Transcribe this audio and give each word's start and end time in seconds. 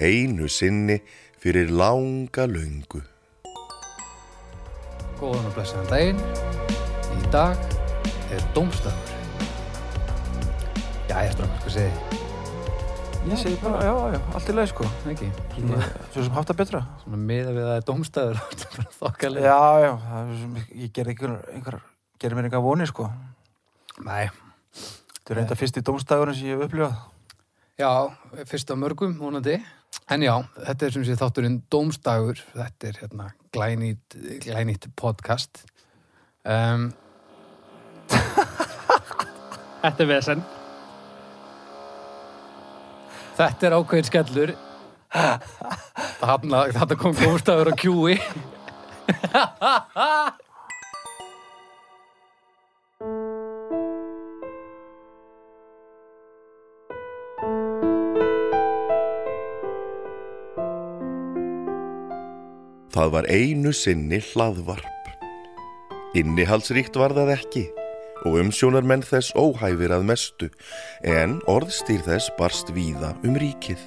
einu 0.00 0.48
sinni 0.48 1.00
fyrir 1.40 1.70
langa 1.70 2.46
löngu. 2.48 3.00
Góðan 5.16 5.48
og 5.48 5.54
blessaðan 5.56 5.88
daginn. 5.88 6.20
Í 7.16 7.30
dag 7.32 7.56
er 8.34 8.44
dómstafur. 8.56 9.14
Já, 11.06 11.16
ég 11.22 11.30
er 11.30 11.34
strafn, 11.36 11.58
hvað 11.62 11.76
segir 11.76 11.94
þið? 11.96 12.24
Ég 13.26 13.40
segi 13.40 13.56
bara, 13.58 13.80
já, 13.82 13.94
já, 14.14 14.18
allt 14.38 14.50
í 14.52 14.54
leið 14.54 14.68
sko. 14.70 14.88
Ekki? 15.10 15.28
Ég, 15.58 15.86
svo 16.12 16.26
sem 16.26 16.36
haft 16.36 16.50
það 16.52 16.60
betra. 16.60 16.82
Svona 17.02 17.22
miða 17.22 17.54
við 17.56 17.64
að 17.64 17.70
það 17.70 17.80
er 17.80 17.86
dómstafur. 17.88 18.42
þetta 18.50 18.68
er 18.68 18.76
bara 18.76 18.96
þokkalega. 19.00 19.46
Já, 19.48 19.86
já, 19.86 19.92
það 20.04 20.20
er 20.20 20.42
sem, 20.42 20.60
ég 20.82 20.92
gerði 20.98 21.14
einhver, 21.14 21.34
einhver, 21.54 21.78
gerði 22.22 22.38
mér 22.38 22.50
einhver 22.50 22.64
voni 22.66 22.90
sko. 22.90 23.08
Nei. 24.04 24.28
Þetta 24.76 25.32
er 25.32 25.40
reynda 25.40 25.58
fyrst 25.58 25.80
í 25.80 25.84
dómstagurinn 25.88 26.38
sem 26.38 26.52
ég 26.52 26.60
hef 26.60 26.68
upplifað. 26.68 27.00
Já, 27.80 27.90
fyrst 28.52 28.70
af 28.72 28.78
mörgum, 28.80 29.16
vonandi. 29.18 29.58
En 30.06 30.22
já, 30.22 30.34
þetta 30.62 30.86
er 30.86 30.92
sem 30.94 31.04
sé 31.06 31.16
þátturinn 31.18 31.56
Dómstagur. 31.72 32.38
Þetta 32.54 32.86
er 32.86 32.98
hérna 33.00 33.24
glænýtt, 33.54 34.14
glænýtt 34.44 34.86
podcast. 34.94 35.64
Um, 36.46 36.92
þetta 39.82 40.04
er 40.04 40.10
vesen. 40.12 40.44
Þetta 43.36 43.66
er 43.66 43.78
ákveðin 43.80 44.08
skellur. 44.12 44.54
Þarna, 46.22 46.64
þetta 46.78 47.00
kom 47.02 47.18
Dómstagur 47.18 47.74
á 47.74 47.74
kjúi. 47.74 48.20
Það 62.96 63.10
var 63.12 63.26
einu 63.28 63.74
sinni 63.76 64.22
hlaðvarp. 64.24 65.08
Innihaldsríkt 66.16 66.94
var 66.96 67.12
það 67.12 67.34
ekki 67.34 67.64
og 68.24 68.38
umsjónar 68.40 68.86
menn 68.88 69.02
þess 69.04 69.34
óhæfir 69.36 69.92
að 69.92 70.06
mestu 70.08 70.48
en 71.04 71.34
orðstýr 71.52 72.00
þess 72.06 72.30
barst 72.38 72.72
víða 72.72 73.10
um 73.20 73.36
ríkið. 73.36 73.82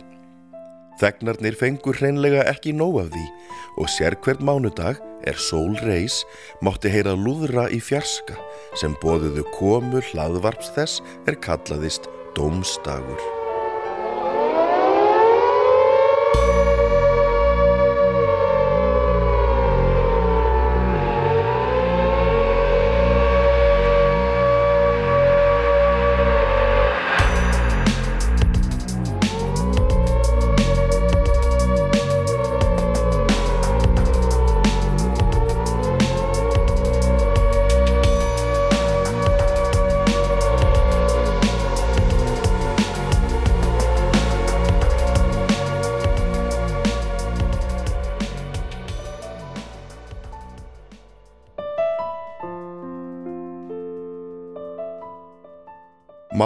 Þegnarnir 1.02 1.58
fengur 1.58 1.98
hreinlega 1.98 2.46
ekki 2.54 2.76
nóg 2.78 3.00
af 3.02 3.10
því 3.16 3.26
og 3.82 3.90
sér 3.96 4.20
hvert 4.22 4.46
mánudag 4.46 5.02
er 5.26 5.42
sól 5.42 5.74
reis 5.88 6.22
mátti 6.62 6.94
heyra 6.94 7.18
lúðra 7.18 7.66
í 7.74 7.82
fjarska 7.82 8.38
sem 8.78 8.94
bóðuðu 9.02 9.48
komu 9.58 10.06
hlaðvarps 10.12 10.70
þess 10.78 11.02
er 11.26 11.42
kallaðist 11.42 12.06
Dómstagur. 12.38 13.39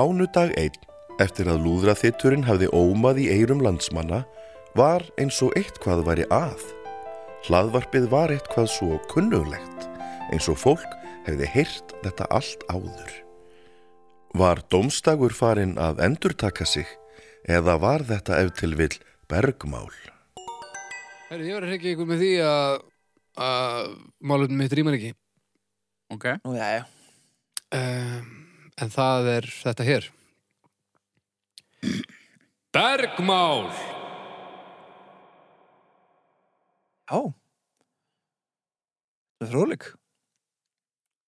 Mánudag 0.03 0.51
einn, 0.59 0.75
eftir 1.23 1.47
að 1.47 1.61
lúðraþitturinn 1.63 2.41
hafði 2.43 2.67
ómað 2.75 3.21
í 3.23 3.27
eirum 3.31 3.61
landsmanna, 3.63 4.17
var 4.75 5.05
eins 5.21 5.37
og 5.45 5.53
eitthvað 5.55 6.01
væri 6.03 6.25
að. 6.33 6.59
Hlaðvarpið 7.45 8.09
var 8.11 8.33
eitthvað 8.33 8.67
svo 8.73 8.97
kunnuglegt, 9.13 9.85
eins 10.35 10.49
og 10.51 10.59
fólk 10.59 10.97
hefði 11.23 11.47
heyrt 11.53 11.95
þetta 12.03 12.27
allt 12.35 12.67
áður. 12.67 13.15
Var 14.35 14.65
domstagur 14.75 15.37
farinn 15.37 15.77
að 15.79 16.03
endurtaka 16.09 16.67
sig, 16.67 16.89
eða 17.47 17.79
var 17.79 18.03
þetta 18.11 18.43
ef 18.43 18.53
til 18.59 18.73
vill 18.75 18.99
bergmál? 19.31 19.87
Herri, 21.31 21.47
ég 21.47 21.55
var 21.55 21.69
að 21.69 21.77
hrekja 21.77 21.95
ykkur 21.95 22.11
með 22.11 22.25
því 22.25 22.35
að, 22.51 22.79
að 23.47 23.91
málum 24.19 24.59
mitt 24.65 24.75
rýmar 24.75 24.99
ekki. 24.99 25.15
Ok. 26.11 26.33
Nú, 26.43 26.57
já, 26.59 26.81
já. 26.81 26.87
Um, 27.71 28.42
en 28.81 28.93
það 28.93 29.29
er 29.37 29.49
þetta 29.51 29.87
hér. 29.87 30.07
Bergmál! 32.73 33.67
Já. 37.03 37.19
Það 39.37 39.45
er 39.45 39.51
fróðleik. 39.51 39.89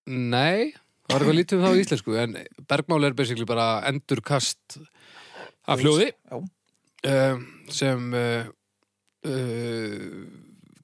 Nei, 0.06 0.72
það 1.06 1.12
var 1.12 1.24
eitthvað 1.24 1.40
lítið 1.40 1.58
um 1.58 1.66
það 1.66 1.76
á 1.76 1.82
íslensku, 1.82 2.16
en 2.22 2.36
bergmál 2.70 3.08
er 3.08 3.18
basically 3.18 3.48
bara 3.50 3.68
endurkast 3.90 4.78
af 5.66 5.82
hljóði 5.82 6.12
Já. 6.14 6.38
um, 7.10 7.46
sem 7.74 8.14
uh, 8.14 8.50
uh, 9.26 10.20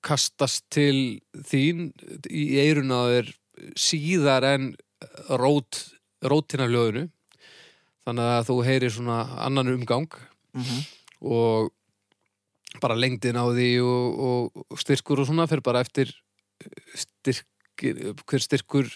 kastast 0.02 0.66
til 0.74 1.22
þín 1.46 1.92
í 2.26 2.46
eiruna 2.64 3.04
þér 3.12 3.32
síðar 3.78 4.48
en 4.50 4.72
rót, 5.38 5.84
rótin 6.22 6.64
af 6.64 6.70
hljóðinu. 6.72 7.10
Þannig 8.06 8.32
að 8.34 8.48
þú 8.50 8.56
heyrir 8.66 8.92
svona 8.94 9.20
annan 9.46 9.76
umgang 9.76 10.10
Mm 10.54 10.82
og 11.22 11.70
bara 12.82 12.96
lengdin 12.98 13.38
á 13.38 13.46
því 13.54 13.68
og, 13.86 14.56
og 14.72 14.80
styrkur 14.82 15.20
og 15.22 15.28
svona 15.28 15.46
fyrir 15.46 15.62
bara 15.62 15.84
eftir 15.86 16.10
styrkir, 16.98 18.16
hver 18.26 18.42
styrkur 18.42 18.90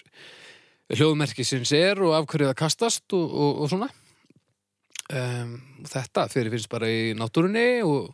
hljóðmerkisins 0.90 1.70
er 1.76 2.02
og 2.02 2.16
af 2.16 2.26
hverju 2.26 2.48
það 2.50 2.58
kastast 2.58 3.14
og, 3.14 3.30
og, 3.30 3.62
og 3.62 3.70
svona. 3.70 3.88
Um, 5.06 5.54
og 5.84 5.90
þetta 5.92 6.26
fyrir 6.32 6.50
finnst 6.50 6.68
bara 6.72 6.90
í 6.90 7.14
náttúrunni 7.14 7.84
og 7.86 8.10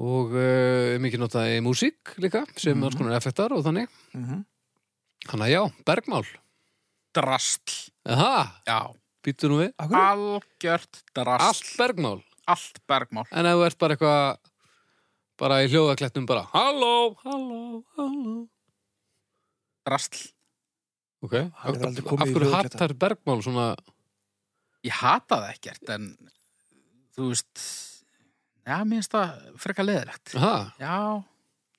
og 0.00 0.34
uh, 0.34 0.98
mikið 1.02 1.22
notað 1.22 1.54
í 1.54 1.62
músík 1.62 2.16
líka 2.18 2.42
sem 2.56 2.74
mm 2.74 2.80
Mhm. 2.80 2.84
alls 2.86 2.96
konar 2.98 3.16
effektar 3.16 3.52
og 3.52 3.62
þannig. 3.64 3.86
-hmm. 4.14 4.44
þannig 5.30 5.46
að 5.46 5.54
já, 5.54 5.62
bergmál 5.86 6.26
Drastl. 7.16 7.90
Aha, 8.06 8.62
Já. 8.66 8.78
býttu 9.24 9.50
nú 9.50 9.60
við 9.60 9.72
Akkur? 9.76 9.96
Algjört 9.98 11.00
drastl. 11.16 11.46
Allt 11.50 11.72
bergmál 11.80 12.20
Allt 12.50 12.80
bergmál. 12.88 13.26
En 13.30 13.46
ef 13.46 13.58
þú 13.58 13.64
ert 13.66 13.78
bara 13.82 13.96
eitthvað 13.96 14.38
bara 15.40 15.60
í 15.64 15.70
hljóðaklettum 15.72 16.26
bara 16.28 16.46
Halló, 16.52 17.16
halló, 17.24 17.62
halló 17.98 18.36
Drastl. 19.88 20.28
Ok, 21.24 21.34
af, 21.36 21.76
hverju 21.76 22.52
hattar 22.52 22.94
bergmál 22.96 23.42
svona 23.44 23.74
Ég 24.86 24.94
hata 24.96 25.42
það 25.42 25.50
ekkert, 25.52 25.90
en 25.92 26.04
þú 27.12 27.26
veist, 27.34 27.64
já, 28.64 28.78
mér 28.80 29.00
finnst 29.02 29.12
það 29.12 29.58
frekar 29.60 29.84
leðilegt. 29.84 30.32
Aha, 30.38 30.70
Já, 30.80 30.94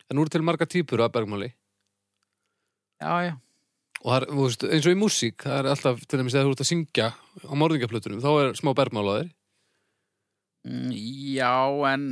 en 0.05 0.17
nú 0.19 0.21
eru 0.21 0.33
til 0.35 0.43
marga 0.45 0.67
típur 0.69 1.01
af 1.01 1.09
bergmáli 1.15 1.49
já, 3.01 3.13
já. 3.25 3.33
Og 4.01 4.07
það 4.09 4.17
er, 4.17 4.25
þú 4.31 4.45
veist, 4.47 4.63
eins 4.65 4.87
og 4.89 4.95
í 4.95 4.99
músík 5.01 5.45
það 5.45 5.59
er 5.59 5.69
alltaf, 5.75 6.01
til 6.09 6.19
dæmis, 6.21 6.33
þegar 6.35 6.47
þú 6.49 6.55
ert 6.55 6.63
að 6.65 6.69
syngja 6.71 7.07
á 7.45 7.53
morðingaplutunum, 7.61 8.21
þá 8.23 8.31
er 8.41 8.51
smá 8.59 8.73
bergmál 8.77 9.07
á 9.09 9.13
þér 9.21 9.29
Mm, 10.61 10.91
Já, 11.33 11.55
en 11.89 12.03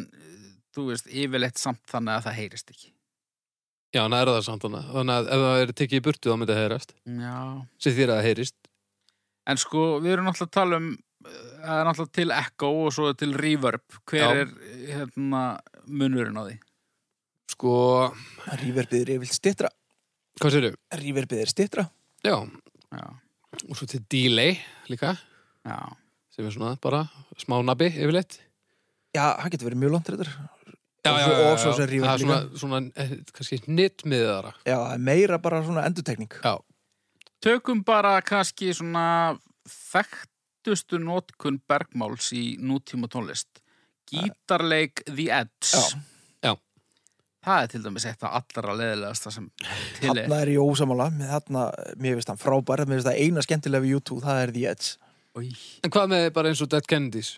þú 0.74 0.88
veist, 0.88 1.06
yfirleitt 1.14 1.60
samt 1.62 1.84
þannig 1.92 2.16
að 2.16 2.24
það 2.26 2.38
heyrist 2.40 2.72
ekki. 2.74 2.88
Já, 3.94 4.00
en 4.08 4.16
það 4.16 4.22
er 4.24 4.32
það 4.32 4.40
samt 4.48 4.66
hana 4.66 4.80
þannig 4.88 5.14
að 5.20 5.28
ef 5.36 5.44
það 5.44 5.60
er 5.66 5.74
tekið 5.82 6.00
í 6.00 6.04
burtu 6.08 6.32
þá 6.32 6.38
myndi 6.40 6.56
það 6.56 6.64
heyrast 6.64 6.92
Já. 7.20 7.36
sem 7.86 7.94
þýr 7.98 8.10
að 8.10 8.18
það 8.20 8.28
heyrist 8.30 8.58
En 9.50 9.58
sko, 9.62 9.84
við 10.02 10.12
erum 10.16 10.28
náttúrulega 10.30 10.50
að 10.50 10.58
tala 10.58 10.80
um, 10.82 10.90
það 11.30 11.78
er 11.80 11.88
náttúrulega 11.90 12.16
til 12.20 12.34
echo 12.40 12.68
og 12.84 12.92
svo 12.94 13.14
til 13.18 13.32
reverb. 13.34 13.86
Hver 14.10 14.22
Já. 14.22 14.44
er, 14.44 14.52
hérna, 14.92 15.44
munurinn 15.86 16.38
á 16.38 16.44
því? 16.50 16.58
Sko, 17.54 17.74
Ríverfið 18.62 19.02
er 19.06 19.14
yfirlt 19.16 19.38
stittra. 19.38 19.72
Hvað 20.40 20.54
sérðu? 20.56 20.72
Ríverfið 21.02 21.42
er 21.44 21.50
stittra. 21.52 21.88
Já, 22.26 22.36
Já, 22.90 23.06
og 23.70 23.76
svo 23.78 23.86
til 23.90 24.02
delay 24.10 24.58
líka 24.90 25.16
já. 25.66 25.78
sem 26.34 26.46
er 26.46 26.52
svona 26.56 26.76
bara 26.82 27.04
smá 27.38 27.60
nabbi 27.64 27.90
yfirleitt 27.92 28.40
Já, 29.16 29.36
það 29.42 29.52
getur 29.56 29.70
verið 29.70 29.80
mjög 29.82 29.92
langt 29.96 30.10
reyndar. 30.10 30.30
Já, 31.00 31.12
já, 31.16 31.26
svo- 31.26 31.36
já, 31.40 31.52
og 31.54 31.60
svo 31.60 31.72
já. 31.72 31.76
sem 31.78 31.88
Það 31.90 32.14
er 32.14 32.20
svona, 32.20 32.40
líka. 32.42 32.58
svona 32.60 32.80
eh, 32.96 33.14
kannski 33.34 33.60
nittmiðara 33.68 34.54
Já, 34.66 34.76
það 34.78 34.94
er 34.94 34.98
meira 35.00 35.38
bara 35.40 35.64
svona 35.64 35.86
endurtekning. 35.88 36.30
Já, 36.44 36.58
Tökum 37.42 37.84
bara 37.88 38.22
kannski 38.22 38.74
svona 38.76 39.38
þekktustu 39.66 41.00
notkun 41.00 41.62
bergmáls 41.70 42.32
í 42.36 42.58
nútíma 42.60 43.08
tónlist. 43.08 43.48
Gítarleik 44.12 45.04
The 45.06 45.30
Edge. 45.32 45.72
Já. 45.72 46.00
Það 47.50 47.64
er 47.64 47.70
til 47.72 47.80
dæmis 47.82 48.06
eitt 48.06 48.24
af 48.28 48.36
allra 48.38 48.74
leðilegasta 48.78 49.32
sem 49.34 49.46
til 49.98 50.12
er. 50.14 50.28
Er 50.38 50.52
ég 50.54 50.62
ósamála, 50.62 51.08
mér 51.18 52.18
finnst 52.20 52.30
hann 52.30 52.38
frábær, 52.42 52.84
mér 52.86 53.00
finnst 53.00 53.10
það 53.10 53.22
eina 53.24 53.42
skemmtilega 53.46 53.86
við 53.86 53.96
YouTube, 53.96 54.22
það 54.22 54.42
er 54.44 54.54
The 54.54 54.66
Edge. 54.70 54.92
Új. 55.40 55.50
En 55.86 55.94
hvað 55.96 56.12
með 56.14 56.28
bara 56.36 56.52
eins 56.52 56.62
og 56.62 56.70
Dead 56.70 56.86
Kennedys? 56.90 57.32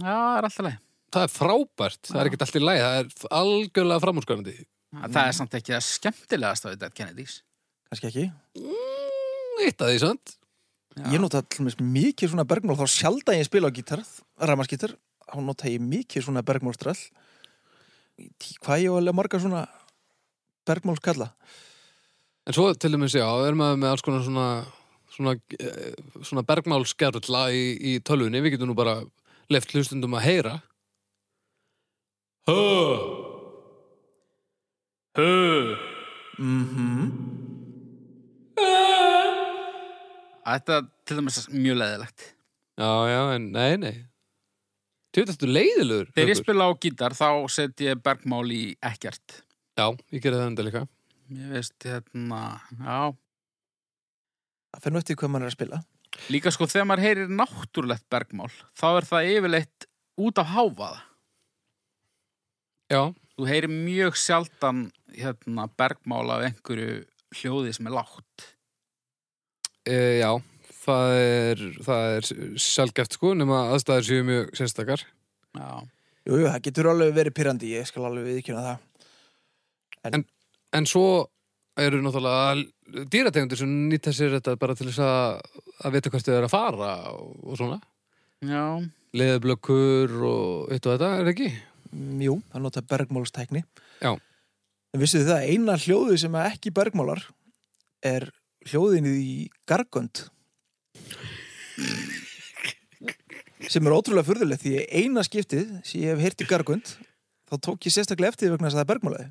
Já, 0.00 0.08
það 0.08 0.38
er 0.38 0.48
alltaf 0.48 0.66
leið. 0.70 0.78
Það 1.10 1.26
er 1.26 1.32
frábært, 1.34 2.00
það 2.06 2.20
er 2.22 2.30
ekkert 2.30 2.44
allt 2.46 2.56
í 2.56 2.64
lagi, 2.64 2.82
það 2.86 2.98
er 3.02 3.30
algjörlega 3.40 4.04
framúrskarandi. 4.06 4.56
Það 5.00 5.22
er 5.26 5.36
samt 5.36 5.56
ekki 5.58 5.74
það 5.74 5.86
skemmtilegasta 5.90 6.72
við 6.72 6.82
Dead 6.84 6.96
Kennedys. 6.96 7.36
Kannski 7.90 8.08
ekki. 8.10 8.26
Mm, 8.56 9.64
Eitt 9.66 9.84
að 9.84 9.92
því, 9.92 10.00
sant? 10.06 10.36
Já. 10.96 11.04
Ég 11.12 11.20
nota 11.22 11.42
allmest 11.44 11.82
mikið 11.84 12.32
svona 12.32 12.46
bergmál, 12.48 12.78
þá 12.78 12.86
sjaldan 12.90 13.38
ég 13.38 13.46
spila 13.46 13.68
á 13.68 13.74
gítar, 13.74 14.00
ramaskítar, 14.40 14.96
þá 15.28 15.36
nota 15.44 15.68
ég 15.70 15.82
mikið 15.84 16.24
svona 16.26 16.42
bergmálstrall. 16.46 16.98
Hvað 18.64 18.84
ég 18.84 18.96
alveg 18.96 19.16
marga 19.16 19.40
svona 19.42 19.64
bergmálskalla? 20.68 21.30
En 22.46 22.56
svo 22.56 22.70
til 22.74 22.94
dæmis, 22.94 23.14
já, 23.14 23.26
er 23.46 23.56
maður 23.58 23.80
með 23.82 23.92
alls 23.94 24.04
konar 24.04 24.24
svona, 24.26 24.46
svona, 25.14 25.36
eh, 25.60 25.94
svona 26.26 26.44
bergmálskerla 26.48 27.44
í, 27.54 27.64
í 27.92 27.92
tölvunni, 28.04 28.42
við 28.42 28.56
getum 28.56 28.72
nú 28.72 28.76
bara 28.78 29.00
left 29.52 29.74
hlustundum 29.74 30.16
að 30.18 30.26
heyra. 30.28 30.54
Hö! 32.48 32.56
Hö. 35.18 35.76
Mhm. 36.40 37.10
Þetta 40.50 40.80
til 41.06 41.18
dæmis 41.20 41.44
mjög 41.52 41.76
leðilegt. 41.78 42.22
Já, 42.80 42.90
já, 43.06 43.20
en 43.36 43.50
nei, 43.52 43.76
nei. 43.78 43.96
Veit, 45.10 45.26
þetta 45.32 45.46
er 45.46 45.52
leiðilegur. 45.56 46.10
Þegar 46.14 46.30
ég 46.30 46.38
spila 46.38 46.66
á 46.66 46.70
gítar 46.78 47.16
þá 47.18 47.28
set 47.50 47.82
ég 47.82 48.02
bergmál 48.04 48.46
í 48.54 48.62
ekkert. 48.86 49.40
Já, 49.78 49.86
ég 50.14 50.22
gerði 50.22 50.38
það 50.38 50.50
enda 50.52 50.66
líka. 50.66 50.82
Ég 51.30 51.54
veist, 51.54 51.76
hérna, 51.86 52.42
já. 52.78 52.98
Það 54.70 54.84
fyrir 54.84 55.00
eftir 55.00 55.18
hvað 55.18 55.32
maður 55.34 55.46
er 55.46 55.50
að 55.50 55.56
spila. 55.56 55.80
Líka 56.30 56.52
sko 56.54 56.66
þegar 56.70 56.88
maður 56.90 57.06
heyrir 57.06 57.32
náttúrulegt 57.40 58.06
bergmál, 58.12 58.50
þá 58.78 58.86
er 58.90 59.06
það 59.08 59.30
yfirleitt 59.34 59.86
út 60.20 60.40
af 60.42 60.54
háfaða. 60.54 61.02
Já, 62.90 63.02
Þú 63.40 63.46
heyrir 63.48 63.72
mjög 63.72 64.16
sjaldan 64.20 64.80
hérna, 65.16 65.64
bergmál 65.80 66.26
af 66.34 66.42
einhverju 66.44 66.98
hljóði 67.38 67.70
sem 67.72 67.86
er 67.88 67.94
lágt. 67.96 68.50
e, 69.88 69.94
já, 70.20 70.28
það 70.84 71.14
er, 71.20 71.64
það 71.86 72.14
er 72.16 72.28
sjálfgeft 72.66 73.16
sko, 73.18 73.34
nema 73.38 73.64
aðstæður 73.74 74.06
séu 74.08 74.26
mjög 74.28 74.54
sérstakar. 74.58 75.04
Já. 75.56 75.70
Jú, 76.28 76.36
jú, 76.36 76.46
það 76.46 76.62
getur 76.68 76.90
alveg 76.92 77.12
verið 77.16 77.36
pyrrandi, 77.36 77.74
ég 77.74 77.88
skal 77.88 78.06
alveg 78.08 78.28
viðkjöna 78.28 78.64
það. 78.66 80.24
En 80.76 80.86
svo 80.88 81.06
eru 81.80 82.00
náttúrulega 82.02 83.04
dýrategundir 83.10 83.60
sem 83.60 83.70
nýta 83.90 84.12
sér 84.14 84.36
þetta 84.38 84.56
bara 84.60 84.76
til 84.76 84.88
þess 84.88 85.02
að, 85.04 85.60
að 85.84 85.96
vita 85.96 86.12
hvert 86.12 86.26
þau 86.26 86.34
er 86.36 86.46
að 86.46 86.52
fara 86.52 86.90
og, 87.14 87.30
og 87.44 87.60
svona. 87.60 87.78
Já. 88.46 88.64
Leðblökkur 89.16 90.16
og 90.26 90.72
eitt 90.72 90.86
og 90.86 90.94
þetta, 90.96 91.10
er 91.12 91.24
það 91.24 91.32
ekki? 91.34 91.50
Mm, 91.90 92.18
Jú, 92.24 92.36
það 92.52 92.64
nota 92.66 92.82
bergmálstækni. 92.92 93.62
Já. 94.00 94.12
En 94.90 95.02
vissuð 95.02 95.24
þið 95.24 95.32
það, 95.32 95.48
eina 95.54 95.78
hljóðið 95.84 96.20
sem 96.24 96.36
er 96.38 96.50
ekki 96.50 96.74
bergmálar 96.74 97.24
er 98.10 98.28
hljóðinni 98.70 99.14
í 99.20 99.34
gargönd. 99.68 100.26
Sem 103.70 103.86
er 103.86 103.94
ótrúlega 103.94 104.26
furðulegt 104.26 104.64
því 104.64 104.72
eina 104.88 105.22
skiptið 105.26 105.66
sem 105.86 106.02
ég 106.02 106.14
hef 106.14 106.24
heyrt 106.24 106.42
í 106.42 106.48
gargönd 106.48 106.94
þá 107.50 107.54
tók 107.66 107.86
ég 107.86 107.94
sérstaklega 107.94 108.32
eftir 108.34 108.52
vegna 108.52 108.68
þess 108.68 108.76
að 108.76 108.80
það 108.80 108.84
er 108.84 108.92
bergmálaði. 108.92 109.26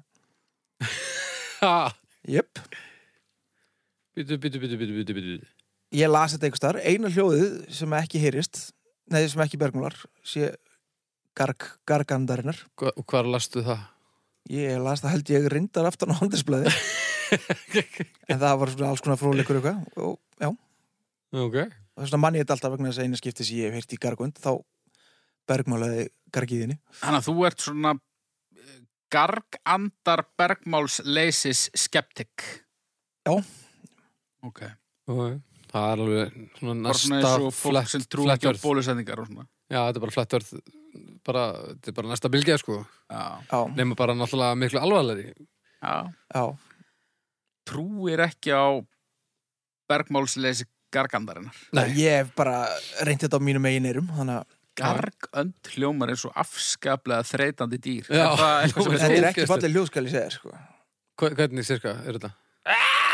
Jöpp. 2.35 2.61
Býtu, 4.15 4.37
býtu, 4.39 4.61
býtu, 4.61 4.79
býtu, 4.79 5.15
býtu. 5.15 5.37
Ég 5.95 6.11
las 6.11 6.35
þetta 6.35 6.47
einhvers 6.47 6.63
þar, 6.63 6.81
eina 6.85 7.09
hljóðið 7.09 7.53
sem 7.73 7.93
ekki 7.97 8.21
heyrist, 8.21 8.59
nei 9.09 9.23
sem 9.31 9.41
ekki 9.41 9.57
bergmálar, 9.61 9.95
sé 10.27 10.51
garg, 11.37 11.65
gargandarinnar. 11.89 12.59
Hva, 12.77 12.93
og 12.93 13.07
hvar 13.09 13.29
lastu 13.29 13.63
það? 13.65 13.87
Ég 14.53 14.79
las 14.83 15.01
það 15.03 15.15
held 15.15 15.31
ég 15.33 15.47
reyndar 15.53 15.87
aftan 15.89 16.13
á 16.13 16.19
handelsblæði 16.19 16.71
en 18.31 18.39
það 18.41 18.59
var 18.61 18.71
svona 18.73 18.91
alls 18.91 19.03
konar 19.05 19.19
fróðleikur 19.21 19.59
eitthvað 19.59 19.81
og 20.01 20.15
já, 20.41 20.49
Ok. 21.29 21.57
og 21.61 22.01
þess 22.01 22.09
vegna 22.09 22.21
mann 22.23 22.37
ég 22.39 22.45
þetta 22.45 22.55
alltaf 22.57 22.73
vegna 22.75 22.91
þess 22.91 23.01
að 23.01 23.09
eina 23.09 23.19
skipti 23.19 23.45
sem 23.45 23.59
ég 23.59 23.69
hef 23.69 23.79
heyrt 23.79 23.95
í 23.95 23.99
gargönd 24.01 24.39
þá 24.41 24.51
bergmálaði 25.49 26.07
gargiðinni 26.33 26.79
Þannig 27.01 27.19
að 27.19 27.27
þú 27.27 27.45
ert 27.49 27.65
svona 27.65 27.93
eh, 27.93 28.79
gargandar 29.13 30.25
bergmálsleysis 30.37 31.69
skeptik. 31.77 32.45
Já. 33.25 33.33
Ok. 34.45 34.61
Ok. 35.09 35.39
Það 35.69 35.85
er 35.85 36.03
alveg 36.03 36.35
svona 36.57 36.75
næsta 36.81 37.31
og 37.37 37.53
svona. 37.53 39.45
Já, 39.69 39.79
þetta 39.85 39.99
er 39.99 40.03
bara 40.05 40.15
flettverð 40.15 40.53
bara, 41.25 41.43
þetta 41.75 41.91
er 41.91 41.97
bara 41.99 42.09
næsta 42.09 42.31
bylgja 42.33 42.57
sko 42.61 42.79
Já. 42.81 43.21
Já, 43.51 43.59
nema 43.77 43.97
bara 43.97 44.15
náttúrulega 44.17 44.57
miklu 44.57 44.81
alvarlegri 44.81 45.33
Já. 45.79 46.09
já, 46.33 46.43
Trúir 47.69 48.23
ekki 48.25 48.51
á 48.51 48.81
bergmálsleysi 49.89 50.65
gargandarinnar. 50.93 51.55
Nei. 51.77 51.87
ég 51.99 52.11
hef 52.23 52.29
bara 52.37 52.55
reynt 53.07 53.21
þetta 53.25 53.37
á 53.37 53.41
mínum 53.43 53.61
megin 53.65 53.89
eyrum 53.89 54.09
þannig 54.17 54.37
að 54.41 54.47
Gargönd 54.79 55.67
hljómar 55.73 56.09
eins 56.13 56.21
og 56.23 56.31
afskaplega 56.39 57.25
þreytandi 57.27 57.77
dýr. 57.83 58.05
Já. 58.07 58.29
Er 58.29 58.37
það 58.39 58.55
eitthvað 58.63 58.83
sem 58.85 58.91
Þetta 58.93 59.03
þetta 59.03 59.19
er 59.19 59.27
ekki 59.33 59.47
fallið 59.49 59.73
hljóð 59.75 59.87
skal 59.89 60.03
ég 60.05 60.13
segja 60.13 60.31
sko. 60.37 60.49
Hva- 61.19 61.33
Hvernig 61.35 61.65
cirka 61.67 61.91
er 62.07 62.13
þetta? 62.15 62.29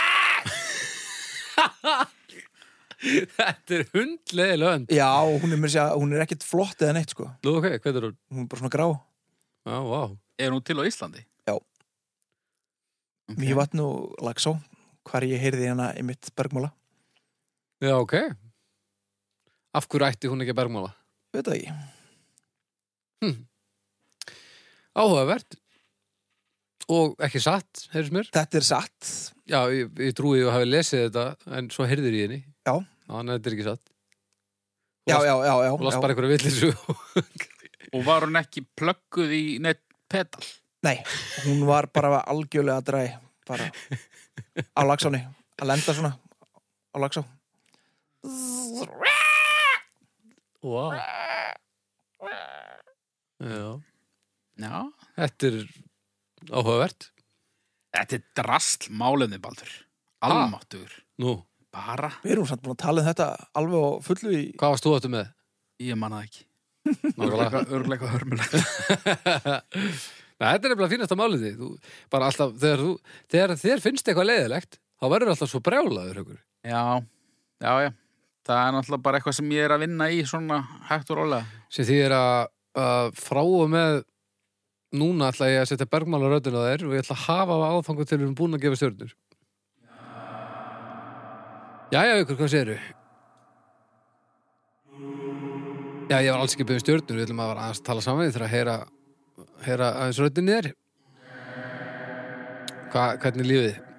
þetta 3.40 3.78
er 3.80 3.84
hundlegilega 3.94 4.74
önd 4.80 4.94
Já, 4.94 5.10
hún 5.26 5.52
er, 5.54 5.60
mér 5.60 5.70
að 5.70 5.74
segja, 5.76 5.88
hún 6.00 6.14
er 6.16 6.24
ekkit 6.26 6.46
flott 6.46 6.82
eða 6.86 6.96
neitt 6.98 7.14
sko. 7.16 7.28
Nú 7.46 7.56
ok, 7.60 7.68
hvað 7.84 8.00
er 8.00 8.08
hún? 8.10 8.18
hún 8.34 8.46
er 8.46 8.50
bara 8.52 8.62
svona 8.64 8.76
grá 8.76 8.88
Já, 9.66 9.78
vá 9.90 10.02
Er 10.46 10.52
hún 10.54 10.64
til 10.68 10.78
á 10.78 10.84
Íslandi? 10.86 11.22
Já. 11.48 11.54
Ok. 11.56 11.66
Mývatn 13.42 13.82
og 13.84 13.94
Lagsá 14.26 14.52
hvar 15.06 15.26
ég 15.26 15.42
heyrði 15.42 15.68
hérna 15.70 15.88
í 15.98 16.04
mitt 16.06 16.30
bergmála 16.38 16.70
Já, 17.84 17.96
ok. 18.00 18.14
Af 19.76 19.88
hverju 19.92 20.08
ætti 20.08 20.32
hún 20.32 20.44
ekki 20.46 20.54
að 20.56 20.62
bergmála? 20.62 20.92
veit 21.36 21.48
það 21.48 21.58
ekki. 21.60 21.74
Áhugavert. 24.96 25.58
Og 26.96 27.16
ekki 27.26 27.42
satt, 27.42 27.88
heyrðis 27.92 28.14
mér. 28.14 28.30
Þetta 28.36 28.60
er 28.60 28.66
satt. 28.68 29.10
Já, 29.50 29.58
ég, 29.74 29.90
ég 30.06 30.16
trúi 30.16 30.44
að 30.44 30.54
hafi 30.54 30.68
lesið 30.70 31.02
þetta 31.08 31.58
En 31.58 31.68
svo 31.74 31.88
heyrðir 31.90 32.16
í 32.16 32.22
henni. 32.24 32.40
Já. 32.66 32.76
Þannig 33.10 33.34
að 33.34 33.40
þetta 33.40 33.50
er 33.50 33.56
ekki 33.58 33.68
satt. 33.68 33.92
Já, 35.06 35.18
já, 35.22 35.34
já, 35.46 35.54
já, 35.66 35.72
Og 35.74 35.84
last 35.86 36.02
bara 36.02 36.16
einhverja 36.16 36.34
villisu 36.34 36.72
Og 37.94 38.06
var 38.08 38.26
hún 38.26 38.40
ekki 38.40 38.64
plögguð 38.78 39.34
í 39.38 39.44
neitt 39.62 39.84
pedal? 40.10 40.46
Nei, 40.86 40.98
hún 41.46 41.62
var 41.70 41.90
bara 41.94 42.24
algjörlega 42.30 42.82
dræ 42.86 43.04
bara 43.46 43.68
á 44.74 44.82
Lagsáni 44.86 45.22
að 45.62 45.70
lenda 45.70 45.94
svona 45.94 46.12
á 46.18 46.98
Lagsá 47.02 47.22
Vá 50.66 50.86
Já 53.46 53.68
Já. 54.56 54.76
Þetta 55.20 55.50
er 55.52 55.58
áhugavert 56.56 57.10
Þetta 57.96 58.18
er 58.18 58.24
drastl 58.36 58.92
málefni, 58.92 59.38
Baldur. 59.40 59.70
Almáttugur. 60.26 60.92
Nú, 61.24 61.38
Bara, 61.76 62.10
Við 62.24 62.34
erum 62.36 62.48
samt 62.50 62.64
búin 62.64 62.76
að 62.76 62.82
tala 62.82 63.02
um 63.04 63.08
þetta 63.08 63.28
alveg 63.60 63.84
á 63.84 63.92
fullu 64.04 64.32
í 64.36 64.44
hvað 64.56 64.74
varst 64.74 64.86
þú 64.88 64.94
áttu 64.98 65.12
með? 65.12 65.30
ég 65.84 65.98
manna 66.00 66.22
það 66.22 66.28
ekki. 66.30 66.44
Nákvæmlega 67.20 67.62
Örgleika 67.76 68.10
hörmulegt. 68.14 68.54
Nei, 70.40 70.48
þetta 70.50 70.68
er 70.68 70.72
nefnilega 70.72 70.92
fínasta 70.92 71.18
málið 71.20 71.44
því 71.46 71.52
þú, 71.60 71.70
bara 72.12 72.30
alltaf, 72.30 72.54
þegar, 72.62 72.84
þú, 72.84 72.92
þegar 73.32 73.54
þér 73.64 73.84
finnst 73.84 74.08
eitthvað 74.12 74.30
leiðilegt, 74.30 74.80
þá 75.00 75.06
verður 75.16 75.32
alltaf 75.34 75.52
svo 75.52 75.62
brjálaður. 75.68 76.22
Já, 76.64 76.84
já, 77.64 77.72
já. 77.86 77.92
Það 78.46 78.60
er 78.62 78.74
náttúrulega 78.76 79.06
bara 79.06 79.18
eitthvað 79.20 79.38
sem 79.40 79.54
ég 79.56 79.66
er 79.66 79.74
að 79.74 79.84
vinna 79.86 80.08
í 80.14 80.20
svona 80.30 80.60
hægt 80.90 81.10
og 81.10 81.18
rólega. 81.18 81.46
sem 81.74 81.88
því 81.88 81.96
er 82.06 82.14
að, 82.14 82.42
að 82.78 83.08
frá 83.18 83.42
og 83.42 83.70
með 83.74 84.04
núna 84.96 85.32
ætla 85.32 85.50
ég 85.50 85.64
að 85.64 85.70
setja 85.72 85.88
bergmála 85.90 86.30
röddina 86.30 86.62
á 86.62 86.68
þér 86.70 86.86
og 86.86 86.94
ég 86.96 87.02
ætla 87.04 87.16
að 87.18 87.24
hafa 87.26 87.58
áfangu 87.74 88.06
til 88.06 88.20
við 88.20 88.28
erum 88.28 88.38
búin 88.38 88.58
að 88.58 88.66
gefa 88.68 88.80
stjörnur 88.82 89.16
Jæja, 91.94 92.16
ykkur, 92.22 92.38
hvað 92.40 92.50
segirðu? 92.52 92.78
Já, 96.10 96.18
ég 96.22 96.32
var 96.34 96.42
alls 96.42 96.54
ekki 96.56 96.66
byggðum 96.66 96.84
stjörnur, 96.84 97.18
við 97.18 97.26
ætlum 97.26 97.42
að 97.44 97.52
vera 97.52 97.66
aðeins 97.66 97.82
að 97.82 97.88
tala 97.90 98.06
saman 98.06 98.26
því 98.26 98.34
þegar 98.36 98.46
að 98.46 98.86
heyra, 99.66 99.90
aðeins 99.90 100.22
röddinni 100.22 100.56
þér 100.58 100.72
Hva, 102.94 103.06
hvernig 103.22 103.44
er 103.44 103.50
lífið? 103.50 103.95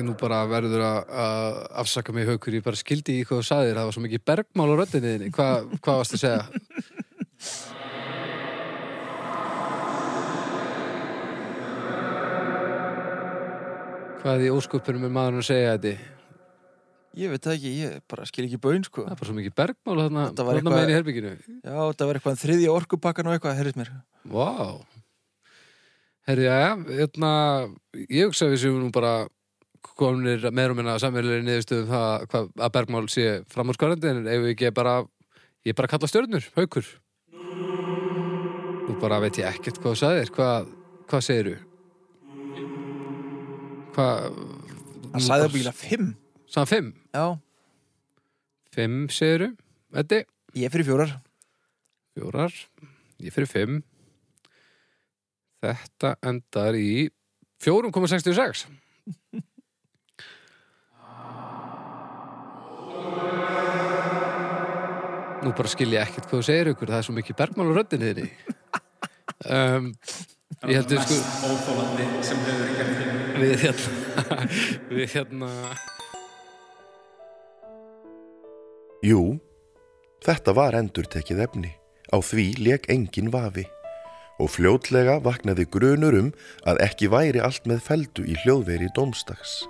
Ég 0.00 0.06
nú 0.08 0.14
bara 0.16 0.38
verður 0.48 0.80
að, 0.86 1.58
afsaka 1.82 2.14
mig 2.16 2.24
haukur, 2.30 2.54
ég 2.56 2.64
bara 2.64 2.78
skildi 2.80 3.18
í 3.20 3.24
hvað 3.28 3.42
þú 3.42 3.48
sagðir, 3.50 3.76
það 3.76 3.88
var 3.90 3.96
svo 3.98 4.04
mikið 4.06 4.22
bergmál 4.30 4.70
á 4.72 4.74
röddinni 4.80 5.10
þinni. 5.12 5.32
Hva, 5.36 5.48
hvað 5.76 6.00
varst 6.00 6.16
að 6.16 6.22
segja? 6.24 7.50
Hvað 14.20 14.42
í 14.44 14.48
óskupunum 14.52 15.06
er 15.08 15.12
maðurinn 15.14 15.40
að 15.42 15.46
segja 15.48 15.74
þetta? 15.76 15.92
Ég 17.20 17.32
veit 17.32 17.42
það 17.42 17.54
ekki, 17.56 17.70
ég 17.80 17.94
bara 18.10 18.26
skil 18.28 18.44
ekki 18.46 18.58
bön 18.62 18.84
sko 18.86 19.02
Það 19.02 19.12
er 19.14 19.18
bara 19.18 19.28
svo 19.30 19.36
mikið 19.38 19.54
bergmál 19.58 19.96
þarna, 19.98 20.24
þarna 20.38 20.52
eitthvað- 20.54 20.76
megin 20.76 20.90
í 20.92 20.96
herbygginu. 20.98 21.32
Já, 21.64 21.78
það 21.90 22.06
var 22.06 22.18
eitthvað 22.20 22.42
þriðja 22.44 22.74
orkupakkan 22.76 23.26
og 23.26 23.34
eitthvað, 23.34 23.56
heyrðist 23.58 23.80
mér 23.80 23.90
Vá 24.30 24.84
Herri, 26.28 26.44
já, 26.44 26.76
hérna 26.86 27.30
ég 28.06 28.28
hugsa 28.28 28.46
að 28.46 28.52
við 28.54 28.60
séum 28.62 28.78
nú 28.84 28.90
bara 28.92 29.26
kominir 30.00 30.44
meður 30.52 30.74
og 30.74 30.78
minna 30.80 30.96
samverðilega 31.00 31.46
niðurstöðum 31.46 31.90
það 31.90 32.26
hvað 32.32 32.50
að 32.66 32.72
Bergmál 32.76 33.06
sé 33.12 33.26
framúrskarandi 33.52 34.10
en 34.10 34.28
ef 34.30 34.48
ekki 34.52 34.70
bara 34.76 34.94
ég 35.66 35.76
bara 35.76 35.90
kalla 35.92 36.10
stjörnur, 36.10 36.46
haukur? 36.56 36.86
Nú 38.86 38.96
bara 39.00 39.20
veit 39.22 39.38
ég 39.40 39.48
ekkert 39.50 39.80
hvað 39.80 39.94
þú 39.94 40.00
sagðir, 40.02 40.32
hvað, 40.36 40.70
hvað 41.10 41.26
segirðu? 41.26 41.58
Hvað 43.94 44.26
Hann 45.10 45.24
sagði 45.26 45.46
að 45.48 45.54
bíla 45.56 45.72
fimm. 45.74 46.10
Sann 46.50 46.66
fimm, 46.70 46.90
Já, 47.14 47.24
fimm 48.74 49.04
segirðu? 49.10 49.52
Eddi, 50.00 50.20
ég 50.58 50.72
fyrir 50.72 50.86
fjórar. 50.86 51.16
Fjórar? 52.14 52.54
Ég 53.22 53.34
fyrir 53.34 53.50
fimm. 53.50 53.80
Þetta 55.60 56.14
endar 56.26 56.78
í 56.78 57.08
4,66 57.60 58.64
Nú 65.40 65.54
bara 65.56 65.70
skil 65.72 65.88
ég 65.94 66.02
ekkert 66.04 66.26
hvað 66.28 66.42
þú 66.42 66.46
segir 66.46 66.68
ykkur, 66.74 66.90
það 66.92 66.98
er 67.00 67.06
svo 67.06 67.14
mikið 67.16 67.38
bergmál 67.38 67.70
á 67.70 67.74
röddinni 67.78 68.10
þinni 68.10 68.26
um, 69.56 69.86
Ég 70.68 70.76
held 70.76 70.90
við 70.92 71.00
sko 71.06 71.16
Óþólandi 71.48 72.08
sem 72.28 72.42
hefur 72.44 72.74
gert 72.76 72.92
fyrir. 72.98 73.20
Við 73.40 73.54
hérna 73.64 74.44
Við 74.98 75.14
hérna 75.14 75.50
Jú, 79.00 79.38
þetta 80.20 80.52
var 80.52 80.76
endurtekið 80.76 81.38
efni. 81.46 81.70
Á 82.12 82.20
því 82.20 82.50
lék 82.60 82.90
engin 82.92 83.30
vafi. 83.32 83.64
Og 84.36 84.52
fljótlega 84.52 85.16
vaknaði 85.24 85.64
grunur 85.72 86.18
um 86.18 86.28
að 86.68 86.82
ekki 86.84 87.08
væri 87.08 87.40
allt 87.40 87.64
með 87.64 87.80
feldu 87.86 88.28
í 88.28 88.36
hljóðveri 88.42 88.92
dómstags. 88.92 89.62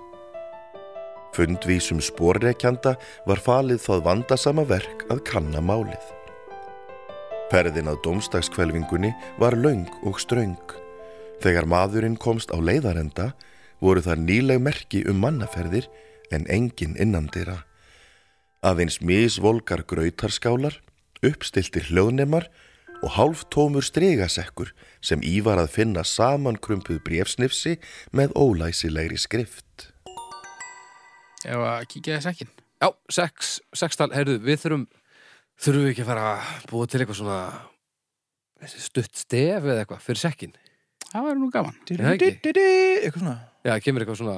Fundvísum 1.37 2.01
sporrekjanda 2.03 2.97
var 3.29 3.43
falið 3.43 3.85
það 3.85 4.07
vandasama 4.07 4.65
verk 4.67 5.05
að 5.13 5.23
kanna 5.29 5.63
málið. 5.63 6.03
Ferðin 7.51 7.91
að 7.91 8.01
dómstagskvelvingunni 8.05 9.11
var 9.43 9.57
löng 9.59 9.89
og 10.07 10.21
ströng. 10.23 10.59
Þegar 11.43 11.67
maðurinn 11.71 12.19
komst 12.21 12.53
á 12.55 12.59
leiðarenda 12.59 13.33
voru 13.81 14.03
þar 14.05 14.23
nýleg 14.23 14.61
merki 14.63 15.03
um 15.09 15.23
mannaferðir 15.23 15.89
en 16.31 16.47
engin 16.51 16.99
innandira. 17.01 17.65
Aðeins 18.63 19.01
misvolgar 19.01 19.87
grautarskálar, 19.89 20.77
uppstiltir 21.25 21.89
hljóðnemar 21.89 22.51
og 23.01 23.15
hálftómur 23.17 23.85
stregasekkur 23.85 24.75
sem 25.01 25.23
í 25.25 25.39
var 25.45 25.63
að 25.63 25.73
finna 25.79 26.05
samankrumpuð 26.05 27.01
brefsnifsi 27.07 27.79
með 28.13 28.37
ólæsilegri 28.37 29.19
skrift. 29.19 29.90
Ef 31.45 31.65
að 31.65 31.85
kíkja 31.93 32.19
þess 32.19 32.31
ekki. 32.35 32.47
Já, 32.81 32.89
sex, 33.13 33.51
sextal, 33.77 34.11
heyrðu, 34.15 34.39
við 34.45 34.63
þurfum 34.63 34.87
þurfum 35.61 35.85
við 35.85 35.93
ekki 35.93 36.05
að 36.05 36.11
fara 36.11 36.25
að 36.31 36.65
búa 36.71 36.89
til 36.89 37.01
eitthvað 37.03 37.21
svona 37.21 37.41
stutt 38.71 39.17
stef 39.17 39.65
eða 39.65 39.83
eitthvað 39.83 40.03
fyrir 40.05 40.21
sekkin 40.21 40.57
Það 41.11 41.25
væri 41.27 41.41
nú 41.41 41.49
gaman. 41.51 41.77
Eitthvað 41.91 43.23
svona. 43.25 43.37
Já, 43.67 43.73
kemur 43.83 44.05
eitthvað 44.05 44.21
svona 44.21 44.37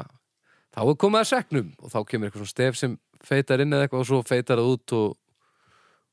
þá 0.73 0.81
er 0.87 1.01
komið 1.05 1.21
að 1.21 1.29
seknum 1.29 1.69
og 1.79 1.93
þá 1.93 1.99
kemur 2.09 2.29
eitthvað 2.29 2.43
svona 2.43 2.55
stef 2.55 2.79
sem 2.81 2.95
feitar 3.23 3.63
inn 3.63 3.75
eða 3.77 3.87
eitthvað 3.87 4.05
og 4.05 4.09
svo 4.09 4.21
feitar 4.27 4.63
það 4.63 4.71
út 4.73 4.95
og, 4.97 5.09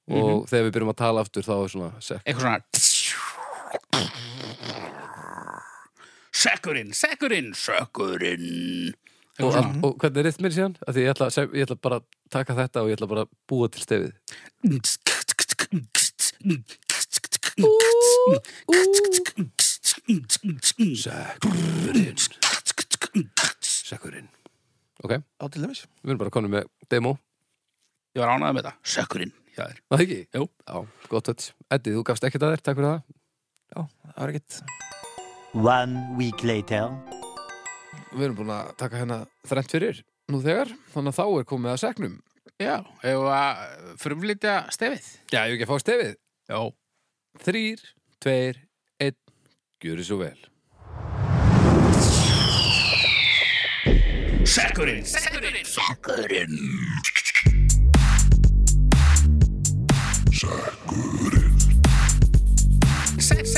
og 0.10 0.44
þegar 0.52 0.66
við 0.68 0.74
byrjum 0.76 0.92
að 0.94 1.00
tala 1.00 1.24
aftur 1.24 1.48
þá 1.48 1.54
er 1.56 1.72
svona 1.74 1.92
sekk 2.04 2.24
Eitthvað 2.26 2.44
svona 2.46 2.60
Sekkurinn, 6.40 6.92
sekkurinn, 6.96 7.50
sekkurinn 7.58 8.94
og, 9.40 9.54
Eitthvað 9.56 9.86
og, 9.88 9.96
hvernig 10.02 10.20
er 10.22 10.28
rithmir 10.28 10.56
síðan? 10.56 10.76
Af 10.86 10.96
Því 10.96 11.06
ég 11.06 11.14
ætla, 11.14 11.28
ég 11.56 11.66
ætla 11.66 11.78
bara 11.88 12.00
að 12.02 12.06
taka 12.34 12.56
þetta 12.58 12.84
og 12.84 12.90
ég 12.92 12.98
ætla 13.00 13.10
bara 13.14 13.24
að 13.26 13.32
búa 13.50 13.70
til 13.72 13.82
stefið. 13.86 14.12
Sekkurinn. 21.00 22.20
Sekkurinn 23.64 24.30
Ok, 25.04 25.14
Á 25.16 25.46
til 25.48 25.64
dæmis. 25.64 25.86
Við 26.04 26.12
erum 26.12 26.20
bara 26.20 26.34
konum 26.34 26.52
með 26.52 26.68
demo. 26.92 27.16
Ég 28.18 28.24
var 28.24 28.34
ánægð 28.36 28.58
með 28.58 28.66
þetta, 28.66 28.74
þér. 29.70 29.80
Það 29.88 30.04
ekki? 30.06 30.20
Jú. 30.36 30.48
Já, 30.68 30.76
gott 31.12 31.30
þetta 31.32 31.76
Eddi, 31.78 31.94
þú 31.96 32.04
gafst 32.10 32.28
ekkert 32.28 32.48
að 32.48 32.56
þér, 32.56 32.66
takk 32.66 32.82
fyrir 32.82 32.90
það. 32.90 33.00
Já, 33.70 33.80
það 34.04 34.20
var 34.20 34.34
ekkert. 34.34 34.60
One 35.54 36.04
week 36.20 36.44
later. 36.44 37.19
Við 38.14 38.26
erum 38.26 38.38
búin 38.40 38.54
að 38.54 38.72
taka 38.80 39.00
hérna 39.02 39.20
þrennt 39.48 39.74
fyrir 39.74 40.02
nú 40.30 40.42
þegar, 40.44 40.72
þannig 40.94 41.14
að 41.14 41.20
þá 41.20 41.26
er 41.40 41.48
komið 41.50 41.74
að 41.74 41.82
seknum 41.84 42.18
Já, 42.60 42.76
ef 43.08 43.26
að 43.32 43.60
frumflytja 44.02 44.56
stefið. 44.76 45.06
Já, 45.32 45.46
ég 45.48 45.54
hef 45.54 45.56
ekki 45.56 45.68
að 45.68 45.72
fá 45.72 45.84
stefið 45.86 46.14
Já. 46.50 46.60
Þrýr, 47.46 47.84
tveir, 48.20 48.62
einn 49.00 49.20
Gjöri 49.80 50.06
svo 50.08 50.20
vel 50.22 50.40
Sekkurinn, 54.50 55.06
sekkurinn, 55.06 55.66
sekkurinn. 55.68 56.56
Sekkurinn. 60.34 61.50
Sekkurinn, 63.20 63.49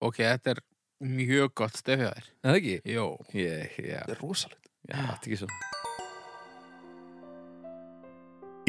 Ok, 0.00 0.16
þetta 0.16 0.54
er 0.54 0.60
mjög 1.04 1.52
gott 1.60 1.76
stefið 1.78 2.08
þér. 2.08 2.24
Er 2.24 2.48
Það 2.48 2.56
ekki? 2.60 2.76
Jó. 2.88 3.04
Ég, 3.36 3.76
já, 3.78 4.00
Þetta 4.00 4.14
er 4.16 4.22
rosalegt 4.24 4.66
já, 4.88 4.96
þetta 4.96 5.12
er 5.12 5.28
ekki 5.28 5.38
svo 5.42 5.48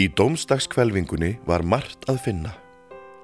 Í 0.01 0.05
dómstagskvelvingunni 0.17 1.31
var 1.45 1.65
margt 1.67 2.07
að 2.09 2.21
finna. 2.25 2.53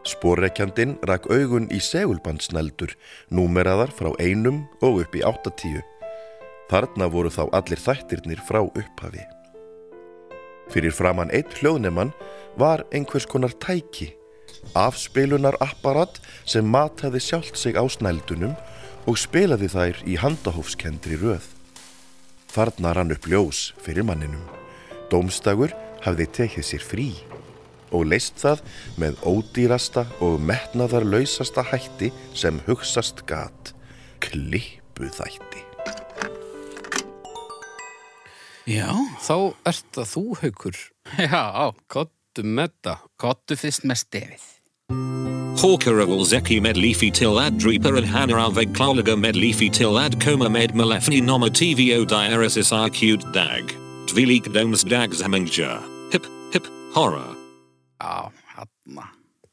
Sporrekjandinn 0.07 0.97
rak 1.09 1.25
augun 1.31 1.65
í 1.73 1.79
segulbandsneldur, 1.81 2.91
númeraðar 3.33 3.91
frá 3.95 4.11
einum 4.21 4.65
og 4.85 5.01
upp 5.05 5.15
í 5.17 5.23
áttatíu. 5.25 5.81
Þarna 6.69 7.07
voru 7.11 7.31
þá 7.33 7.47
allir 7.55 7.81
þættirnir 7.81 8.43
frá 8.45 8.61
upphafi. 8.67 9.23
Fyrir 10.73 10.93
framann 10.95 11.31
einn 11.33 11.51
hljóðnemann 11.59 12.13
var 12.59 12.83
einhvers 12.91 13.27
konar 13.29 13.53
tæki, 13.63 14.11
afspilunar 14.75 15.57
apparat 15.63 16.19
sem 16.45 16.67
mataði 16.67 17.21
sjálft 17.23 17.59
sig 17.59 17.77
á 17.77 17.83
snældunum 17.87 18.55
og 19.07 19.19
spilaði 19.19 19.69
þær 19.71 20.01
í 20.05 20.17
handahófskendri 20.19 21.19
röð. 21.21 21.45
Þarna 22.51 22.93
rann 22.95 23.13
upp 23.15 23.27
ljós 23.29 23.71
fyrir 23.83 24.07
manninum. 24.07 24.43
Dómstagur 25.11 25.73
hafði 26.03 26.27
tekið 26.39 26.67
sér 26.67 26.83
frí 26.83 27.09
og 27.95 28.09
leist 28.11 28.41
það 28.41 28.63
með 28.99 29.21
ódýrasta 29.23 30.03
og 30.23 30.41
metnaðarlausasta 30.43 31.63
hætti 31.71 32.11
sem 32.35 32.59
hugsast 32.67 33.23
gat, 33.29 33.73
klippuþætti. 34.23 35.66
Já. 38.67 38.91
Þá 39.23 39.35
ert 39.71 39.89
það 39.95 40.09
þú, 40.11 40.23
haukur 40.41 40.77
Já, 41.31 41.71
Kottu 41.87 42.43
með 42.43 42.73
það 42.83 43.03
kottu 43.17 43.57
fyrst 43.57 43.85
með 43.87 44.01
stefið. 44.03 44.47
Hawker 45.57 46.03
av 46.03 46.11
Zeki 46.29 46.59
med 46.61 46.77
Leafy 46.77 47.09
till 47.09 47.39
ad 47.41 47.57
Dreeper 47.57 47.97
and 47.97 48.05
Hanna 48.11 48.37
Alveg 48.43 48.75
Klalaga 48.77 49.15
med 49.17 49.35
Leafy 49.39 49.71
till 49.73 49.97
ad 49.97 50.19
Koma 50.21 50.49
med 50.53 50.75
Malefni 50.77 51.21
Noma 51.21 51.49
TVO 51.49 52.03
Diaresis 52.05 52.69
Arcute 52.75 53.25
Dag. 53.33 53.71
Dvilik 54.11 54.51
Domes 54.53 54.83
Dag 54.85 55.15
Zamingja. 55.17 55.79
Hip, 56.13 56.27
hip, 56.53 56.67
horror. 56.93 57.33
Já, 57.99 58.29
hann 58.53 59.07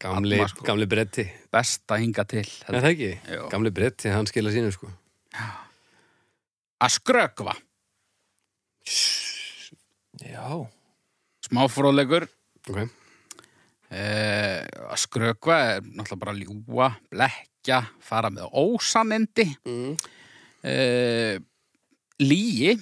Gamli, 0.04 0.48
sko. 0.48 0.64
gamli 0.66 0.86
bretti 0.86 1.24
besta 1.52 1.96
hinga 1.96 2.26
til. 2.28 2.44
Er 2.68 2.76
það 2.82 2.90
ekki? 2.90 3.12
Jú. 3.30 3.46
Gamli 3.52 3.70
bretti, 3.72 4.10
hann 4.12 4.28
skila 4.28 4.52
sínu 4.52 4.72
sko 4.74 4.90
Að 6.84 6.92
skrökva. 6.98 7.54
Já. 10.24 10.48
Smáfróðlegur. 11.48 12.28
Ok. 12.68 12.84
Uh, 13.94 14.64
að 14.90 14.98
skrökva 15.04 15.56
er 15.76 15.84
náttúrulega 15.84 16.20
bara 16.22 16.32
að 16.32 16.40
ljúga, 16.42 16.88
blekja 17.12 17.82
fara 18.02 18.30
með 18.32 18.48
ósanindi 18.58 19.44
mm. 19.62 19.92
uh, 20.66 21.36
lígi 22.18 22.72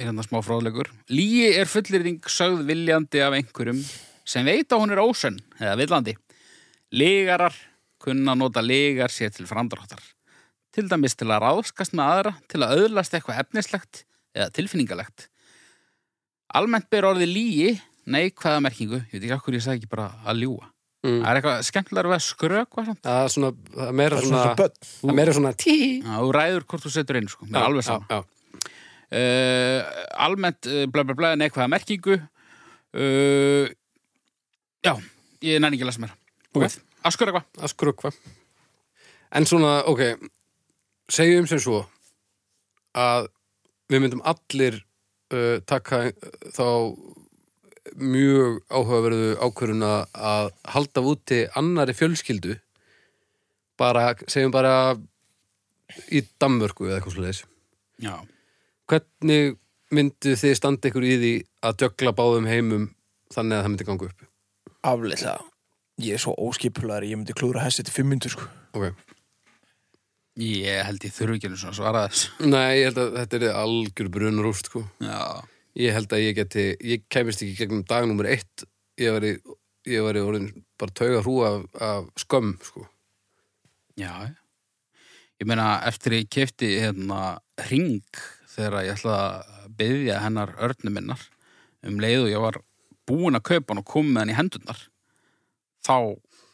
hérna 0.00 0.24
smá 0.26 0.40
fróðlegur 0.42 0.90
lígi 1.12 1.52
er 1.60 1.70
fullyrðing 1.70 2.26
sögð 2.32 2.64
viljandi 2.72 3.22
af 3.22 3.36
einhverjum 3.36 3.78
sem 4.26 4.46
veit 4.48 4.72
að 4.72 4.82
hún 4.82 4.96
er 4.96 5.02
ósönn 5.04 5.38
eða 5.60 5.76
villandi. 5.78 6.16
Ligarar 6.96 7.54
kunna 8.02 8.34
nota 8.38 8.62
ligar 8.62 9.12
sér 9.14 9.32
til 9.34 9.46
framdráttar. 9.48 10.02
Til 10.74 10.88
dæmis 10.90 11.16
til 11.16 11.30
að 11.30 11.44
ráðskast 11.44 11.94
með 11.96 12.12
aðra 12.12 12.32
til 12.50 12.62
að 12.64 12.82
öðlast 12.82 13.14
eitthvað 13.14 13.44
efnislegt 13.44 14.02
eða 14.36 14.52
tilfinningalegt 14.60 15.28
Almennt 16.56 16.86
ber 16.92 17.08
orðið 17.08 17.32
lígi 17.32 17.70
neikvæða 18.06 18.62
merkingu, 18.62 19.00
ég 19.10 19.16
veit 19.16 19.24
ekki 19.26 19.34
okkur 19.40 19.56
ég 19.58 19.64
sagði 19.64 19.82
ekki 19.82 19.94
bara 19.96 20.10
að 20.28 20.44
ljúga 20.44 20.72
Mm. 21.06 21.20
Það 21.22 21.28
er 21.28 21.38
eitthvað 21.38 21.58
skemmtilega 21.68 22.08
við 22.10 22.16
að 22.16 22.22
skrökva 22.24 22.82
samt 22.86 23.04
Það 23.04 23.18
er 23.20 23.28
svona, 23.30 23.48
það 23.76 23.82
er 23.90 23.96
meira 24.00 24.16
Það 24.16 24.22
er 24.22 24.26
svona, 24.26 24.38
svona 24.40 24.70
það 24.96 25.10
er 25.12 25.16
meira 25.18 25.34
svona 25.36 25.50
tí. 25.60 25.74
Þú 26.06 26.30
ræður 26.34 26.64
hvort 26.72 26.82
þú 26.86 26.90
setur 26.94 27.18
inn, 27.20 27.28
sko, 27.30 27.46
mér 27.46 27.58
er 27.60 27.66
alveg 27.68 27.86
sama 27.86 28.08
Já, 28.10 28.16
já. 28.16 28.70
uh, 29.20 30.00
almennt 30.26 30.66
uh, 30.72 30.80
bla 30.90 31.04
bla 31.06 31.16
bla 31.20 31.30
neikvæða 31.38 31.68
merkingu 31.76 32.16
uh, 32.16 33.68
já, 34.88 34.92
ég 35.46 35.62
næri 35.62 35.78
ekki 35.78 35.86
að 35.86 35.90
lesa 35.92 36.02
mér 36.06 36.16
Ok. 36.16 36.64
okay. 36.64 36.74
askur 37.12 37.30
eitthvað 37.30 37.62
að 37.68 37.72
skrukva 37.74 38.12
en 39.36 39.46
svona, 39.52 39.76
ok 39.92 40.02
segjum 41.12 41.46
sem 41.50 41.60
svo 41.62 41.84
að 42.96 43.28
við 43.92 44.02
myndum 44.02 44.22
allir 44.26 44.80
uh, 45.32 45.58
taka 45.68 46.06
uh, 46.10 46.12
þá 46.54 46.66
mjög 47.96 48.56
áhugaverðu 48.68 49.28
ákvörðun 49.46 49.84
að- 49.86 50.08
halda 50.74 51.02
úti 51.06 51.42
annari 51.56 51.94
fjölskyldu. 51.94 52.56
Bara, 53.78 54.14
segjum 54.26 54.50
bara 54.54 54.96
í 56.10 56.22
Danmörku 56.40 56.88
eða 56.88 56.98
eitthvað 57.00 57.44
já, 58.02 58.14
hvernig 58.90 59.56
myndu 59.94 60.34
þið 60.36 60.54
standa 60.58 60.88
ykkur 60.90 61.04
í 61.06 61.16
því 61.20 61.32
að 61.68 61.76
djögla 61.82 62.12
báðum 62.16 62.48
heimum 62.50 62.88
þannig 63.32 63.56
að 63.58 63.62
það 63.62 63.70
myndi 63.72 63.86
ganga 63.88 64.08
upp? 64.10 64.24
Afleitlega 64.82 65.36
Ég 66.04 66.18
er 66.18 66.20
svo 66.20 66.34
óskipular, 66.36 67.04
ég 67.08 67.16
myndi 67.16 67.32
klúra 67.32 67.62
hessi 67.64 67.80
til 67.86 67.94
500 67.94 68.34
sko. 68.34 68.44
Ok 68.76 68.90
ég 70.36 70.80
held 70.84 71.04
ég 71.06 71.14
þurfi 71.16 71.38
ekki 71.38 71.52
svona 71.56 71.76
svara 71.76 72.06
þess 72.06 72.30
Nei, 72.44 72.80
ég 72.80 72.88
held 72.90 73.02
að 73.02 73.18
þetta 73.20 73.38
er 73.40 73.60
algjör 73.62 74.10
brunarúst 74.12 74.70
sko. 74.70 74.82
Ég 75.76 75.92
held 75.96 76.12
að 76.12 76.24
ég 76.24 76.36
geti, 76.38 76.66
ég 76.80 77.04
kæmist 77.12 77.44
ekki 77.44 77.58
gegnum 77.60 77.84
dag 77.88 78.06
nummer 78.08 78.28
eitt, 78.30 78.64
ég 79.00 79.12
væri, 79.16 79.34
ég 79.88 80.04
væri 80.06 80.24
orðin 80.24 80.50
bara 80.80 80.96
tauga 80.96 81.22
hrú 81.24 81.36
af, 81.44 81.64
af 81.80 82.10
skömm, 82.20 82.56
sko. 82.64 82.86
já 83.96 84.12
ég 85.40 85.48
meina 85.48 85.80
eftir 85.88 86.16
ég 86.16 86.30
kefti 86.32 86.76
hérna 86.80 87.38
ring 87.68 88.00
þegar 88.52 88.86
ég 88.86 88.96
ætla 88.96 89.16
að 89.16 89.66
byggja 89.76 90.20
hennar 90.24 90.54
örnu 90.64 90.92
minnar 90.92 91.20
um 91.86 92.00
leið 92.00 92.22
og 92.24 92.30
ég 92.32 92.44
var 92.44 92.60
búin 93.08 93.36
að 93.36 93.48
kaupa 93.50 93.72
hann 93.74 93.82
og 93.82 93.88
kom 93.88 94.08
með 94.08 94.22
hann 94.22 94.32
í 94.32 94.38
hendurnar 94.38 94.80
þá 95.86 95.96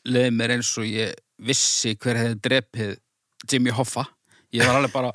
leiði 0.08 0.34
mér 0.34 0.56
eins 0.56 0.72
og 0.80 0.88
ég 0.88 1.14
vissi 1.42 1.94
hver 1.94 2.18
hefði 2.18 2.40
drepið 2.46 2.96
Jimmy 3.50 3.74
Hoffa. 3.74 4.06
Ég 4.52 4.66
var 4.68 4.76
alveg 4.76 4.92
bara, 4.92 5.10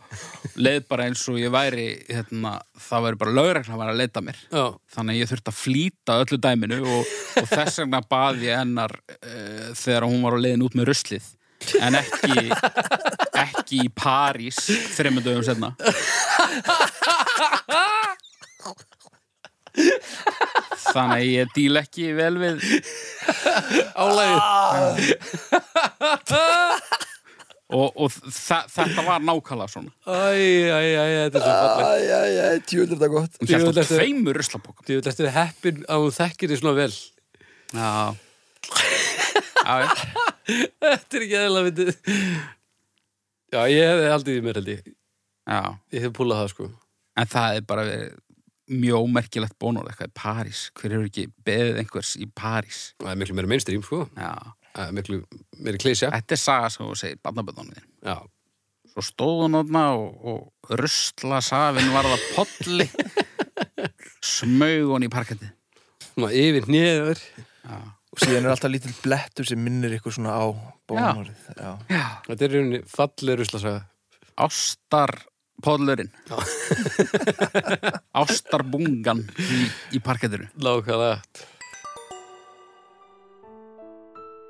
leið 0.58 0.88
bara 0.90 1.06
eins 1.06 1.22
og 1.30 1.38
ég 1.38 1.52
væri 1.54 1.92
hérna, 2.10 2.56
það 2.82 3.04
væri 3.06 3.20
bara 3.22 3.36
lögregla 3.38 3.76
að 3.76 3.82
vera 3.84 3.94
að 3.94 4.00
leita 4.02 4.24
mér. 4.26 4.40
Já, 4.50 4.64
þannig 4.96 5.14
að 5.14 5.20
ég 5.20 5.30
þurfti 5.32 5.52
að 5.52 5.60
flýta 5.60 6.16
öllu 6.24 6.40
dæminu 6.42 6.80
og, 6.82 7.12
og 7.44 7.50
þess 7.52 7.84
vegna 7.84 8.02
baði 8.10 8.50
ég 8.50 8.58
hennar 8.64 8.96
uh, 8.98 9.68
þegar 9.78 10.08
hún 10.10 10.26
var 10.26 10.38
á 10.38 10.42
leiðin 10.42 10.66
út 10.66 10.78
með 10.80 10.90
ruslið. 10.90 11.30
En 11.82 11.98
ekki 11.98 12.50
ekki 13.38 13.84
í 13.86 13.90
París 13.94 14.58
þreymur 14.96 15.26
dögum 15.26 15.46
senna 15.46 15.74
þannig 20.94 21.18
að 21.18 21.26
ég 21.28 21.52
díl 21.56 21.82
ekki 21.82 22.12
vel 22.18 22.36
við 22.42 22.56
álægið. 23.98 24.42
Og, 27.68 27.88
og 28.00 28.12
þetta 28.32 29.04
var 29.04 29.20
nákvæmlega 29.28 29.68
svona 29.74 29.92
Æ, 30.08 30.32
æ, 30.72 30.80
æ, 30.88 31.06
þetta 31.28 31.40
er 31.40 31.44
svo 31.44 31.56
fallegt. 31.58 31.88
Æj, 31.88 32.06
æj, 32.18 32.38
æj, 32.48 32.60
tjúlir 32.70 32.94
þetta 32.96 33.10
gott 33.12 33.40
hún 33.42 33.52
held 33.52 33.82
ertu- 33.82 33.98
tveimur 33.98 34.40
ruslapókum 34.40 34.88
Þú 34.88 35.00
veit, 35.00 35.10
þetta 35.10 35.26
er 35.28 35.36
heppin 35.36 35.82
að 35.88 36.06
hún 36.06 36.16
þekkir 36.18 36.54
því 36.54 36.60
svona 36.62 36.78
vel. 36.80 36.94
já. 37.78 38.16
Þetta 40.48 41.18
er 41.20 41.26
ekki 41.26 41.38
eðla 41.42 41.64
myndið. 41.66 41.92
Já, 43.52 43.60
ég 43.72 43.84
hefði 43.92 44.08
haldið 44.14 44.38
í 44.40 44.46
mér 44.46 44.60
held 44.62 44.72
ég. 44.72 44.88
já 45.48 45.60
Ég 45.96 46.06
hef 46.08 46.16
púlað 46.16 46.42
það, 46.44 46.50
sko. 46.54 46.70
En 47.18 47.30
það 47.32 47.58
er 47.60 47.68
bara 47.68 47.84
verið 47.88 48.16
mjög 48.68 49.06
ómerkilegt 49.08 49.56
bónur 49.64 49.88
eitthvað 49.88 50.10
í 50.12 50.16
París. 50.20 50.62
Hver 50.76 50.96
hefur 50.96 51.08
ekki 51.08 51.26
beðið 51.48 51.78
einhvers 51.84 52.10
í 52.20 52.28
París? 52.36 52.80
Það 53.00 53.12
er 53.14 53.20
miklu 53.22 53.38
meira 53.38 53.52
mainstream, 53.54 53.84
sko. 53.88 54.02
Já. 54.20 54.32
Er 54.78 54.94
miklu 54.96 55.22
meira 55.64 55.80
klísja. 55.82 56.12
Þetta 56.14 56.36
er 56.38 56.42
saga 56.42 56.72
sem 56.74 56.86
þú 56.86 56.98
segir 57.00 57.22
barnaböndunum 57.26 57.74
þín. 57.76 57.88
Já. 58.06 58.18
Svo 58.94 59.04
stóð 59.06 59.44
hún 59.44 59.58
þarna 59.60 59.84
og, 59.98 60.08
og 60.32 60.78
rusla 60.82 61.42
safinn 61.46 61.94
varða 61.94 62.18
polli. 62.36 62.88
Smaug 64.38 64.94
hún 64.94 65.06
í 65.08 65.12
parkettið. 65.14 65.54
Svona 66.14 66.32
yfir 66.34 66.70
nýður. 66.72 67.22
Já. 67.68 67.78
Og 68.18 68.22
síðan 68.24 68.48
er 68.48 68.54
alltaf 68.54 68.72
lítill 68.72 68.96
blettur 69.04 69.46
sem 69.46 69.60
minnir 69.62 69.98
ykkur 69.98 70.16
svona 70.16 70.38
á 70.42 70.46
bónumárið 70.90 71.50
Já, 71.60 71.72
Já. 71.92 72.06
Þetta 72.26 72.46
er 72.46 72.54
í 72.54 72.62
rauninni 72.62 72.80
falleg 72.90 73.38
ruslasaga. 73.42 73.82
Ástar 74.42 75.14
pollurinn. 75.66 76.10
Ástarbungan 78.18 79.22
í, 79.42 79.68
í 79.98 80.02
parkettinu. 80.04 80.50
Lákaða. 80.64 81.18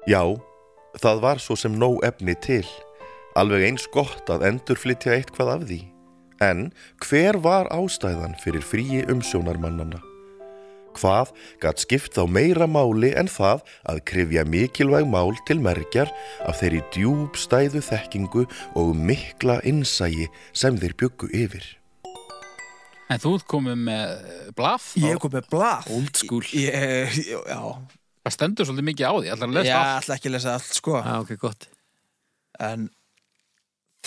Já, 0.07 0.21
það 1.03 1.17
var 1.19 1.39
svo 1.43 1.57
sem 1.59 1.73
nóg 1.75 1.97
efni 2.07 2.31
til. 2.39 2.63
Alveg 3.35 3.65
eins 3.67 3.89
gott 3.91 4.29
að 4.31 4.45
endurflytja 4.47 5.17
eitthvað 5.17 5.49
af 5.51 5.65
því. 5.67 5.79
En 6.39 6.69
hver 7.03 7.35
var 7.43 7.67
ástæðan 7.75 8.37
fyrir 8.39 8.63
fríi 8.63 9.01
umsjónarmannana? 9.11 9.99
Hvað 10.95 11.33
gatt 11.59 11.83
skipt 11.83 12.15
þá 12.15 12.23
meira 12.23 12.69
máli 12.71 13.11
en 13.19 13.27
það 13.27 13.67
að 13.91 14.01
krifja 14.07 14.47
mikilvæg 14.47 15.11
mál 15.11 15.35
til 15.49 15.59
merkjar 15.59 16.07
af 16.47 16.61
þeirri 16.61 16.79
djúbstæðu 16.95 17.83
þekkingu 17.89 18.47
og 18.79 18.95
mikla 18.95 19.59
innsægi 19.67 20.31
sem 20.55 20.79
þeir 20.79 20.95
byggu 21.03 21.33
yfir? 21.35 21.67
En 23.11 23.19
þú 23.19 23.37
komið 23.43 23.83
með 23.91 24.17
blaf. 24.55 24.93
Ég 25.03 25.19
komið 25.19 25.41
með 25.41 25.51
blað 25.51 25.95
Old 25.99 26.15
school. 26.23 26.47
Ég, 26.55 27.11
ég, 27.27 27.43
já, 27.43 27.61
Það 28.27 28.35
stendur 28.35 28.67
svolítið 28.67 28.87
mikið 28.91 29.07
á 29.07 29.13
því. 29.15 29.27
Ætlar 29.33 29.47
að 29.47 29.55
lesa 29.57 29.69
ég 29.71 29.79
allt. 29.79 30.03
ætla 30.03 30.15
ekki 30.19 30.27
að 30.29 30.35
lesa 30.37 30.53
allt 30.57 30.77
sko 30.77 30.95
Já, 30.99 31.11
ok, 31.23 31.33
gott. 31.41 31.67
En 32.67 32.87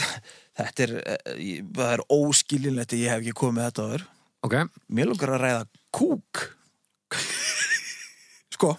þetta 0.60 0.84
er, 0.86 0.92
eh, 1.00 1.36
ég- 1.40 1.68
það 1.76 1.92
er 1.96 2.02
óskilinlegt 2.12 2.92
að 2.96 3.00
ég 3.04 3.14
hef 3.14 3.22
ekki 3.24 3.36
komið 3.40 3.56
með 3.60 3.68
þetta 3.70 3.86
áður 3.88 4.04
Ok. 4.40 4.54
Mér 4.96 5.10
lukkar 5.10 5.34
að 5.36 5.42
ræða 5.44 5.64
kúk 5.94 6.42
Sko 8.56 8.74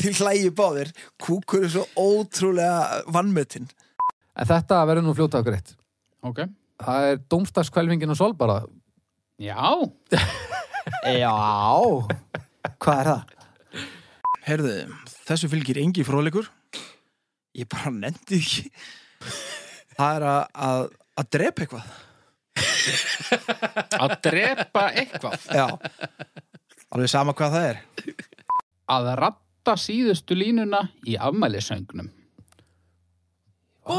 Þið 0.00 0.20
hlægi 0.20 0.50
báðir 0.56 0.90
Kúkur 1.22 1.64
er 1.66 1.72
svo 1.72 1.84
ótrúlega 2.00 3.02
vannmötin 3.12 3.68
En 4.40 4.48
þetta 4.48 4.80
verður 4.88 5.04
nú 5.04 5.12
fljóta 5.16 5.40
okkur 5.42 5.56
eitt. 5.58 5.72
Ok. 6.24 6.38
Það 6.80 7.06
er 7.10 7.18
dómstagskvelvingin 7.28 8.12
og 8.14 8.16
Solbara. 8.16 8.54
Já. 9.42 9.74
Já 11.20 11.34
Hvað 12.80 13.00
er 13.02 13.10
það? 13.10 13.34
Herðu, 14.50 14.72
þessu 15.28 15.46
fylgir 15.46 15.78
engi 15.78 16.02
fróðleikur 16.02 16.48
Ég 17.54 17.68
bara 17.70 17.92
nefndi 17.94 18.40
ekki 18.40 18.64
Það 19.94 20.16
er 20.16 20.24
að, 20.26 20.40
að, 20.66 20.86
að 21.22 21.28
drepa 21.36 21.62
eitthvað 21.66 21.90
Að 24.00 24.14
drepa 24.24 24.84
eitthvað. 24.96 25.46
Já 25.54 25.66
Alveg 26.90 27.12
sama 27.12 27.36
hvað 27.38 27.54
það 27.54 27.68
er 27.68 27.80
Að 28.90 29.10
ratta 29.22 29.76
síðustu 29.78 30.34
línuna 30.34 30.80
í 31.06 31.14
afmælisöngnum. 31.20 32.08
Ó, 33.86 33.98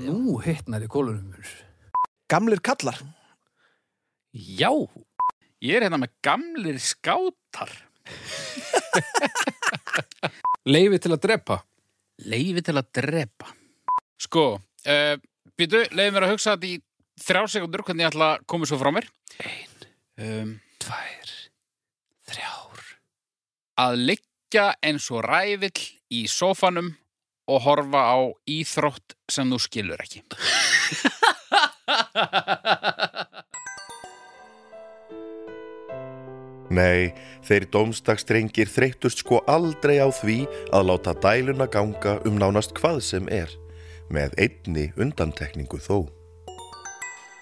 nú 0.00 0.38
hittnar 0.40 0.86
í 0.86 0.88
kólunum. 0.88 1.34
Gamlir 2.30 2.62
kallar 2.64 2.96
Já. 4.32 4.72
Ég 5.60 5.76
er 5.76 5.84
hérna 5.84 6.00
með 6.00 6.14
gamlir 6.24 6.80
skátar. 6.80 7.74
Leifi 10.70 10.98
til 11.00 11.12
að 11.14 11.22
drepa. 11.24 11.56
Leifi 12.30 12.62
til 12.64 12.76
að 12.76 12.86
drepa. 13.00 13.46
Sko, 14.20 14.44
uh, 14.60 15.14
býtu, 15.56 15.78
leiði 15.96 16.12
mér 16.14 16.26
að 16.26 16.32
hugsa 16.34 16.54
þetta 16.54 16.68
í 16.68 16.70
þrjá 17.20 17.42
sekundur 17.54 17.84
hvernig 17.86 18.04
ég 18.04 18.10
ætla 18.12 18.28
að 18.34 18.42
koma 18.52 18.64
svo 18.68 18.76
frá 18.80 18.90
mér. 18.94 19.06
Ein. 19.40 19.74
Um, 20.20 20.50
Tvær. 20.80 21.28
Þrjár. 22.30 22.78
Að 23.80 23.92
liggja 24.10 24.66
eins 24.84 25.06
og 25.14 25.20
rævill 25.24 25.80
í 26.12 26.14
sófanum 26.28 26.90
og 27.50 27.58
horfa 27.64 28.02
á 28.14 28.18
íþrótt 28.50 29.08
sem 29.30 29.50
þú 29.50 29.58
skilur 29.64 30.00
ekki. 30.04 30.20
Nei, 36.70 37.10
þeir 37.42 37.64
dómsdagstrengir 37.74 38.68
þreyttust 38.70 39.24
sko 39.24 39.40
aldrei 39.50 39.96
á 39.98 40.06
því 40.14 40.44
að 40.70 40.84
láta 40.86 41.16
dæluna 41.18 41.66
ganga 41.66 42.20
um 42.28 42.36
nánast 42.38 42.76
hvað 42.78 43.00
sem 43.02 43.26
er, 43.26 43.50
með 44.06 44.36
einni 44.38 44.84
undantekningu 44.94 45.80
þó. 45.82 46.06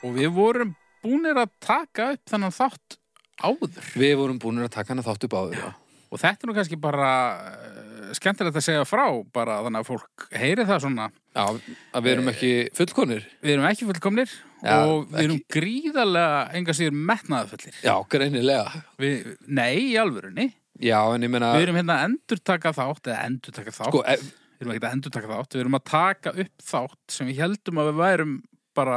Og 0.00 0.16
við 0.16 0.32
vorum 0.32 0.72
búnir 1.04 1.36
að 1.36 1.52
taka 1.60 2.14
upp 2.14 2.32
þennan 2.32 2.56
þátt 2.56 2.96
áður. 3.44 3.92
Við 4.00 4.16
vorum 4.22 4.40
búin 4.40 4.64
að 4.64 4.72
taka 4.78 4.94
hana 4.94 5.04
þátt 5.04 5.28
upp 5.28 5.36
áður, 5.36 5.60
já. 5.60 5.68
Og 6.08 6.22
þetta 6.22 6.40
er 6.40 6.48
nú 6.48 6.56
kannski 6.56 6.80
bara 6.80 7.12
uh, 7.36 8.12
skemmtilegt 8.16 8.56
að 8.56 8.64
segja 8.64 8.88
frá, 8.88 9.04
bara 9.34 9.60
þannig 9.66 9.84
að 9.84 9.90
fólk 9.90 10.28
heyri 10.32 10.64
það 10.64 10.86
svona. 10.86 11.10
Já, 11.36 11.44
að 11.92 12.06
við 12.06 12.14
erum 12.14 12.32
ekki 12.32 12.52
fullkonir. 12.80 13.28
Við 13.44 13.58
erum 13.58 13.68
ekki 13.68 13.90
fullkomnir 13.90 14.32
Já, 14.62 14.74
og 14.90 15.04
við 15.12 15.20
erum 15.24 15.36
ekki- 15.38 15.54
gríðarlega 15.58 16.38
enga 16.58 16.74
síður 16.74 16.96
metnaðafullir. 17.12 17.76
Já, 17.84 17.94
greinilega. 18.10 18.82
Við, 18.98 19.36
nei, 19.46 19.74
í 19.92 19.94
alvörunni. 20.02 20.48
Já, 20.82 20.98
en 21.14 21.22
ég 21.26 21.30
meina, 21.30 21.52
Við 21.54 21.66
erum 21.68 21.78
hérna 21.80 21.96
að 21.98 22.04
endurtaka 22.08 22.72
þátt, 22.74 23.02
eða 23.10 23.24
endurtaka 23.28 23.70
þátt. 23.74 23.88
sko, 23.92 24.02
ef, 24.06 24.20
Við 24.58 24.66
erum 24.66 24.72
ekki 24.74 24.86
að 24.88 24.94
endurtaka 24.96 25.28
þátt, 25.30 25.54
við 25.54 25.60
erum 25.62 25.74
að 25.78 25.84
taka 25.84 26.30
upp 26.34 26.62
þátt 26.66 27.14
sem 27.14 27.26
við 27.28 27.36
heldum 27.38 27.78
að 27.78 27.88
við 27.92 27.98
værum 28.02 28.32
bara, 28.74 28.96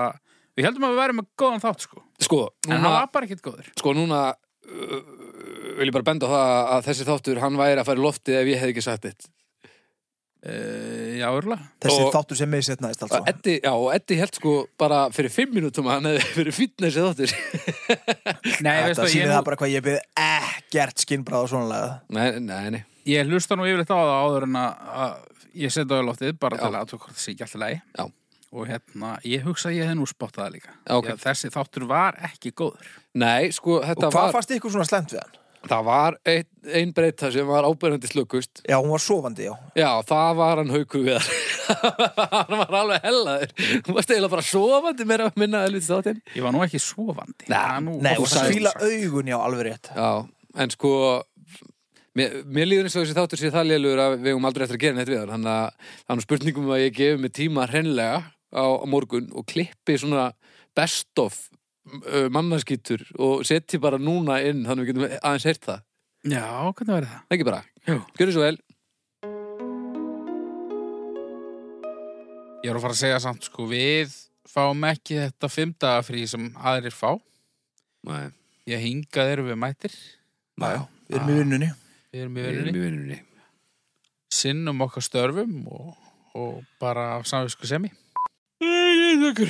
við 0.57 0.65
heldum 0.65 0.85
að 0.87 0.93
við 0.95 1.01
værum 1.01 1.19
með 1.21 1.27
góðan 1.37 1.61
þátt, 1.61 1.81
sko. 1.85 2.01
sko, 2.19 2.39
En 2.65 2.71
hann 2.71 2.81
núna, 2.81 2.89
var 2.97 3.07
bara 3.13 3.25
ekkert 3.27 3.41
góður. 3.45 3.67
sko, 3.77 3.93
núna 3.93 4.21
uh, 4.33 5.01
vil 5.77 5.85
ég 5.89 5.93
bara 5.93 6.03
benda 6.09 6.25
á 6.25 6.33
það 6.33 6.71
að 6.73 6.85
þessi 6.89 7.05
þáttur, 7.11 7.39
hann 7.41 7.57
væri 7.61 7.77
að 7.81 7.85
fara 7.85 8.01
í 8.01 8.05
loftið 8.07 8.39
ef 8.41 8.47
ég 8.49 8.57
hef 8.61 8.69
ekki 8.73 8.81
sagt 8.87 9.03
þetta. 9.05 9.29
Uh, 10.41 11.10
já, 11.21 11.27
örgulega. 11.29 11.67
Þessi 11.85 12.03
Og- 12.05 12.11
þáttur 12.15 12.39
sem 12.41 12.49
með 12.51 12.63
sér 12.67 12.81
næst 12.83 13.03
Og 13.05 13.09
altså. 13.13 13.21
Eddi, 13.31 13.55
já, 13.63 13.71
og 13.73 13.87
Eddi 13.95 14.17
held 14.19 14.37
sko 14.39 14.53
bara 14.81 14.99
fyrir 15.15 15.31
fimm 15.33 15.53
minútum 15.55 15.87
að 15.89 15.97
hann 15.99 16.09
hefði 16.11 16.29
fyrir 16.37 16.57
fitness 16.57 16.97
eða 16.99 17.11
þáttur. 17.13 17.35
Nei, 18.65 18.77
Þetta 18.91 19.07
sýnir 19.07 19.25
ég, 19.25 19.33
það 19.35 19.43
bara 19.49 19.59
hvað 19.61 19.73
ég 19.75 19.85
byrði 19.85 20.01
ekkert 20.27 21.03
skinnbráð 21.05 21.45
og 21.45 21.51
svona 21.53 21.69
lega 21.71 21.91
Nei, 22.17 22.39
nei, 22.39 22.69
nei. 22.77 22.81
ég 23.09 23.29
hlusta 23.31 23.57
nú 23.59 23.67
yfirleitt 23.69 23.91
á 23.93 23.97
það 24.01 24.15
áður 24.21 24.47
en 24.47 24.57
að, 24.61 25.13
ég 25.65 25.73
setja 25.73 25.97
á 25.97 26.01
í 26.01 26.07
loftið 26.07 26.39
bara 26.41 26.57
Já. 26.57 26.63
til 26.65 26.71
að 26.81 26.91
það 26.95 27.21
sé 27.23 27.31
ekki 27.35 27.45
alltaf 27.47 27.61
lægi. 27.65 27.81
Já. 27.97 28.05
Og 28.51 28.65
hérna, 28.67 29.09
ég 29.23 29.45
hugsa 29.47 29.69
að 29.71 29.77
ég 29.79 29.87
hef 29.87 29.95
nú 29.95 30.05
spottað 30.09 30.43
það 30.43 30.55
líka. 30.57 30.73
Já, 30.83 30.95
ok. 30.97 31.05
Því 31.07 31.13
að 31.13 31.21
Þessi 31.23 31.51
þáttur 31.55 31.85
var 31.87 32.17
ekki 32.27 32.51
góður. 32.51 32.89
Nei, 33.15 33.51
sko, 33.55 33.77
Og 33.79 33.85
þetta 33.87 34.09
hvað 34.09 34.17
var, 34.25 34.33
fannst 34.35 34.51
ykkur 34.57 34.73
svona 34.75 34.87
slemt 34.89 35.13
við 35.15 35.21
hann? 35.23 35.37
Það 35.69 35.83
var 35.85 36.17
ein, 36.31 36.45
ein 36.81 36.91
breyta 36.95 37.29
sem 37.33 37.47
var 37.47 37.67
ábyrjandi 37.67 38.09
slökust. 38.09 38.61
Já, 38.65 38.77
hún 38.81 38.91
var 38.93 39.03
sofandi, 39.03 39.45
já 39.49 39.53
Já, 39.77 39.89
það 40.09 40.35
var 40.41 40.61
hann 40.61 40.73
hauku 40.73 41.01
við 41.05 41.31
hann 41.71 42.55
var 42.63 42.77
alveg 42.81 43.05
hellaður. 43.05 43.51
Þú 43.85 43.95
varst 43.97 44.13
eiginlega 44.13 44.33
bara 44.35 44.45
sofandi 44.47 45.07
meira 45.07 45.27
að 45.29 45.37
minna 45.43 45.63
að 45.65 45.75
lítið 45.77 45.91
þáttinn. 45.93 46.21
Ég 46.35 46.45
var 46.45 46.55
nú 46.55 46.63
ekki 46.65 46.81
sofandi. 46.83 47.49
Nei, 47.51 47.97
Nei, 48.01 48.15
og 48.17 48.27
það. 48.31 48.71
augun, 48.81 49.29
já, 49.31 49.37
alveg 49.39 49.67
rétt 49.69 49.91
Já, 49.95 50.09
en 50.65 50.73
sko 50.73 50.93
mér, 52.17 52.41
mér 52.49 52.67
líður 52.69 52.89
eins 52.89 52.97
og 52.97 53.05
þessi 53.05 53.17
þáttur 53.17 53.41
sé 53.41 53.51
það 53.53 53.69
lélugur 53.71 54.03
að 54.03 54.17
við 54.19 54.33
höfum 54.33 54.47
aldrei 54.49 54.65
eftir 54.67 54.79
að 54.79 54.85
gera 54.85 54.97
neitt 54.99 55.11
við 55.11 55.21
hann 55.21 55.33
þannig 55.35 55.53
að 55.55 55.89
það 56.01 56.11
er 56.15 56.19
nú 56.19 56.25
spurningum 56.27 56.73
að 56.75 56.83
ég 56.83 56.97
gefi 56.97 57.21
mig 57.23 57.35
tíma 57.37 57.67
hreinlega 57.71 58.19
á, 58.51 58.63
á 58.67 58.85
morgun 58.89 59.29
og 59.37 59.47
klippi 59.47 59.95
svona 60.01 60.31
best 60.75 61.21
of 61.23 61.37
mannaskýtur 62.31 63.01
og 63.19 63.45
setji 63.47 63.79
bara 63.81 63.97
núna 64.01 64.37
inn 64.45 64.65
þannig 64.67 64.83
að 64.83 64.85
við 64.85 64.91
getum 64.91 65.05
aðeins 65.21 65.47
heyrt 65.49 65.65
það 65.69 65.79
Já, 66.31 66.43
hvernig 66.77 66.93
verður 66.93 67.09
það? 67.15 67.23
ekki 67.33 67.47
bara, 67.47 67.61
Já. 67.87 67.95
gjörðu 68.19 68.35
svo 68.35 68.43
vel 68.45 68.57
Ég 72.61 72.69
er 72.69 72.77
að 72.77 72.83
fara 72.83 72.93
að 72.93 72.99
segja 73.01 73.21
samt, 73.23 73.47
sko, 73.47 73.63
við 73.71 74.11
fáum 74.51 74.83
ekki 74.85 75.15
þetta 75.17 75.47
fimmdagafrí 75.49 76.27
sem 76.29 76.43
aðrir 76.61 76.93
fá. 76.93 77.15
Nei, 78.05 78.27
Ég 78.69 78.83
hingað 78.83 79.31
erum 79.33 79.47
við 79.49 79.57
mættir. 79.57 79.95
Já, 80.61 80.83
við 81.09 81.17
erum 81.17 81.31
í 81.31 81.37
vinnunni 81.39 81.69
Við 82.13 82.21
erum 82.21 82.37
í 82.37 82.43
í 82.43 82.83
vinnunni 82.83 83.17
Sinnum 84.31 84.83
okkar 84.85 85.03
störfum 85.03 85.55
og, 85.73 85.95
og 86.37 86.59
bara 86.79 87.15
af 87.17 87.25
samvisku 87.27 87.65
semi. 87.67 87.89
Ég 88.61 89.17
tökur. 89.25 89.49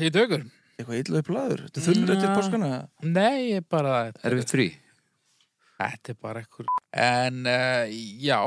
Ég 0.00 0.14
tökur. 0.14 0.46
Eitthvað 0.76 0.98
illa 1.00 1.20
upp 1.22 1.30
laður, 1.32 1.62
þetta 1.66 1.80
er 1.80 1.86
þunnur 1.86 2.12
eftir 2.12 2.28
Já. 2.28 2.34
páskana 2.36 2.70
Nei, 3.08 3.38
ég 3.54 3.64
bara... 3.72 3.94
Erfitt 4.28 4.52
frí 4.52 4.66
Þetta 5.76 6.12
er 6.12 6.18
bara 6.20 6.42
ekkur... 6.44 6.68
En, 6.96 7.42
uh, 7.48 7.96
já, 8.20 8.40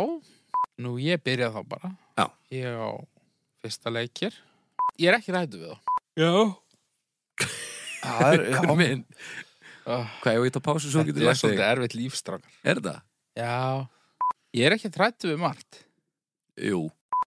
nú 0.81 0.95
ég 1.01 1.21
byrja 1.25 1.51
þá 1.53 1.59
bara. 1.69 1.91
Já. 2.17 2.25
Ég 2.53 2.73
á 2.73 2.89
fyrsta 3.61 3.93
leikir. 3.93 4.37
Ég 4.97 5.11
er 5.11 5.19
ekki 5.19 5.35
rættu 5.35 5.61
við 5.61 5.75
þá. 5.75 5.99
Já, 6.17 6.31
Það 7.99 8.25
er, 8.33 8.43
já, 8.55 8.61
minn 8.77 9.05
Oh, 9.89 10.05
Hvað, 10.21 10.35
ég 10.35 10.43
veit 10.43 10.57
að 10.59 10.65
pásu 10.67 10.89
svo 10.91 11.01
þetta 11.01 11.09
getur 11.09 11.23
er 11.23 11.29
læst 11.31 11.41
svolítið 11.41 11.65
erfitt 11.65 11.93
lífstrákar. 11.97 12.57
Er 12.61 12.81
það? 12.85 12.97
Já. 13.39 13.53
Ég 14.53 14.67
er 14.67 14.75
ekki 14.75 14.91
rættu 14.93 15.31
við 15.31 15.39
margt. 15.41 15.79
Jú 16.61 16.81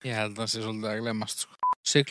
Ég 0.06 0.16
held 0.16 0.36
að 0.36 0.40
það 0.40 0.52
sé 0.52 0.62
svolítið 0.62 0.88
að 0.92 1.02
glemast, 1.02 1.44
sko. 1.44 1.56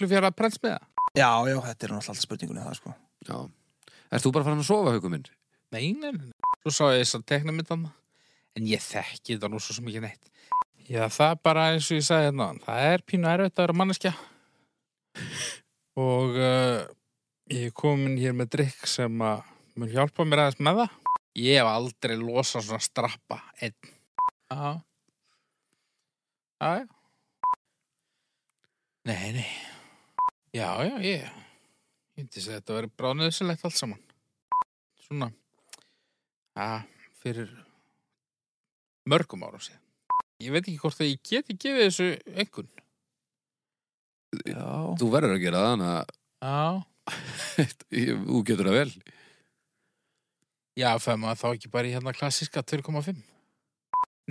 Með 0.05 0.21
það? 0.61 0.94
Já, 1.15 1.29
já, 1.49 1.57
þetta 1.69 1.87
er 1.87 1.95
náttúrulega 1.95 2.01
alltaf 2.01 2.23
spurningunni 2.23 2.65
það, 2.65 2.81
sko 2.81 2.95
Já 3.25 3.37
Erst 4.13 4.27
þú 4.27 4.31
bara 4.35 4.45
farin 4.45 4.61
að 4.61 4.67
sofa, 4.67 4.93
haukum 4.95 5.15
minn? 5.15 5.25
Nei, 5.73 5.89
nei, 5.97 6.11
nei. 6.13 6.33
Svo 6.63 6.71
sá 6.73 6.83
ég 6.93 7.01
þess 7.03 7.17
að 7.17 7.25
tekna 7.31 7.55
mitt 7.55 7.71
hann. 7.73 7.87
En 8.55 8.67
ég 8.69 8.83
þekki 8.83 9.35
þetta 9.35 9.49
nú 9.51 9.59
svo 9.59 9.75
sem 9.75 9.89
ekki 9.89 10.03
neitt. 10.03 10.29
Já, 10.85 11.07
það 11.09 11.31
er 11.31 11.41
bara 11.43 11.65
eins 11.73 11.89
og 11.89 11.97
ég 11.97 12.05
sagði 12.05 12.29
hérna. 12.29 12.47
Það 12.63 12.85
er 12.91 13.03
pínu 13.09 13.29
erfitt 13.31 13.57
að 13.57 13.65
vera 13.65 13.77
manneskja. 13.81 14.13
Og 16.05 16.37
uh, 16.37 16.85
ég 17.51 17.69
er 17.71 17.75
komin 17.75 18.17
hér 18.21 18.37
með 18.37 18.51
drikk 18.55 18.87
sem 18.89 19.25
að 19.25 19.43
mun 19.75 19.91
hjálpa 19.91 20.27
mér 20.27 20.45
aðeins 20.45 20.61
með 20.67 20.83
það. 20.83 20.97
Ég 21.41 21.59
hef 21.59 21.71
aldrei 21.73 22.17
losað 22.21 22.67
svona 22.69 22.83
strappa 22.85 23.41
einn. 23.59 23.93
Já. 24.53 24.75
Já, 26.61 26.69
já. 26.79 26.85
Nei, 29.05 29.33
nei. 29.35 29.49
Já, 30.55 30.69
já, 30.87 30.95
ég. 31.03 31.25
Ég 32.15 32.21
myndi 32.23 32.39
segja 32.41 32.57
að 32.57 32.61
þetta 32.61 32.75
verið 32.77 32.93
bráðnöðsilegt 33.01 33.65
allt 33.67 33.75
saman. 33.79 33.99
Svona. 35.03 35.27
Já, 36.55 36.67
fyrir 37.19 37.49
mörgum 39.11 39.43
ára 39.45 39.59
síðan. 39.59 39.81
Ég 40.43 40.51
veit 40.55 40.63
ekki 40.63 40.79
hvort 40.81 41.01
að 41.03 41.11
ég 41.11 41.21
geti 41.27 41.55
gefið 41.59 41.83
þessu 41.89 42.07
einhvern. 42.35 42.71
Já, 44.47 44.63
Þú 44.99 45.07
verður 45.13 45.35
að 45.37 45.43
gera 45.45 45.61
það, 45.63 45.69
þannig 45.75 45.91
að 45.95 46.07
Já. 46.45 46.63
þú 48.27 48.39
getur 48.49 48.67
það 48.67 48.75
vel 48.75 48.89
Já, 50.75 50.89
fæði 50.99 51.21
maður 51.21 51.39
þá 51.39 51.45
ekki 51.53 51.69
bara 51.71 51.87
í 51.87 51.93
hérna 51.95 52.11
klassiska 52.17 52.63
2,5. 52.67 53.21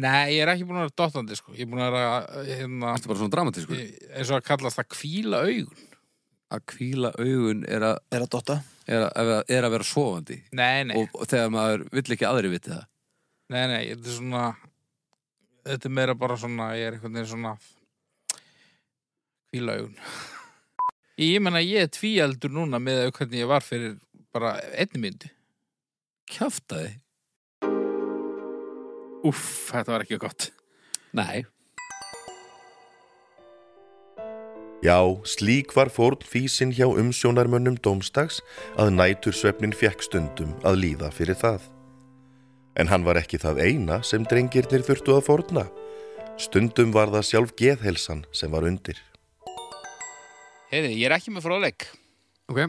Nei, 0.04 0.34
ég 0.34 0.42
er 0.44 0.50
ekki 0.52 0.66
búin 0.68 0.80
að 0.82 0.88
vera 0.90 0.96
dottandi, 0.98 1.38
sko. 1.38 1.54
Ég 1.56 1.64
er 1.64 1.70
búin 1.70 1.80
að 1.86 1.94
vera, 1.94 2.44
hérna, 2.50 2.90
Ertu 2.98 3.08
bara 3.08 3.20
svona 3.22 3.32
dramatískur? 3.32 3.80
eins 4.10 4.28
og 4.32 4.36
að 4.40 4.46
kallast 4.50 4.80
það 4.80 4.90
kvíla 4.92 5.40
augun. 5.46 5.84
Að 6.52 6.64
kvíla 6.68 7.10
augun 7.16 7.64
er 7.64 7.86
að, 7.88 8.00
er 8.12 8.24
að 8.24 8.32
dotta 8.34 8.58
er 8.84 9.06
að, 9.08 9.30
er 9.48 9.64
að 9.64 9.72
vera 9.78 9.86
sofandi 9.88 10.36
Nei, 10.52 10.84
nei, 10.84 10.96
og, 11.00 11.14
og 11.16 11.30
þegar 11.30 11.54
maður 11.54 11.86
vill 11.94 12.04
ekki 12.16 12.28
aðri 12.28 12.50
viti 12.52 12.74
það 12.74 12.84
nei, 13.54 13.64
nei, 13.70 13.80
þetta 13.92 14.10
er 14.10 14.18
svona, 14.18 14.42
þetta 15.64 15.88
er 15.88 15.96
meira 15.98 16.16
bara 16.18 16.36
svona, 16.40 16.68
ég 16.78 16.88
er 16.88 16.98
einhvern 16.98 17.16
veginn 17.18 17.30
svona 17.32 17.54
kvíla 19.54 19.78
augun. 19.78 19.96
Ég 21.22 21.38
menna, 21.44 21.62
ég 21.62 21.86
er 21.86 21.92
tvíaldur 21.94 22.50
núna 22.50 22.80
með 22.82 23.12
hvernig 23.14 23.44
ég 23.44 23.50
var 23.50 23.62
fyrir 23.62 23.96
bara 24.34 24.56
einni 24.74 25.02
myndi. 25.04 25.30
Kjaftaði? 26.34 26.96
Úff, 29.24 29.44
þetta 29.70 29.94
var 29.94 30.04
ekki 30.04 30.18
gott. 30.24 30.50
Nei 31.14 31.44
Já, 34.84 35.00
slík 35.24 35.72
var 35.76 35.88
fórn 35.88 36.20
físin 36.28 36.72
hjá 36.76 36.84
umsjónarmönnum 36.84 37.78
dómstags 37.80 38.42
að 38.76 38.90
nætursvefnin 38.98 39.72
fekk 39.72 40.04
stundum 40.04 40.52
að 40.60 40.76
líða 40.82 41.08
fyrir 41.14 41.38
það. 41.40 41.62
En 42.76 42.90
hann 42.90 43.06
var 43.06 43.16
ekki 43.16 43.40
það 43.40 43.62
eina 43.64 44.02
sem 44.04 44.26
drengirnir 44.28 44.84
þurftu 44.84 45.16
að 45.16 45.24
fórna. 45.30 45.64
Stundum 46.36 46.92
var 46.92 47.08
það 47.14 47.28
sjálf 47.30 47.54
geðhelsan 47.56 48.24
sem 48.34 48.52
var 48.52 48.66
undir. 48.68 49.00
Heiði, 50.68 50.92
ég 50.98 51.06
er 51.08 51.16
ekki 51.16 51.32
með 51.32 51.46
fróðleik. 51.48 51.88
Ok 52.50 52.66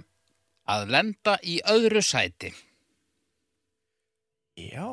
Að 0.65 0.88
lenda 0.89 1.36
í 1.45 1.60
öðru 1.69 2.01
sæti. 2.01 2.54
Já, 4.56 4.88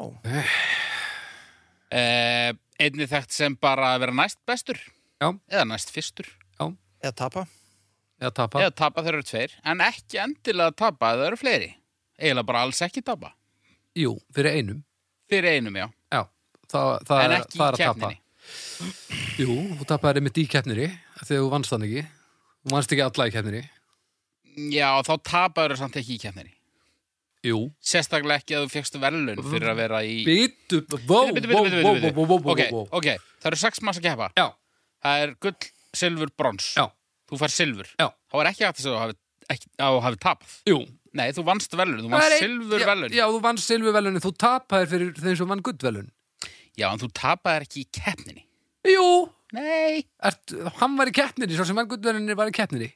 Eh, 1.92 2.54
einni 2.80 3.04
þekkt 3.04 3.34
sem 3.36 3.54
bara 3.60 3.90
að 3.92 3.98
vera 4.00 4.14
næst 4.16 4.38
bestur. 4.48 4.78
Já. 5.20 5.28
Eða 5.52 5.66
næst 5.68 5.90
fyrstur. 5.92 6.24
Eða 7.02 7.14
tapa 7.18 7.44
Eða 8.22 8.34
tapa 8.36 8.60
Eða 8.62 8.74
tapa 8.78 9.02
þeir 9.02 9.16
eru 9.18 9.26
tveir. 9.26 9.54
En 9.66 9.82
ekki 9.82 10.20
endilega 10.22 10.74
tapa 10.78 11.12
eða 11.16 11.30
eru 11.32 11.38
fleiri. 11.40 11.72
Eiginlega 12.20 12.46
bara 12.46 12.60
alls 12.66 12.78
ekki 12.86 13.02
tapa. 13.02 13.32
Jú, 13.98 14.14
fyrir 14.34 14.60
einum 14.60 14.82
Fyrir 15.32 15.56
einum, 15.56 15.74
já. 15.80 15.88
Já 16.12 16.20
það, 16.70 16.90
það, 17.08 17.22
En 17.22 17.34
er, 17.34 17.36
ekki 17.40 17.58
það 17.58 17.64
í 17.64 17.66
er 17.66 17.74
að 17.74 17.82
tapa 17.82 18.10
keppninni. 18.12 18.18
Jú, 19.42 19.56
þú 19.80 19.88
tapaði 19.90 20.22
einmitt 20.22 20.38
í 20.42 20.46
keppniri 20.54 20.88
þegar 21.22 21.42
þú 21.42 21.50
vannst 21.52 21.74
þann 21.74 21.86
ekki 21.88 22.04
Þú 22.62 22.74
vannst 22.76 22.94
ekki 22.94 23.04
alla 23.08 23.26
í 23.28 23.34
keppniri 23.36 23.62
Já, 24.72 24.88
þá 25.08 25.12
tapaður 25.26 25.78
samt 25.80 25.98
ekki 25.98 26.16
í 26.18 26.22
keppninni. 26.22 26.54
Jú 27.42 27.60
Sérstaklega 27.82 28.42
ekki 28.42 28.58
að 28.58 28.66
þú 28.68 28.72
fegst 28.76 28.98
verðlun 29.02 29.44
fyrir 29.50 29.72
að 29.72 29.78
vera 29.82 30.02
í... 30.06 30.18
Bitu, 30.26 30.82
bitu, 30.86 31.04
vó, 31.08 31.24
bitu, 31.34 31.48
bitu, 31.50 31.56
vó, 31.58 31.94
bitu. 31.98 32.12
vó, 32.14 32.26
vó, 32.28 32.36
vó, 32.38 32.52
Ok, 32.54 32.66
ok, 33.00 33.08
það 33.42 33.50
eru 33.50 33.62
sex 33.64 33.82
manns 33.82 33.98
að 33.98 34.06
keppa. 34.12 34.28
Já, 34.38 34.46
Það 35.02 35.24
er 35.24 35.32
gull, 35.42 35.56
silfur, 35.96 36.32
brons. 36.38 36.72
já, 36.78 36.86
Þú 37.32 37.38
fær 37.40 37.52
silfur. 37.54 37.88
Já. 38.00 38.08
Þá 38.32 38.36
er 38.42 38.48
ekki 38.50 38.64
hægt 38.66 38.78
að 38.78 38.84
segja 38.84 38.96
að 38.96 39.12
þú 39.12 39.92
hafi, 39.92 40.02
hafi 40.06 40.20
tapað. 40.26 40.56
jú 40.68 40.80
Nei, 41.12 41.26
þú 41.36 41.42
vannst 41.44 41.74
verðlun, 41.76 42.06
þú 42.06 42.10
vannst 42.14 42.38
silfur 42.40 42.80
já, 42.80 42.86
verðlun. 42.88 43.12
Já, 43.12 43.24
þú 43.28 43.40
vannst 43.44 43.68
silfur 43.68 43.92
velunni, 43.96 44.20
þú 44.24 44.30
tapaðir 44.40 44.88
fyrir 44.88 45.10
þeim 45.20 45.36
sem 45.36 45.50
vann 45.52 45.64
gullvelun 45.66 46.06
Já, 46.80 46.86
en 46.88 47.02
þú 47.02 47.08
tapaðir 47.12 47.66
ekki 47.66 47.82
í 47.82 47.88
keppninni. 47.92 48.46
Jú, 48.88 49.08
Nei. 49.52 50.06
ert, 50.24 50.54
hann 50.80 50.96
var 50.96 51.10
í 51.10 51.12
keppninni, 51.12 51.52
svo 51.58 51.66
sem 51.68 51.76
vann 51.76 51.90
gullvelunni 51.90 52.36
var 52.38 52.48
í 52.48 52.54
keppninni 52.56 52.88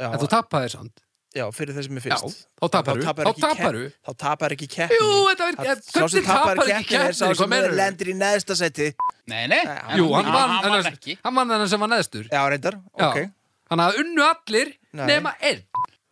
En 0.00 0.18
þú 0.18 0.26
tapaðir 0.32 0.74
samt 0.74 1.04
já, 1.36 1.44
fyrir 1.54 1.76
þeim 1.76 1.84
sem 1.86 1.98
er 2.00 2.04
Já, 2.10 2.16
fyrst 2.20 2.46
þá 2.60 2.66
taparu, 2.74 3.04
þá 3.06 3.32
taparu 3.44 3.82
Þá 4.08 4.10
tapar 4.24 4.54
ekki 4.56 4.68
keppni. 4.72 4.96
Jú, 4.98 5.10
þetta 5.30 5.46
er, 5.50 5.58
Það- 5.60 5.82
Sá 5.86 5.98
hvernig 6.00 6.10
sem 6.16 6.24
tapar 6.26 6.56
tapar 6.58 6.72
ekki 6.74 6.88
keppni 6.90 7.08
er 7.10 7.18
sá 7.20 7.26
sem 7.40 7.52
menur 7.54 7.76
lendir 7.78 8.10
í 8.10 8.16
neðsta 8.18 8.56
seti 8.58 8.88
Nei, 9.30 9.46
nei. 9.46 9.60
Jú, 9.96 10.08
hann 10.14 10.26
vann, 10.26 10.50
hann 10.50 10.64
vann 10.64 10.82
hann, 10.82 10.92
ekki. 10.92 11.18
hann 11.22 11.34
vann 11.38 11.52
þennan 11.54 11.68
sem 11.70 11.80
var 11.84 11.90
neðstur. 11.92 12.24
Já, 12.32 12.40
reyndar, 12.50 12.80
Já. 12.98 13.06
ok. 13.10 13.30
Þannig 13.70 13.86
að 13.86 13.98
unnu 14.02 14.24
allir 14.26 14.72
nema 15.06 15.34
einn. 15.46 15.60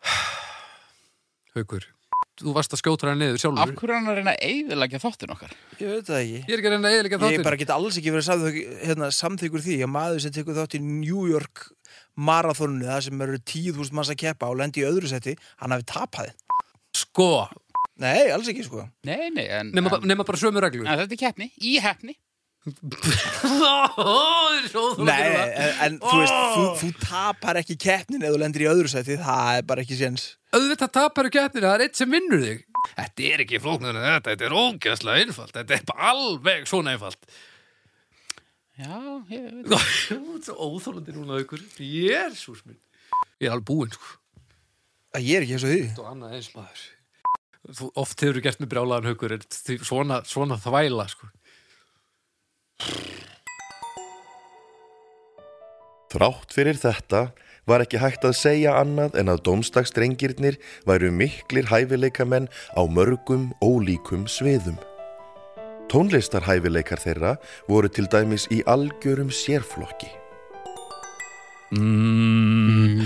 Haukur, 1.59 1.83
þú 2.41 2.55
varst 2.57 2.75
að 2.75 2.83
skjóta 2.83 3.09
hann 3.09 3.21
niður 3.23 3.37
Af 3.39 3.43
sjálfur 3.43 3.75
hverju 3.79 3.93
er 3.93 3.99
hann 3.99 4.11
að 4.13 4.19
reyna 4.19 4.35
að 4.35 4.45
eyðilegja 4.49 5.01
þáttin 5.05 5.35
okkar? 5.35 5.55
Ég 5.79 5.93
veit 5.93 6.09
það 6.09 6.19
ekki. 6.23 6.39
Ég 6.39 6.53
er 6.55 6.59
ekki 6.59 6.71
að 6.71 6.75
reyna 6.75 6.89
að 6.91 6.97
eðilega 6.97 7.19
Ég 7.19 7.25
þáttir 7.25 7.47
bara 7.49 7.61
get 7.63 7.75
alls 7.75 7.99
ekki 8.01 8.15
verið 8.15 8.29
samþygg, 8.29 8.59
hérna, 8.89 9.11
samþyggur 9.19 9.65
því 9.67 9.79
að 9.85 9.93
maður 9.95 10.25
sem 10.25 10.35
tekur 10.39 10.59
þátt 10.59 10.79
í 10.79 10.83
New 10.89 11.25
York 11.31 11.65
marathónu 12.19 12.89
það 12.89 13.07
sem 13.09 13.25
eru 13.29 13.41
10.000 13.43 13.97
manns 13.99 14.13
að 14.13 14.21
keppa 14.25 14.51
og 14.51 14.61
lendi 14.61 14.83
í 14.83 14.89
öðru 14.89 15.11
seti, 15.11 15.37
hann 15.63 15.75
hafi 15.75 15.87
tapaði 15.89 16.35
Sko, 16.99 17.47
Nei, 17.99 18.31
alls 18.31 18.47
ekki 18.51 18.63
sko. 18.67 18.85
Nei, 19.07 19.29
nei, 19.35 19.45
en, 19.51 19.73
nema, 19.75 19.91
en, 19.97 20.07
nema 20.07 20.27
bara 20.27 20.39
sömu 20.39 20.63
reglur. 20.63 20.87
En 20.87 21.01
þetta 21.01 21.17
er 21.17 21.21
keppni, 21.25 21.49
í 21.67 21.79
heppni. 21.83 22.15
Nei, 25.09 25.19
en, 25.19 25.73
en 25.87 25.99
þú 26.03 26.21
veist, 26.21 26.39
þú, 26.55 26.65
þú 26.81 26.89
tapar 27.03 27.61
ekki 27.61 27.77
keppnin 27.81 28.25
ef 28.25 28.35
þú 28.35 28.41
lendir 28.43 28.65
í 28.65 28.71
öðru 28.71 28.91
seti, 28.93 29.19
það 29.21 29.51
er 29.59 29.69
bara 29.69 29.85
ekki 29.85 29.99
séns. 29.99 30.25
Auðvitað 30.55 30.95
tapar 30.97 31.29
keppnir, 31.33 31.67
það 31.67 31.77
er 31.77 31.85
eitt 31.87 32.01
sem 32.01 32.13
vinnur 32.13 32.43
þig. 32.45 32.65
Þetta 32.89 33.29
er 33.29 33.45
ekki 33.45 33.61
flóknar 33.63 33.97
en 33.99 34.07
þetta, 34.07 34.33
þetta 34.33 34.47
er 34.47 34.55
ógæslega 34.55 35.23
einfalt 35.25 35.57
Þetta 35.57 35.75
er 35.75 35.87
bara 35.89 36.13
alveg 36.13 36.69
svona 36.71 36.95
einfalt. 36.95 37.25
Já, 38.79 38.95
ég 39.33 39.49
veit. 39.51 39.73
Þú 40.07 40.19
ert 40.37 40.47
svo 40.47 40.69
óþólandi 40.69 41.15
núna 41.17 41.41
ykkur 41.43 41.65
Jésús 41.83 42.63
minn. 42.63 42.79
Ég 43.43 43.49
er 43.49 43.57
alveg 43.57 43.67
búinn 43.67 43.91
sko. 43.95 44.15
Að 45.19 45.27
Ég 45.27 45.41
er 45.41 45.47
ekki 45.47 45.57
eins 45.57 45.67
og 45.67 45.73
því 45.75 45.83
og 45.99 46.07
annað 46.13 46.37
eins 46.39 46.51
maður. 46.55 46.85
Þú, 47.69 47.89
oft 48.01 48.23
hefur 48.25 48.41
gert 48.45 48.63
með 48.63 48.71
brjálaðan 48.73 49.11
haukur 49.11 49.35
svona, 49.85 50.21
svona 50.29 50.57
þvæla 50.63 51.09
sko. 51.11 51.29
Þrátt 56.09 56.55
fyrir 56.57 56.79
þetta 56.81 57.21
var 57.69 57.83
ekki 57.85 58.01
hægt 58.01 58.23
að 58.25 58.39
segja 58.39 58.79
annað 58.81 59.19
en 59.21 59.29
að 59.29 59.43
dómstagsdrengirnir 59.45 60.57
væru 60.89 61.11
miklir 61.13 61.69
hæfileikamenn 61.69 62.49
á 62.73 62.83
mörgum 62.89 63.51
ólíkum 63.61 64.25
sviðum. 64.25 64.79
Tónlistarhæfileikar 65.93 67.01
þeirra 67.01 67.37
voru 67.69 67.89
til 67.93 68.09
dæmis 68.13 68.49
í 68.53 68.63
algjörum 68.65 69.31
sérflokki. 69.33 70.09
mm, 71.77 73.05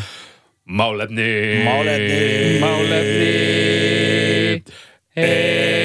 Málefni 0.67 1.65
Málefni. 1.67 2.61
Málefni 2.63 3.35
Eitt 5.17 5.82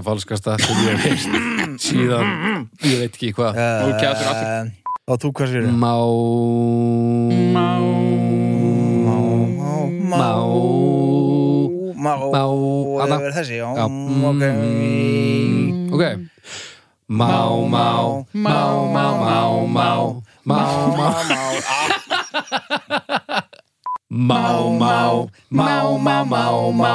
Að 0.00 0.06
falskasta 0.08 0.56
sem 0.58 0.76
ég 0.84 0.94
hef 0.94 1.04
heist 1.04 1.28
síðan 1.86 2.26
ég 2.82 2.96
veit 3.02 3.14
ekki 3.14 3.30
hvað. 3.36 3.52
Og 3.58 3.92
aftur. 4.10 4.44
Eh, 4.44 4.72
Og 5.04 5.18
þú 5.20 5.28
hvað 5.36 5.48
sér? 5.52 5.64
Má. 5.68 5.94
Má. 7.54 7.68
Má 9.04 9.18
Má. 10.14 10.30
Má. 12.04 12.14
Má 12.24 12.42
það 13.04 13.12
verður 13.14 13.34
þessi, 13.38 13.56
Já. 13.58 13.68
ok. 14.28 14.42
Ok. 15.94 16.04
Má, 17.08 17.28
má, 17.68 17.86
má, 18.32 18.58
má, 18.94 19.04
má, 19.20 19.36
má 19.68 19.88
Má, 20.44 20.60
má, 20.96 21.08
má, 24.10 24.98
má, 25.50 25.68
má, 25.98 26.16
má, 26.24 26.24
má, 26.24 26.40
má. 26.72 26.92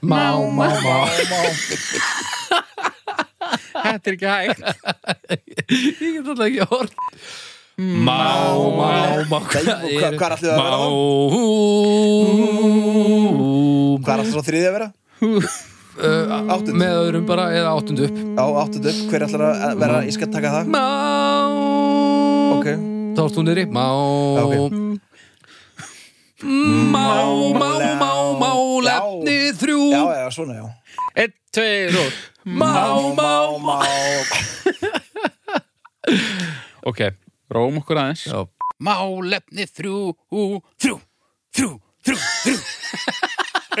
Má, 0.00 0.22
má, 0.48 0.68
má 0.80 0.96
Þetta 3.80 4.10
er 4.10 4.16
ekki 4.16 4.28
hægt. 4.30 4.60
Ég 5.70 6.18
get 6.18 6.26
alltaf 6.26 6.46
ekki 6.48 6.66
hort 6.70 6.92
Má, 7.80 8.20
má, 8.76 8.88
má 9.30 9.38
Hvað 9.46 9.56
er 9.56 9.70
alltaf 9.72 10.04
að 10.04 10.20
vera 10.20 10.36
þá? 10.36 10.46
Má 10.60 10.66
Hvað 14.00 14.10
er 14.12 14.20
alltaf 14.20 14.32
svo 14.34 14.42
þriðið 14.44 14.68
að 14.68 14.74
vera? 14.76 14.88
Áttund 16.54 16.76
Með 16.80 16.96
öðrum 16.98 17.24
bara, 17.28 17.46
eða 17.56 17.72
áttund 17.76 18.02
upp 18.04 18.18
Já, 18.20 18.44
áttund 18.64 18.88
upp, 18.92 19.00
hver 19.10 19.24
ætlar 19.26 19.44
að 19.48 19.80
vera? 19.80 20.00
Ég 20.06 20.16
skal 20.16 20.30
taka 20.34 20.52
það 20.58 20.70
Má 20.74 20.84
Ok 22.58 22.68
Þá 23.16 23.20
erst 23.24 23.38
þú 23.38 23.44
niðri 23.48 23.64
Má 23.72 23.86
Já, 24.36 24.44
ok. 24.44 24.76
Má, 26.40 27.06
má, 27.60 27.70
má, 28.00 28.12
má 28.40 28.50
Lefni 28.86 29.38
þrjú 29.60 29.80
Já, 29.92 30.02
já, 30.20 30.26
svona, 30.36 30.54
já 30.60 30.66
Einn, 31.20 31.34
tveir 31.54 31.96
og... 32.00 32.18
Má, 32.44 32.72
má, 33.14 33.30
má 33.60 33.76
Ok, 36.90 37.00
róum 37.52 37.76
okkur 37.82 38.00
aðeins. 38.00 38.24
Já. 38.24 38.46
Málefni 38.80 39.66
þrjú, 39.68 40.14
þrjú, 40.80 40.96
þrjú, 41.52 41.74
þrjú, 42.06 42.16
þrjú. 42.46 42.56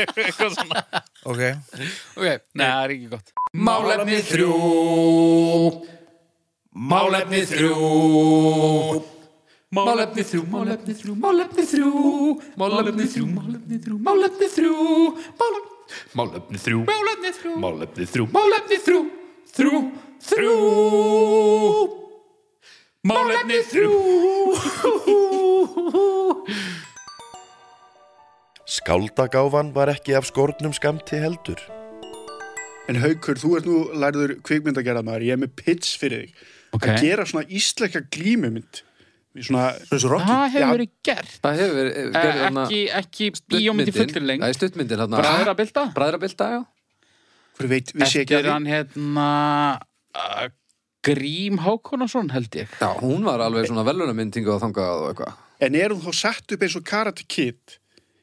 Eitthvað 0.00 0.52
svona. 0.54 0.82
Ok 1.26 1.40
Ok, 1.40 2.24
Nei, 2.54 2.66
það 2.66 2.82
er 2.84 2.92
ekki 2.94 3.08
gott. 3.10 3.32
Málefni 3.56 4.20
þrjú 4.28 4.52
Málefni 6.90 7.40
þrjú 7.50 7.78
Málefni 9.70 10.24
þrjú, 10.26 10.40
málefni 10.50 10.94
þrjú, 10.98 11.12
málefni 11.14 11.62
þrjú. 11.62 11.90
Málefni 12.58 13.04
þrjú, 13.06 13.26
málefni 13.30 13.76
þrjú, 13.78 13.98
málefni 14.02 14.48
þrjú. 14.50 14.72
Málefni 16.18 16.58
þrjú, 16.58 16.80
málefni 16.88 17.30
þrjú, 17.36 17.52
málefni 17.62 18.06
þrjú. 18.10 18.26
Málefni 18.34 18.80
þrjú, 18.82 19.02
þrjú, 19.54 19.78
þrjú. 20.26 20.56
Málefni 23.12 23.62
þrjú. 23.70 23.94
Skáldagáfan 28.66 29.70
var 29.78 29.94
ekki 29.94 30.18
af 30.18 30.26
skórnum 30.26 30.74
skamti 30.74 31.22
heldur. 31.22 31.62
En 32.90 32.98
Haukur, 32.98 33.38
þú 33.38 33.54
ert 33.54 33.70
nú 33.70 33.86
lærður 33.94 34.34
kvikmyndagerðar 34.42 35.06
maður 35.06 35.30
Ég 35.30 35.38
er 35.38 35.44
með 35.46 35.54
pits 35.62 35.94
fyrir 35.94 36.26
þig. 36.26 36.46
Okay. 36.74 36.90
Að 36.90 37.02
gera 37.06 37.22
svona 37.30 37.46
íslækja 37.46 38.08
glímumynd. 38.10 38.82
Svona, 39.46 39.64
Svo 39.90 40.18
Það 40.20 40.44
hefur 40.54 40.74
verið 40.74 40.90
gert. 41.06 41.32
Það 41.44 41.60
hefur 41.62 41.78
verið 41.80 41.98
Eh, 42.00 42.10
gerð 42.16 42.42
þarna 42.44 42.64
Ekki, 42.66 42.82
ekki 43.00 43.30
bíómyndi 43.54 43.94
fullir 43.96 44.26
lengt. 44.26 44.44
Það 44.44 44.52
er 44.54 44.58
stuttmyndir 44.58 45.02
þarna 45.04 45.22
Bræðra 45.24 45.56
Bilda. 45.58 45.84
Bræðrabilda, 45.96 46.50
já 46.56 46.60
hver 47.60 47.68
veit, 47.68 47.92
við 47.92 48.08
sé 48.08 48.22
ekki 48.24 48.38
Eftir 48.38 48.48
að 48.48 48.54
hann 48.54 48.68
hérna 48.70 49.28
uh, 50.16 50.48
Grím 51.04 51.60
Hákonason 51.64 52.30
held 52.32 52.56
ég. 52.56 52.72
Já, 52.80 52.88
hún 53.00 53.24
var 53.24 53.40
alveg 53.44 53.68
svona 53.68 53.84
velunamyndingu 53.88 54.52
og 54.54 54.62
þangað 54.64 55.04
og 55.04 55.12
eitthvað 55.12 55.46
En 55.60 55.76
er 55.76 55.92
hún 55.92 56.00
þá 56.00 56.12
sett 56.16 56.54
upp 56.56 56.64
eins 56.64 56.76
og 56.78 56.84
Karate 56.88 57.26
Kid? 57.28 57.76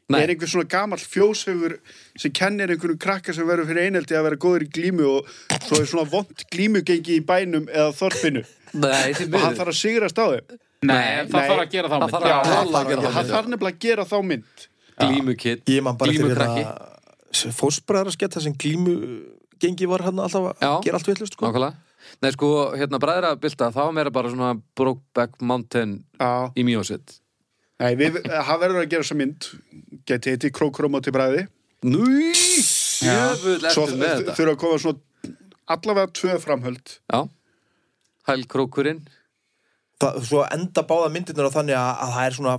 Nei. 0.07 0.21
Er 0.23 0.31
einhver 0.31 0.47
svona 0.49 0.69
gamall 0.71 1.01
fjóshaugur 1.03 1.75
sem 2.17 2.31
kennir 2.31 2.71
einhverjum 2.71 2.99
krakka 3.01 3.33
sem 3.35 3.45
verður 3.45 3.67
fyrir 3.67 3.89
eineldi 3.89 4.15
að 4.15 4.23
vera 4.29 4.39
góður 4.39 4.63
í 4.63 4.69
glímu 4.71 5.09
og 5.17 5.33
svo 5.67 5.81
er 5.81 5.89
svona 5.89 6.07
vond 6.07 6.45
glímugengi 6.53 7.17
í 7.19 7.25
bænum 7.27 7.67
eða 7.67 7.91
þorpinu 7.97 8.45
Nei, 8.79 9.11
og 9.11 9.35
hann 9.43 9.57
þarf 9.57 9.73
að 9.73 9.77
sigrast 9.81 10.21
á 10.21 10.25
þeim. 10.31 10.57
Nei, 10.85 11.25
það 11.25 11.47
þarf 11.49 11.61
að 11.63 11.71
gera 11.73 11.87
þá 11.89 11.95
Það 11.95 12.03
mynd. 12.03 12.11
þarf 12.13 12.27
Já, 12.27 12.35
að 12.37 12.43
það 13.07 13.15
þarf 13.17 13.31
þá 13.31 13.49
nefnilega 13.51 13.73
að 13.73 13.79
gera 13.87 14.05
þá 14.05 14.17
mynd. 14.29 14.67
Glímukitt 14.97 15.71
Ég 15.73 15.83
man 15.85 15.97
bara 15.97 16.11
til 16.13 16.21
Glímukrakki. 16.21 16.63
hérna 16.67 17.53
Fósbræðarskett 17.57 18.33
þar 18.37 18.43
sem 18.47 18.53
glímu 18.57 18.93
gengi 19.61 19.87
var 19.89 20.01
hann 20.05 20.19
alltaf 20.23 20.51
að 20.61 20.81
gera 20.85 20.97
allt 20.99 21.09
villust 21.09 21.33
sko. 21.37 21.49
Nei, 22.23 22.31
sko, 22.31 22.49
hérna 22.77 22.99
bræðrabilda, 23.03 23.67
það 23.75 23.87
var 23.89 23.95
meira 23.97 24.11
bara 24.15 24.29
svona 24.31 24.53
Brokeback 24.79 25.41
Mountain 25.43 25.97
Já. 26.21 26.29
í 26.55 26.63
Mjósitt 26.63 27.17
Nei, 27.81 27.91
við, 27.99 28.21
hann 28.31 28.61
verður 28.61 28.79
að 28.85 28.89
gera 28.89 29.03
þessa 29.05 29.17
mynd. 29.19 29.47
Geti 30.09 30.31
heiti 30.33 30.49
Krókróm 30.55 30.95
á 30.97 30.99
til 31.05 31.11
bræði. 31.13 31.43
Núi, 31.85 32.31
Svo 32.57 33.83
eftir 33.85 33.99
með 33.99 34.13
þetta 34.23 34.33
þurfa 34.39 34.53
að 34.55 34.61
koma 34.63 34.79
svona 34.81 35.35
allavega 35.75 36.13
tvö 36.17 36.37
framhöld 36.41 36.95
Já, 37.11 37.19
hælkrókurinn 38.31 39.03
það, 40.01 40.19
svo 40.29 40.43
enda 40.51 40.83
báða 40.87 41.13
myndirnar 41.13 41.49
á 41.49 41.57
þannig 41.57 41.77
að, 41.77 41.93
að 42.03 42.13
það 42.17 42.27
er 42.27 42.37
svona 42.37 42.57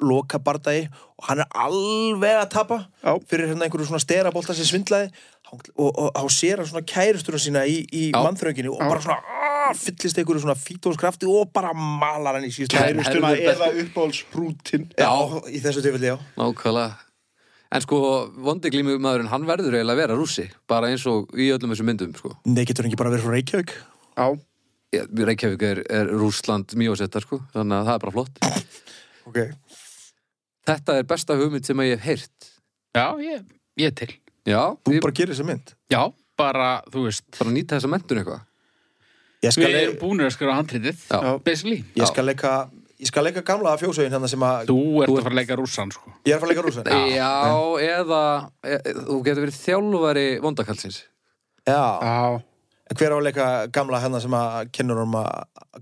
loka 0.00 0.38
bardagi 0.40 0.86
og 1.20 1.26
hann 1.28 1.42
er 1.42 1.58
alveg 1.60 2.38
að 2.40 2.48
tapa 2.54 2.78
Já. 3.02 3.12
fyrir 3.28 3.50
hérna 3.50 3.66
einhverju 3.66 3.90
svona 3.90 4.00
sterabolta 4.02 4.56
sem 4.56 4.68
svindlaði. 4.68 5.10
Og, 5.50 5.64
og, 5.74 5.90
og 5.90 6.10
þá 6.14 6.34
sér 6.36 6.60
hann 6.62 6.68
svona 6.70 6.86
kærusturinn 6.86 7.42
sína 7.42 7.64
í, 7.66 7.80
í 7.90 8.02
mannþrönginu 8.14 8.70
og 8.70 8.84
bara 8.84 9.02
svona 9.02 9.18
aah, 9.18 9.72
fyllist 9.74 10.20
einhverju 10.20 10.44
svona 10.44 10.54
fítóskrafti 10.54 11.26
og 11.26 11.50
bara 11.52 11.72
malar 11.74 12.38
hann 12.38 12.46
í 12.46 12.52
síðustu 12.54 12.78
kærustuna 12.78 13.32
Herðu, 13.34 13.48
eða 13.56 13.70
uppáhaldshrútin 13.82 14.86
Já, 14.94 15.10
í 15.50 15.62
þessu 15.64 15.82
tilfelli, 15.82 16.12
já. 16.12 16.16
Nákvæmlega. 16.38 17.08
En 17.70 17.82
sko, 17.82 17.98
vondi 18.46 18.70
glímumaðurinn, 18.70 19.30
hann 19.30 19.46
verður 19.46 19.76
eiginlega 19.78 19.94
að 19.94 20.00
vera 20.00 20.14
rússi 20.18 20.46
Bara 20.70 20.88
eins 20.90 21.04
og 21.10 21.34
í 21.38 21.52
öllum 21.54 21.74
þessum 21.74 21.90
myndum, 21.90 22.14
sko. 22.18 22.32
Nei, 22.46 22.64
getur 22.66 22.86
hann 22.86 22.90
ekki 22.90 22.98
bara 23.02 23.12
verið 23.14 23.26
frá 23.26 23.34
Reykjavík? 23.36 23.74
Já, 24.14 24.26
Já, 24.90 25.04
Reykjavík 25.06 25.62
er, 25.62 25.82
er 25.86 26.10
Rússland 26.10 26.72
mjósettar, 26.78 27.22
sko 27.22 27.38
Þannig 27.54 27.76
að 27.76 27.86
það 27.86 27.94
er 27.94 28.04
bara 28.04 28.14
flott. 28.16 28.40
Ok. 29.30 29.38
Þetta 30.66 30.96
er 30.98 31.06
besta 31.08 31.36
hugmynd 31.38 31.68
sem 31.68 31.82
ég 31.86 31.94
hef 31.94 32.06
heyrt. 32.08 32.50
Já, 32.96 33.06
ég, 33.22 33.44
ég 33.78 33.94
til. 34.00 34.10
Já, 34.48 34.62
Þú 34.82 34.96
ég 34.96 35.04
bara 35.04 35.14
gerir 35.14 35.34
þessa 35.34 35.46
mynd. 35.46 35.72
Já, 35.92 36.02
bara, 36.40 36.68
þú 36.90 37.06
veist, 37.06 37.26
bara 37.38 37.54
nýta 37.54 37.78
þessa 37.78 37.92
mentun 37.92 38.22
eitthvað. 38.22 38.46
Við 39.40 39.70
le 39.70 39.80
erum 39.86 39.96
búinir 40.00 40.28
að 40.28 40.34
skrifa 40.34 40.58
handritið, 40.58 41.06
Já. 41.08 41.30
basically. 41.44 41.80
ég 41.96 42.10
skal 42.10 42.26
leika 42.28 42.52
Ég 43.00 43.08
skal 43.08 43.24
leika 43.24 43.40
gamla 43.40 43.72
fjósauðin 43.80 44.12
hérna 44.12 44.28
sem 44.28 44.42
að 44.44 44.66
Þú 44.68 44.80
ert 45.00 45.08
að 45.14 45.22
fara 45.24 45.32
að 45.32 45.38
leika 45.38 45.56
rússan, 45.56 45.92
sko. 45.94 46.10
Ég 46.28 46.34
er 46.34 46.36
að 46.36 46.42
fara 46.42 46.50
að 46.50 46.52
leika 46.52 46.64
rúsa 46.66 46.82
Já, 47.14 47.30
eða 47.86 48.24
e, 48.60 48.76
þú 48.98 49.16
getur 49.24 49.44
verið 49.46 49.56
þjálfari 49.56 50.24
vondakallsins 50.44 50.98
Já, 51.64 51.80
já, 52.04 52.42
hver 52.98 53.14
á 53.14 53.16
að 53.16 53.26
leika 53.28 53.48
gamla 53.74 54.00
hérna 54.02 54.20
sem 54.22 54.34
að 54.34 54.70
kennur 54.74 55.02
um 55.04 55.18
að 55.20 55.28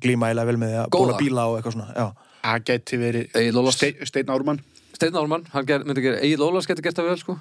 glíma 0.03 0.29
eiginlega 0.29 0.51
vel 0.51 0.59
með 0.61 0.73
því 0.73 0.81
að 0.83 0.91
bóla 0.97 1.15
bíla 1.21 1.47
og 1.49 1.59
eitthvað 1.59 1.77
svona 1.79 1.95
Já, 1.97 2.07
það 2.43 2.67
geti 2.69 2.99
verið 3.01 3.25
Steinn 4.11 4.33
Ármann. 4.35 4.61
Steinn 4.99 5.17
Ármann, 5.21 5.47
hann 5.55 5.67
ger, 5.69 5.87
myndi 5.87 6.05
gera 6.05 6.21
Egil 6.27 6.45
Ólafs 6.45 6.69
getur 6.69 6.85
gert 6.85 6.99
það 6.99 7.11
vel, 7.13 7.19
sko. 7.23 7.39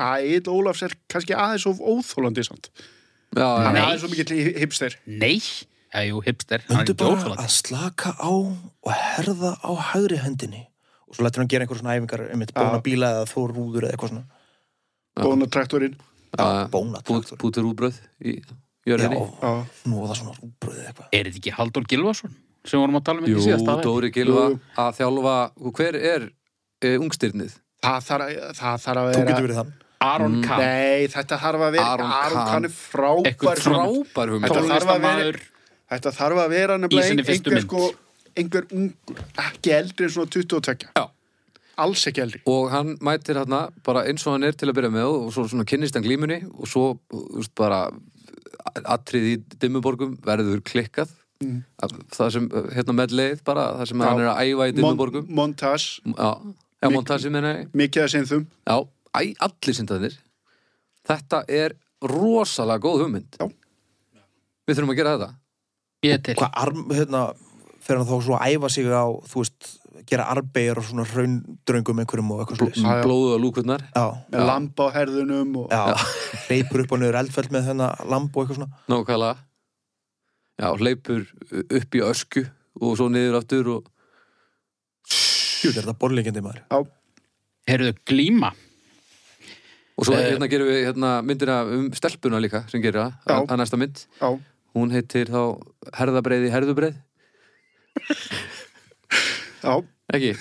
Egil 0.00 0.52
Ólafs 0.52 0.82
er 0.86 0.96
kannski 1.12 1.36
aðeins 1.36 1.66
of 1.70 1.80
óþólandi 1.80 2.44
samt. 2.46 2.70
Já, 3.36 3.46
hann 3.46 3.76
er 3.76 3.84
aðeins 3.84 4.06
of 4.06 4.12
mikill 4.14 4.42
hipster. 4.56 4.96
Nei, 5.06 5.36
já, 5.38 6.00
jú, 6.08 6.22
hipster, 6.24 6.64
er 6.64 6.82
ekki 6.82 6.96
bara 7.02 7.36
að 7.36 7.52
slaka 7.52 8.14
á 8.16 8.32
og 8.32 8.92
herða 8.96 9.54
á 9.60 9.70
hægri 9.92 10.20
hendinni. 10.24 10.66
Og 11.06 11.18
svo 11.18 11.26
lætur 11.26 11.44
hann 11.44 11.52
gera 11.52 11.66
einhver 11.66 11.78
svona 11.78 11.96
æfingar 11.98 12.26
um 12.32 12.42
eitt 12.42 12.54
bóna 12.56 12.82
bíla 12.82 13.12
eða 13.20 13.30
þó 13.30 13.40
rúður 13.52 13.86
eða 13.86 13.94
eitthvað 13.94 14.14
svona. 14.14 14.26
Bónatraktorinn. 15.20 15.98
Já, 16.36 16.46
bóna 16.72 17.04
bút, 17.06 17.36
í 18.86 18.90
Já, 18.90 18.94
jörðinni 18.94 19.18
Já. 19.20 19.52
nóða 19.90 20.16
svona 20.20 20.34
rúbröð 20.38 20.76
eða 20.78 20.90
eitthvað 20.92 21.08
Er 21.18 21.24
þetta 21.30 21.40
ekki 21.42 21.54
Halldór 21.58 21.86
Gilvason 21.90 22.34
sem 22.66 22.80
vorum 22.80 22.98
að 23.00 23.04
tala 23.06 23.20
um 23.22 23.26
Jú, 23.26 23.36
ekki 23.36 23.46
síðast 23.48 23.68
aðeins? 23.70 23.86
Dóri 23.86 24.10
Gilva 24.14 24.44
Jú. 24.50 24.60
að 24.82 25.00
þjálfa 25.00 25.34
hver 25.80 25.98
er 26.12 26.28
e, 26.82 26.92
ungstyrnið? 26.98 27.52
það 27.86 28.06
þarf 28.06 28.22
að, 28.26 28.38
það 28.60 28.80
þarf 28.86 29.02
að 29.02 29.10
Þú 29.10 29.18
vera 29.18 29.30
getur 29.32 29.46
verið 29.48 29.60
þann 29.62 29.74
Aron 30.06 30.34
Mm. 30.36 30.42
Kahn, 30.44 30.60
Nei, 30.60 31.06
þetta 31.08 31.36
þarf 31.40 31.62
að 31.66 31.70
vera 31.72 31.86
Aron 31.96 32.10
Kahn. 32.46 32.64
Er 32.66 32.72
frábær 32.76 33.60
Frábær 33.64 34.32
hugmynd 34.32 34.44
Þetta 34.46 34.64
þarf 34.68 34.90
að 34.92 35.00
vera- 35.00 35.14
tónlistamæður, 35.16 35.38
Þetta 35.90 36.10
þarf 36.18 36.40
að 36.42 36.50
vera 36.52 36.74
Í 36.76 36.80
nefnilega 36.82 37.06
sinni 37.08 37.22
ein- 37.22 37.28
fyrstu 37.30 37.50
einhver 37.50 37.56
mynd. 37.56 37.64
sko 37.66 37.82
einhver 38.36 38.66
ungur, 38.76 39.22
ekki 39.46 39.72
eldri 39.72 40.04
en 40.04 40.10
svona 40.12 40.30
22 40.36 40.90
Já. 40.96 41.04
alls 41.78 42.02
ekki 42.10 42.20
eldri 42.26 42.40
og 42.46 42.70
hann 42.70 42.96
mætir 43.00 43.36
hérna 43.40 43.70
bara 43.84 44.02
eins 44.04 44.26
og 44.26 44.32
hann 44.36 44.44
er 44.44 44.52
til 44.52 44.68
að 44.68 44.76
byrja 44.76 44.92
með 44.92 45.08
og 45.08 45.32
svo 45.32 45.46
svona 45.48 45.64
kynnist 45.64 45.94
hann 45.96 46.04
glímunni 46.04 46.42
og 46.44 46.66
svo 46.68 46.98
þú 47.10 47.22
veist, 47.40 47.54
bara 47.56 47.80
atrið 48.96 49.30
í 49.30 49.36
dimmuborgum 49.60 50.16
verður 50.24 50.62
klikkað. 50.66 51.14
Mm. 51.44 51.58
það 52.16 52.30
sem, 52.32 52.44
hérna 52.72 52.94
með 52.96 53.10
leið 53.18 53.40
bara 53.44 53.66
það 53.76 53.88
sem 53.90 54.00
Já. 54.00 54.06
hann 54.08 54.20
er 54.22 54.28
að 54.30 54.38
æfa 54.40 54.68
í 54.70 54.76
dimmuborgum. 54.78 55.26
Mon 55.36 55.52
ég. 57.60 57.66
mikið 57.76 58.02
að 58.06 58.12
sinþum 58.14 58.46
Já, 58.46 58.76
æ, 59.12 59.20
allir 59.44 59.76
syndaðir 59.76 60.16
Þetta 61.06 61.42
er 61.48 61.76
rosalega 62.02 62.82
góð 62.82 63.04
hugmynd. 63.04 63.36
Já. 63.38 63.46
Við 64.66 64.78
þurfum 64.78 64.92
að 64.92 64.98
gera 64.98 65.12
þetta. 65.14 65.28
Ég 66.06 66.22
til. 66.26 66.34
Hvað 66.40 66.56
arm, 66.62 66.80
hérna 66.90 67.20
fer 67.86 68.00
hann 68.00 68.08
þá 68.08 68.16
svo 68.26 68.36
að 68.38 68.54
æfa 68.56 68.70
sig 68.74 68.88
á 68.90 69.04
þú 69.30 69.42
veist, 69.42 69.68
gera 70.10 70.26
arbeigir 70.34 70.78
og 70.80 70.86
svona 70.88 71.04
raundröngum 71.08 72.00
einhverjum 72.02 72.32
og 72.34 72.42
eitthvað 72.44 72.74
Já, 72.76 72.82
já. 72.98 73.02
Blóðu 73.06 73.32
og 73.36 73.40
lúkurnar. 73.44 73.84
Já, 73.94 74.04
með 74.34 74.46
lamp 74.50 74.82
á 74.82 74.86
herðunum 74.96 75.56
og 75.62 75.72
já, 75.72 75.82
hleypur 76.48 76.84
upp 76.84 76.92
og 76.96 77.00
niður 77.02 77.18
eldfeld 77.22 77.54
með 77.54 77.70
þennan 77.70 78.04
lamb 78.12 78.30
og 78.36 78.42
eitthvað 78.44 78.60
svona. 78.60 78.82
Nákvæmlega. 78.92 79.36
Já, 80.56 80.68
hleypur 80.80 81.26
upp 81.80 81.96
í 81.98 82.02
ösku 82.10 82.44
og 82.80 82.96
svo 83.00 83.08
niður 83.12 83.38
aftur 83.40 83.72
og 83.78 83.92
Jú, 85.64 85.70
er 85.72 85.78
þetta 85.80 85.94
borlíkjandi 85.98 86.42
maður. 86.44 86.86
Heyrðu, 87.66 87.92
glíma. 88.06 88.50
Og 89.96 90.04
svo 90.04 90.12
Eh. 90.14 90.26
hérna 90.34 90.46
gerum 90.50 90.68
við 90.68 90.82
hérna, 90.90 91.10
myndina 91.24 91.62
um 91.64 91.86
stelpuna 91.96 92.38
líka 92.42 92.64
sem 92.70 92.82
gerir 92.82 93.00
það, 93.00 93.12
Já. 93.26 93.32
að, 93.40 93.46
að 93.48 93.58
næsta 93.62 93.78
mynd. 93.80 94.02
Já. 94.20 94.28
Hún 94.76 94.92
heitir 94.92 95.30
þá 95.32 95.40
herðabreiði 95.96 96.50
herðubreið 96.52 96.96
Já, 99.66 99.72
Ekki? 100.14 100.36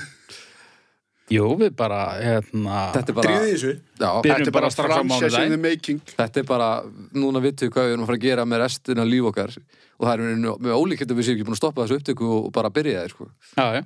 Jú, 1.33 1.45
við 1.57 1.71
bara, 1.73 2.01
hérna, 2.21 2.81
Þetta 2.93 3.09
er 3.11 3.15
bara 3.17 3.31
Dríðu 3.31 3.47
þessu 3.49 3.71
Já, 3.73 4.09
þetta 4.21 4.35
er 4.35 4.51
bara 4.51 4.59
bara 4.59 4.69
strax 4.75 4.93
á 5.25 5.41
the 5.49 5.57
making 5.57 6.03
Þetta 6.11 6.41
er 6.41 6.47
bara, 6.49 6.69
núna 7.17 7.41
vittu 7.41 7.71
hvað 7.73 7.87
við 7.87 7.95
erum 7.95 8.05
að 8.05 8.11
fara 8.11 8.19
að 8.19 8.27
gera 8.27 8.45
með 8.45 8.61
restina 8.61 9.07
líf 9.07 9.31
okkar 9.31 9.55
og 9.95 10.03
það 10.03 10.11
er 10.11 10.21
rauninni 10.21 10.53
með 10.65 10.73
ólíkjönd 10.75 11.11
að 11.13 11.19
við 11.19 11.25
séum 11.25 11.37
ekki 11.37 11.47
búin 11.47 11.55
að 11.55 11.61
stoppa 11.61 11.85
þessu 11.85 11.99
upptöku 12.01 12.31
og 12.35 12.47
bara 12.55 12.71
byrja 12.75 13.03
það, 13.05 13.13
sko. 13.13 13.27
já, 13.55 13.65
já. 13.79 13.83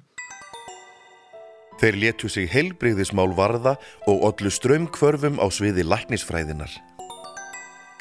Þeir 1.79 1.97
létu 2.01 2.29
sig 2.33 2.49
heilbrigðismál 2.51 3.29
varða 3.37 3.75
og 4.09 4.25
ollu 4.27 4.51
strömmkvörfum 4.51 5.37
á 5.39 5.47
sviði 5.53 5.85
læknisfræðinar. 5.87 6.73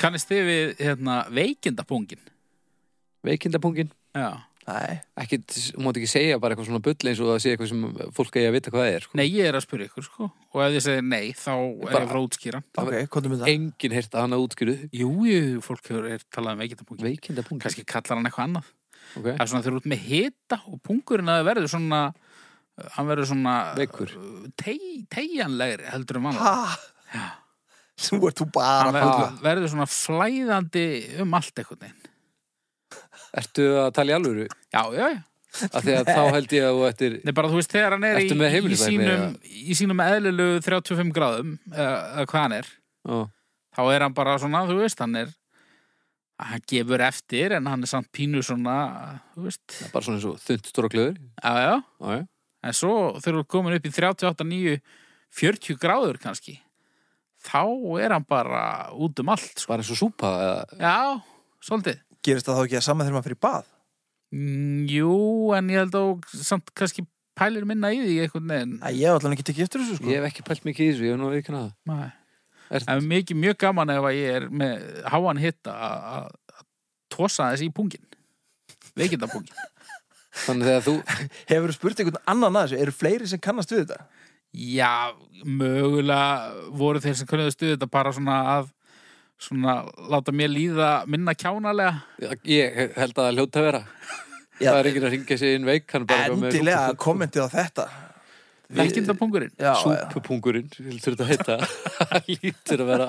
Kannist 0.01 0.31
þið 0.31 0.43
við, 0.49 0.73
hérna, 0.81 1.21
veikindapungin? 1.31 2.25
Veikindapungin. 3.29 3.93
Já. 4.17 4.43
Ekki, 5.23 5.39
þú 5.49 5.83
mátt 5.87 5.99
ekki 6.01 6.09
segja 6.11 6.39
bara 6.43 6.55
eitthvað 6.55 6.69
svona 6.69 6.83
bull 6.85 7.09
eins 7.11 7.21
og 7.23 7.29
það 7.31 7.39
sé 7.45 7.53
eitthvað 7.55 7.71
sem 7.71 7.85
fólk 8.19 8.37
eigi 8.39 8.49
að 8.49 8.55
vita 8.59 8.73
hvað 8.75 8.83
það 8.85 8.97
er, 8.97 9.05
sko. 9.07 9.19
Nei, 9.21 9.25
ég 9.33 9.49
er 9.49 9.57
að 9.59 9.65
spyrja 9.65 9.89
ykkur, 9.89 10.07
sko. 10.09 10.29
Og 10.53 10.63
ef 10.65 10.75
þið 10.75 10.83
segir 10.87 11.05
nei, 11.09 11.27
þá 11.33 11.53
er 11.55 11.85
Bara- 11.87 12.03
ég 12.05 12.11
frá 12.13 12.21
útskýra. 12.21 12.61
ok, 12.83 12.95
komdu 13.15 13.33
með 13.33 13.43
það 13.45 13.53
Engin 13.55 13.97
heyrt 13.97 14.13
að 14.19 14.25
hann 14.27 14.37
að 14.37 14.45
útskýru. 14.45 14.75
Jú, 14.93 15.11
jú, 15.29 15.63
fólk 15.65 15.91
er 15.95 16.25
talað 16.35 16.53
um 16.53 16.63
veikindapungin. 16.65 17.09
Veikindapungin. 17.09 17.63
Kannski 17.65 17.87
kallar 17.89 18.19
hann 18.21 18.29
eitthvað 18.29 18.49
annað. 18.49 18.71
Ok. 19.17 19.25
Það 19.25 19.41
er 19.41 19.51
svona 19.53 19.63
þegar 19.65 19.77
þú 19.79 19.83
ert 19.83 19.91
með 19.95 20.05
hita 20.09 20.61
og 20.69 20.83
pungurinn 20.85 21.33
að 21.33 21.39
það 21.41 21.49
verður 21.49 21.73
svona, 21.73 22.01
hann 22.99 23.09
verður 23.09 23.31
svona... 23.33 23.55
Veikur. 23.79 24.13
Tei, 24.61 24.79
tegjanlegri 25.09 25.89
heldur 25.95 26.21
um 26.21 26.29
hann. 26.29 26.41
Ha? 26.45 27.25
Þú 27.99 28.19
ert 28.29 28.39
þú 28.39 28.47
bara 28.55 28.93
verður, 28.95 29.39
verður 29.43 29.73
svona 29.73 29.89
flæðandi 29.91 30.85
um 31.25 31.33
allt 31.35 31.57
eitthvað. 31.59 31.89
Ertu 33.37 33.67
að 33.83 33.91
tala 33.99 34.13
í 34.13 34.17
alvöru? 34.17 34.47
Já, 34.73 34.83
já, 34.97 35.09
já. 35.13 35.19
Af 35.69 35.83
því 35.83 35.95
að 35.97 36.11
þá 36.13 36.23
held 36.37 36.55
ég 36.55 36.67
að 36.69 36.77
þú 36.77 36.85
eftir... 36.89 37.17
Nei, 37.25 37.33
bara 37.37 37.51
þú 37.51 37.59
veist, 37.59 37.73
þegar 37.73 37.97
hann 37.97 38.07
er 38.09 38.21
í, 38.21 38.29
í, 38.29 38.79
sínum, 38.79 39.25
í 39.49 39.77
sínum 39.79 40.03
eðlilegu 40.05 40.63
35 40.67 41.13
gráðum, 41.17 41.57
eða, 41.73 42.25
hvað 42.31 42.45
hann 42.45 42.57
er, 42.59 42.71
Ó, 43.09 43.17
þá 43.77 43.83
er 43.95 44.05
hann 44.07 44.17
bara 44.17 44.37
svona, 44.43 44.63
þú 44.69 44.79
veist, 44.83 45.03
hann 45.03 45.17
er, 45.23 45.33
hann 46.45 46.65
gefur 46.71 47.05
eftir, 47.09 47.57
en 47.59 47.69
hann 47.73 47.85
er 47.87 47.91
samt 47.91 48.11
pínu 48.15 48.45
svona, 48.47 48.77
þú 49.35 49.49
veist, 49.49 49.65
bara 49.95 50.07
svona 50.07 50.21
eins 50.21 50.29
og 50.29 50.41
þund 50.45 50.71
stóra 50.71 50.93
klöður. 50.93 51.21
já, 51.43 51.53
já. 51.65 51.77
Já, 51.81 52.09
já. 52.21 52.27
En 52.69 52.75
svo 52.75 52.95
þú 53.23 53.37
ert 53.39 53.51
komin 53.55 53.77
upp 53.79 53.85
í 53.87 53.93
38, 53.95 54.47
9, 54.53 54.79
40 55.41 55.79
gráður 55.81 56.19
kannski, 56.23 56.59
þá 57.49 57.63
er 58.03 58.15
hann 58.17 58.27
bara 58.29 58.63
út 58.99 59.25
um 59.25 59.33
allt, 59.33 59.55
sko. 59.57 59.73
Bara 59.73 59.85
eins 59.85 59.95
og 59.95 60.01
súpa 60.03 60.35
eða... 60.45 60.63
Já, 60.83 60.99
svolítið. 61.65 62.05
Gerist 62.29 62.49
það 62.49 62.59
þá 62.61 62.65
ekki 62.69 62.79
að 62.81 62.87
saman 62.87 63.07
þegar 63.09 63.17
maður 63.19 63.29
fyrir 63.31 63.41
bað? 63.49 63.69
Mm, 64.37 64.81
jú, 64.93 65.13
en 65.57 65.71
ég 65.73 65.81
held 65.83 65.95
að 65.97 66.35
samt 66.45 66.73
kannski 66.77 67.07
pælir 67.39 67.65
minna 67.69 67.91
í 67.95 68.01
því 68.03 68.17
einhvern 68.27 68.51
veginn. 68.53 68.75
Æ, 68.83 68.89
ég 68.99 69.09
hef 69.09 69.19
allan 69.23 69.37
ekki 69.37 69.47
tekið 69.49 69.65
eftir 69.69 69.83
þessu 69.85 69.97
sko 70.01 70.11
Ég 70.11 70.19
hef 70.21 70.27
ekki 70.33 70.45
pælt 70.49 70.67
mikið 70.67 70.85
í 70.85 70.91
þessu, 70.91 71.07
ég 71.07 71.15
hef 71.15 71.21
nú 71.23 71.31
ekki 71.39 71.55
hana. 71.55 71.71
Nei. 71.89 72.09
Er- 72.69 72.85
Það 72.85 72.99
er 73.01 73.07
mikið, 73.15 73.39
mjög 73.47 73.59
gaman 73.63 73.93
ef 73.95 74.07
að 74.11 74.19
ég 74.19 74.35
er 74.43 74.47
með 74.53 74.87
háan 75.15 75.41
hitta 75.41 75.77
að 75.89 76.05
að 76.19 76.67
tosa 77.15 77.47
þess 77.55 77.65
í 77.65 77.71
pungin. 77.73 78.05
Veikindapungin. 78.99 79.55
Þannig 80.45 80.69
þegar 80.69 80.85
þú... 80.85 80.95
Hefur 81.55 81.73
þú 81.73 81.77
spurt 81.79 82.03
einhvern 82.05 82.21
annan 82.35 82.59
að 82.61 82.67
þessu? 82.69 82.81
Eru 82.85 82.97
fleiri 82.99 83.31
sem 83.31 83.41
kannast 83.43 83.73
við 83.73 83.87
þetta? 83.87 84.03
Já, 84.59 84.93
mögulega 85.45 86.69
voru 86.77 87.01
þeir 87.05 87.17
sem 87.21 87.29
kunniðu 87.31 87.55
stuði 87.55 87.75
þetta 87.77 87.89
bara 87.93 88.13
svona 88.17 88.37
að 88.59 88.69
svona 89.39 89.81
láta 90.11 90.35
mér 90.35 90.51
líða 90.53 90.91
minna 91.11 91.35
kjánalega. 91.39 92.03
Ég 92.49 92.97
held 92.99 93.15
að 93.15 93.25
það 93.25 93.39
hljóta 93.39 93.61
að 93.63 93.69
vera. 93.69 93.83
Já. 94.59 94.73
Það 94.73 94.81
er 94.81 94.91
enginn 94.91 95.07
að 95.07 95.15
ringja 95.15 95.39
sig 95.39 95.55
inn 95.55 95.67
veik, 95.69 95.95
Endilega 95.95 96.85
kommentið 96.99 97.47
á 97.47 97.49
þetta. 97.53 97.89
Vekkindapungurinn 98.69 99.53
Já, 99.57 99.71
já. 99.73 99.79
Súpupungurinn, 99.81 100.69
vildur 100.77 101.15
þetta 101.17 101.29
heita. 101.29 101.69
Það 101.97 102.27
lítur 102.35 102.83
að 102.85 102.91
vera 102.91 103.07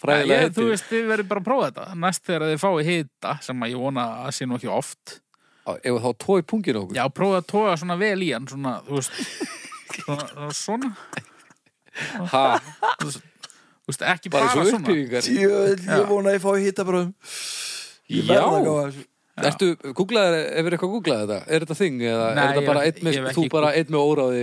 fræðilega 0.00 0.52
þú 0.56 0.68
veist, 0.70 0.86
þið 0.88 1.10
verður 1.10 1.28
bara 1.32 1.42
að 1.42 1.48
prófa 1.50 1.66
þetta. 1.66 1.96
Næst 2.04 2.28
þegar 2.28 2.46
þið 2.46 2.62
fáið 2.62 2.88
hita 2.88 3.34
sem 3.44 3.66
að 3.66 3.74
ég 3.74 3.82
vona 3.84 4.06
að 4.22 4.30
sé 4.38 4.48
nú 4.48 4.56
ekki 4.56 4.70
oft. 4.72 5.16
Ef 5.70 5.98
þá 6.06 6.10
tói 6.24 6.38
pungin 6.48 6.78
okkur 6.80 6.96
Já, 6.96 7.04
prófa 7.14 7.42
að 7.42 7.50
toga 7.52 7.74
svona 7.78 7.98
vel 8.00 8.16
í 8.24 8.30
hann 8.32 8.48
svona, 8.48 8.78
þú 8.86 8.96
veist 8.96 9.12
svona, 10.00 10.48
svona. 10.56 10.94
Ha, 12.32 12.44
veist, 13.90 14.02
ekki 14.14 14.32
bara 14.32 14.48
bara, 14.48 14.54
svo 14.54 14.62
svona. 14.70 14.86
Já. 15.84 15.94
ég 16.00 16.08
vona 16.10 16.32
að 16.32 16.36
ég 18.10 18.22
bara 18.26 18.40
Já. 18.40 18.44
verða 18.44 18.58
að 18.58 18.66
gáða 18.70 18.84
þessu 18.90 19.06
Ertu, 19.40 19.66
googlaði, 19.96 20.40
hefur 20.58 20.74
eitthvað 20.76 20.90
googlað 20.92 21.20
þetta? 21.22 21.36
Er 21.48 21.62
þetta 21.64 21.76
þing 21.78 22.00
eða 22.04 22.24
Nei, 22.36 22.40
er 22.42 22.48
þetta 22.50 22.66
bara 22.66 22.80
ekki- 22.90 23.04
með, 23.06 23.14
þú 23.30 23.40
ekki 23.44 23.52
bara 23.54 23.68
einn 23.78 23.90
með 23.94 24.02
óráði? 24.10 24.42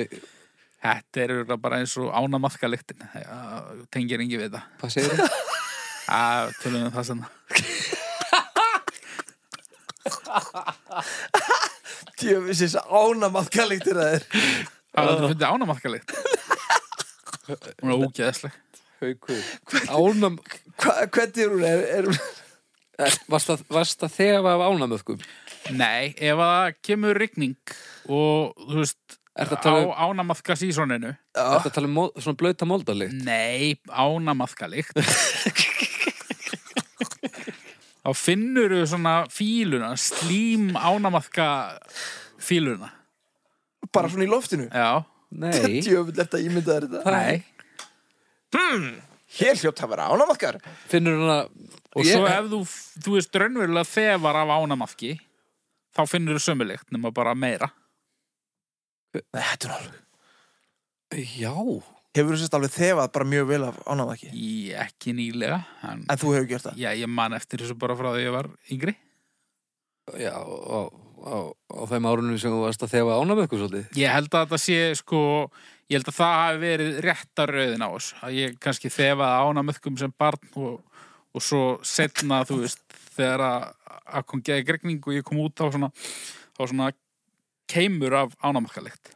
Þetta 0.88 1.18
er 1.26 1.32
bara 1.62 1.78
eins 1.82 1.94
og 2.02 2.08
ánamaðkalyktin 2.18 3.00
tengir 3.94 4.20
engi 4.24 4.38
við 4.40 4.48
þetta 4.48 4.62
Hvað 4.82 4.90
segir 4.96 5.12
þið? 5.18 5.22
að 6.18 6.44
tölum 6.64 6.80
við 6.80 6.88
um 6.88 6.96
það 6.96 7.06
sem 7.12 7.20
Djöfisins 12.18 12.76
ánamaðkalíktir 12.82 13.98
það 14.00 14.16
er. 14.18 14.24
Að 14.98 15.12
þú 15.22 15.28
finnir 15.34 15.52
ánamaðkalykt 15.52 16.10
Hún 17.48 17.92
er 17.94 18.02
ógeðsleg 18.08 18.54
Haukur 19.02 19.42
Ánam 19.94 20.40
Hva, 20.78 20.94
Hvernig 21.14 21.44
er 21.44 21.54
hún? 21.54 21.64
Er, 21.68 21.84
er 22.00 22.10
Varst 23.30 23.52
það, 23.52 23.64
varst 23.70 24.02
það 24.02 24.14
þegar 24.16 24.48
af 24.56 24.64
ánamöðkum? 24.72 25.20
Nei, 25.78 26.16
ef 26.18 26.40
að 26.40 26.50
það 26.50 26.78
kemur 26.88 27.20
rigning 27.22 27.74
og 28.10 28.56
þú 28.64 28.82
veist 28.82 29.18
Er 29.38 29.52
um, 29.54 29.92
ánamaðka 29.94 30.56
sísoninu 30.58 31.12
er 31.14 31.60
það 31.62 31.74
tala 31.76 31.90
um 31.92 32.00
svona 32.18 32.40
blauta 32.40 32.66
moldalikt? 32.66 33.20
Nei, 33.22 33.78
ánamaðkalykt 33.86 34.98
Þá 38.02 38.12
finnur 38.18 38.74
þú 38.74 38.82
svona 38.90 39.14
fíluna, 39.30 39.92
slím 40.02 40.72
ánamaðka 40.74 41.48
fíluna 42.42 42.90
bara 43.94 44.10
svona 44.10 44.26
í 44.26 44.32
loftinu? 44.32 44.72
Já, 44.72 45.06
Nei 45.38 45.82
Djöfull 45.86 46.18
eftir 46.18 46.40
að 46.40 46.48
ímynda 46.50 46.80
þetta 46.82 47.14
nei 47.14 47.46
Hér 49.38 49.58
hljótt 49.60 49.82
að 49.84 49.90
vera 49.92 50.06
ánamaðkar. 50.14 50.58
Finnur 50.88 51.18
hana 51.20 51.40
Og 51.98 52.04
Ég- 52.06 52.14
svo 52.14 52.28
ef 52.30 52.46
þú, 52.52 52.60
þú 53.04 53.14
veist 53.18 53.34
raunverulega 53.42 53.90
þefar 53.90 54.36
af 54.44 54.52
ánamaðki 54.54 55.20
þá 55.98 56.02
finnur 56.08 56.38
þú 56.38 56.44
sömuleikt 56.46 56.92
nema 56.94 57.12
bara 57.12 57.34
meira. 57.36 57.72
Nei, 59.16 59.24
þetta 59.34 59.66
er 59.66 59.76
alveg 59.78 60.04
Já. 61.40 61.54
Hefur 62.18 62.34
þú 62.36 62.38
sérst 62.42 62.54
alveg 62.58 62.74
þefað 62.76 63.12
bara 63.14 63.26
mjög 63.26 63.48
vel 63.48 63.64
af 63.68 63.78
ánamaðki? 63.86 64.30
í 64.34 64.74
ekki 64.78 65.14
nýlega 65.18 65.60
en, 65.84 66.06
En 66.10 66.18
þú 66.18 66.34
hefur 66.36 66.48
gert 66.52 66.64
það? 66.70 66.78
Já, 66.78 66.90
ég 67.02 67.08
man 67.10 67.34
eftir 67.34 67.58
þessu 67.64 67.78
bara 67.78 67.96
frá 67.96 68.12
því 68.14 68.24
ég 68.28 68.32
var 68.36 68.50
yngri. 68.72 68.96
Já, 70.18 70.34
á, 70.38 70.80
á, 71.28 71.40
á 71.52 71.82
þeim 71.92 72.08
árunum 72.10 72.38
sem 72.40 72.54
þú 72.54 72.62
varst 72.64 72.86
að 72.88 72.94
þefa 72.96 73.18
ánamöðkum 73.22 73.62
svolítið? 73.64 73.90
Ég 74.00 74.14
held 74.16 74.30
að 74.32 74.46
þetta 74.46 74.60
sé 74.64 74.78
sko 75.00 75.22
ég 75.88 75.98
held 76.00 76.12
að 76.12 76.18
það 76.20 76.38
hafi 76.42 76.62
verið 76.64 77.00
rétta 77.06 77.48
rauðin 77.52 77.86
á 77.86 77.90
oss 77.90 78.14
að 78.24 78.38
ég 78.40 78.56
kannski 78.64 78.92
þefaði 78.92 79.50
ánamöðkum 79.52 80.00
sem 80.02 80.16
barn 80.20 80.50
og, 80.56 80.80
og 81.36 81.44
svo 81.44 81.62
setna, 81.88 82.42
þú 82.48 82.62
veist, 82.64 82.82
þegar 83.18 83.46
að, 83.48 83.68
að 84.18 84.26
kom 84.32 84.44
geði 84.50 84.68
gregning 84.72 85.04
og 85.04 85.16
ég 85.20 85.28
kom 85.28 85.44
út 85.44 85.64
á 85.64 85.68
svona, 85.68 85.92
á 85.92 86.62
svona 86.64 86.90
keimur 87.68 88.16
af 88.24 88.36
ánamöðkalikt 88.44 89.14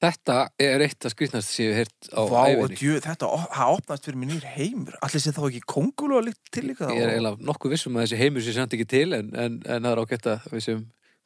Þetta 0.00 0.34
er 0.56 0.80
eitt 0.80 1.04
að 1.04 1.12
skrýtnast 1.12 1.50
sem 1.52 1.66
ég 1.66 1.74
hef 1.76 1.80
heyrt 1.90 2.06
á 2.16 2.20
og 2.24 2.30
æfinni 2.32 2.92
þetta 3.04 3.26
op- 3.28 3.50
það 3.52 3.72
opnast 3.74 4.06
fyrir 4.08 4.16
mér 4.16 4.30
nýr 4.30 4.46
heimur. 4.54 4.94
Allir 5.04 5.20
sé 5.20 5.32
þá 5.36 5.42
ekki 5.50 5.60
kongulu 5.68 6.16
að 6.16 6.30
líkt 6.30 6.48
til 6.56 6.62
líka 6.70 6.88
Ég 6.88 7.02
er 7.04 7.12
eiginlega 7.18 7.44
nokkuð 7.50 7.74
vissum 7.74 7.98
að 7.98 8.06
þessi 8.06 8.20
heimur 8.22 8.46
sé 8.46 8.54
samt 8.56 8.76
ekki 8.78 8.86
til 8.88 9.12
en, 9.12 9.28
en, 9.36 9.58
en 9.60 9.84
það 9.84 9.90
er 9.92 10.00
ágætt 10.00 10.30
að 10.32 10.46
við 10.54 10.64
sem 10.64 10.80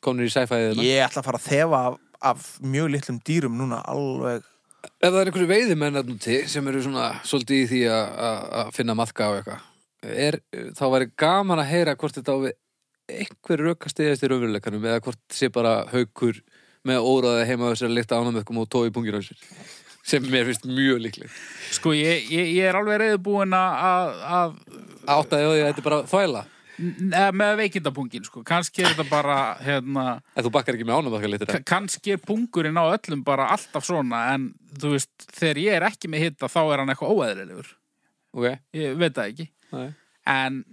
komnir 0.04 0.28
í 0.28 0.32
sci-fi-iðina 0.34 0.84
Ég 0.86 1.04
ætla 1.08 1.22
að 1.22 1.28
fara 1.30 1.40
að 1.40 1.46
þefa 1.50 1.80
af, 1.90 1.98
af 2.32 2.48
mjög 2.74 2.90
litlum 2.94 3.20
dýrum 3.28 3.56
núna 3.60 3.82
alveg. 3.90 4.42
Ef 4.84 5.08
það 5.10 5.20
er 5.22 5.30
einhverju 5.30 5.48
veiðimenn 5.54 5.96
að 6.00 6.10
núti 6.12 6.38
sem 6.52 6.66
eru 6.68 6.82
svona 6.84 7.06
svolítið 7.24 7.62
í 7.62 7.68
því 7.70 7.82
að- 7.88 8.18
að 8.28 8.42
að 8.60 8.72
finna 8.76 8.96
maðka 8.98 9.28
á 9.28 9.32
eitthvað 9.38 9.70
er, 10.04 10.36
þá 10.76 10.84
væri 10.92 11.06
gaman 11.16 11.62
að 11.62 11.70
heyra 11.72 11.94
hvort 11.96 12.18
þetta 12.18 12.34
á 12.36 12.38
við 12.44 12.52
einhver 13.14 13.62
röka 13.64 13.88
stiðast 13.92 14.24
í 14.24 14.28
raunveruleikanum 14.28 14.84
eða 14.84 15.00
hvort 15.04 15.20
sé 15.32 15.48
bara 15.52 15.72
haukur 15.92 16.38
með 16.84 17.00
óraði 17.08 17.46
heima 17.48 17.68
á 17.68 17.72
þessari 17.72 17.96
líkta 17.96 18.18
ánamöðkum 18.20 18.60
og 18.60 18.68
tói 18.72 18.90
pungir 18.92 19.16
á 19.16 19.24
sér 19.24 19.40
sem 20.04 20.24
mér 20.28 20.44
finnst 20.50 20.66
mjög 20.68 20.98
líklegt. 21.00 21.32
Sko, 21.72 21.94
ég, 21.96 22.26
ég, 22.28 22.50
ég 22.58 22.66
er 22.68 22.76
alveg 22.76 22.98
reyðbúin 23.00 23.56
að, 23.56 24.18
að 24.28 24.58
Áttaði 25.08 25.44
á 25.44 25.48
því 25.48 25.62
að 25.62 25.68
þetta 25.70 25.80
er 25.80 25.86
bara 25.88 26.00
þvæla 26.12 26.42
með 26.78 27.56
veikindapungin, 27.60 28.24
sko. 28.26 28.42
Kannski 28.46 28.82
er 28.82 28.92
þetta 28.94 29.04
bara, 29.10 29.36
hérna, 29.62 30.04
en 30.34 30.44
þú 30.46 30.50
bakkar 30.56 30.74
ekki 30.78 30.86
með 30.88 30.96
ánamöðka 31.02 31.30
litur 31.30 31.46
ka- 31.52 31.60
kannski 31.74 32.12
er 32.16 32.22
pungurinn 32.24 32.76
á 32.80 32.84
öllum 32.96 33.22
bara 33.24 33.46
alltaf 33.54 33.84
svona, 33.86 34.24
en 34.34 34.48
þú 34.78 34.94
veist, 34.96 35.12
þegar 35.38 35.60
ég 35.62 35.76
er 35.78 35.86
ekki 35.90 36.10
með 36.10 36.24
hitta, 36.26 36.48
þá 36.50 36.60
er 36.72 36.78
hann 36.82 36.88
eitthvað 36.94 37.14
óeðlilegur. 37.14 37.70
ok, 38.34 38.58
Ég 38.74 38.96
veit 38.98 39.14
það 39.14 39.30
ekki. 39.30 39.48
Nei. 39.72 39.94
En 40.26 40.64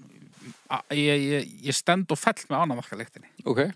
ég, 0.89 1.21
ég, 1.21 1.53
ég 1.69 1.75
stend 1.77 2.09
og 2.11 2.17
fell 2.17 2.39
með 2.49 2.65
ánamaðkalektinni. 2.65 3.29
ok 3.45 3.67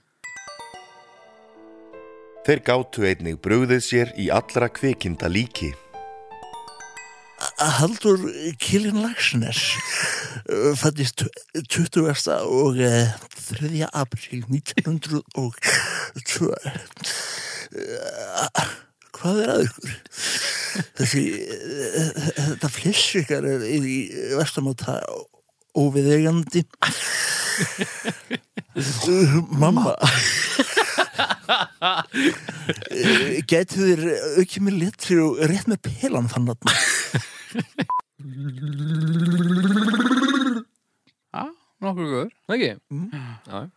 Þeir 2.46 2.60
gátu 2.62 3.02
einnig 3.10 3.40
brugðið 3.42 3.82
sér 3.82 4.12
í 4.22 4.28
allra 4.30 4.68
kvikinda 4.70 5.26
líki. 5.32 5.72
Haldur 7.58 8.20
Kilin 8.60 9.02
Lagsnes 9.02 9.60
fættist 10.76 11.24
20. 11.70 12.12
og 12.44 12.78
eh, 12.78 13.08
3. 13.60 13.88
april 13.94 14.44
1902 14.50 15.54
Eh, 17.76 18.66
Hvað 19.16 19.40
er 19.42 19.50
að 19.52 19.64
ykkur? 19.66 19.94
Þessi 21.00 21.22
eh, 21.42 22.28
þetta 22.38 22.70
flissvikar 22.72 23.48
er 23.50 23.64
í 23.74 23.96
vestamáta 24.38 25.00
óviðegandi 25.76 26.62
Mamma 29.60 29.96
Eh, 31.86 33.42
Gætu 33.48 33.84
þér 33.86 34.02
aukið 34.42 34.64
mér 34.66 34.76
litri 34.80 35.18
og 35.22 35.38
rétt 35.50 35.68
með 35.70 35.80
pelan 35.86 36.30
þann 36.32 36.50
að 36.54 36.70
Já, 41.36 41.44
nokkuð 41.84 42.08
góður. 42.12 42.32
ekki, 42.56 42.70
Mm. 42.92 43.10
já 43.12 43.70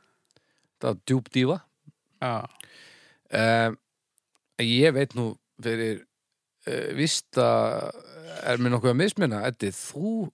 það 0.79 0.87
var 0.89 0.97
djúb 1.07 1.29
dífa 1.35 1.57
Já. 2.23 2.33
um, 3.35 3.77
ég 4.63 4.93
veit 4.95 5.15
nú 5.19 5.25
fyrir 5.63 6.05
uh, 6.67 6.89
vist 6.99 7.35
að 7.39 7.91
er 8.47 8.59
mér 8.63 8.71
nokkuð 8.77 8.93
að 8.93 9.01
misminna 9.03 9.43
Eddi, 9.49 9.71
þú 9.75 10.31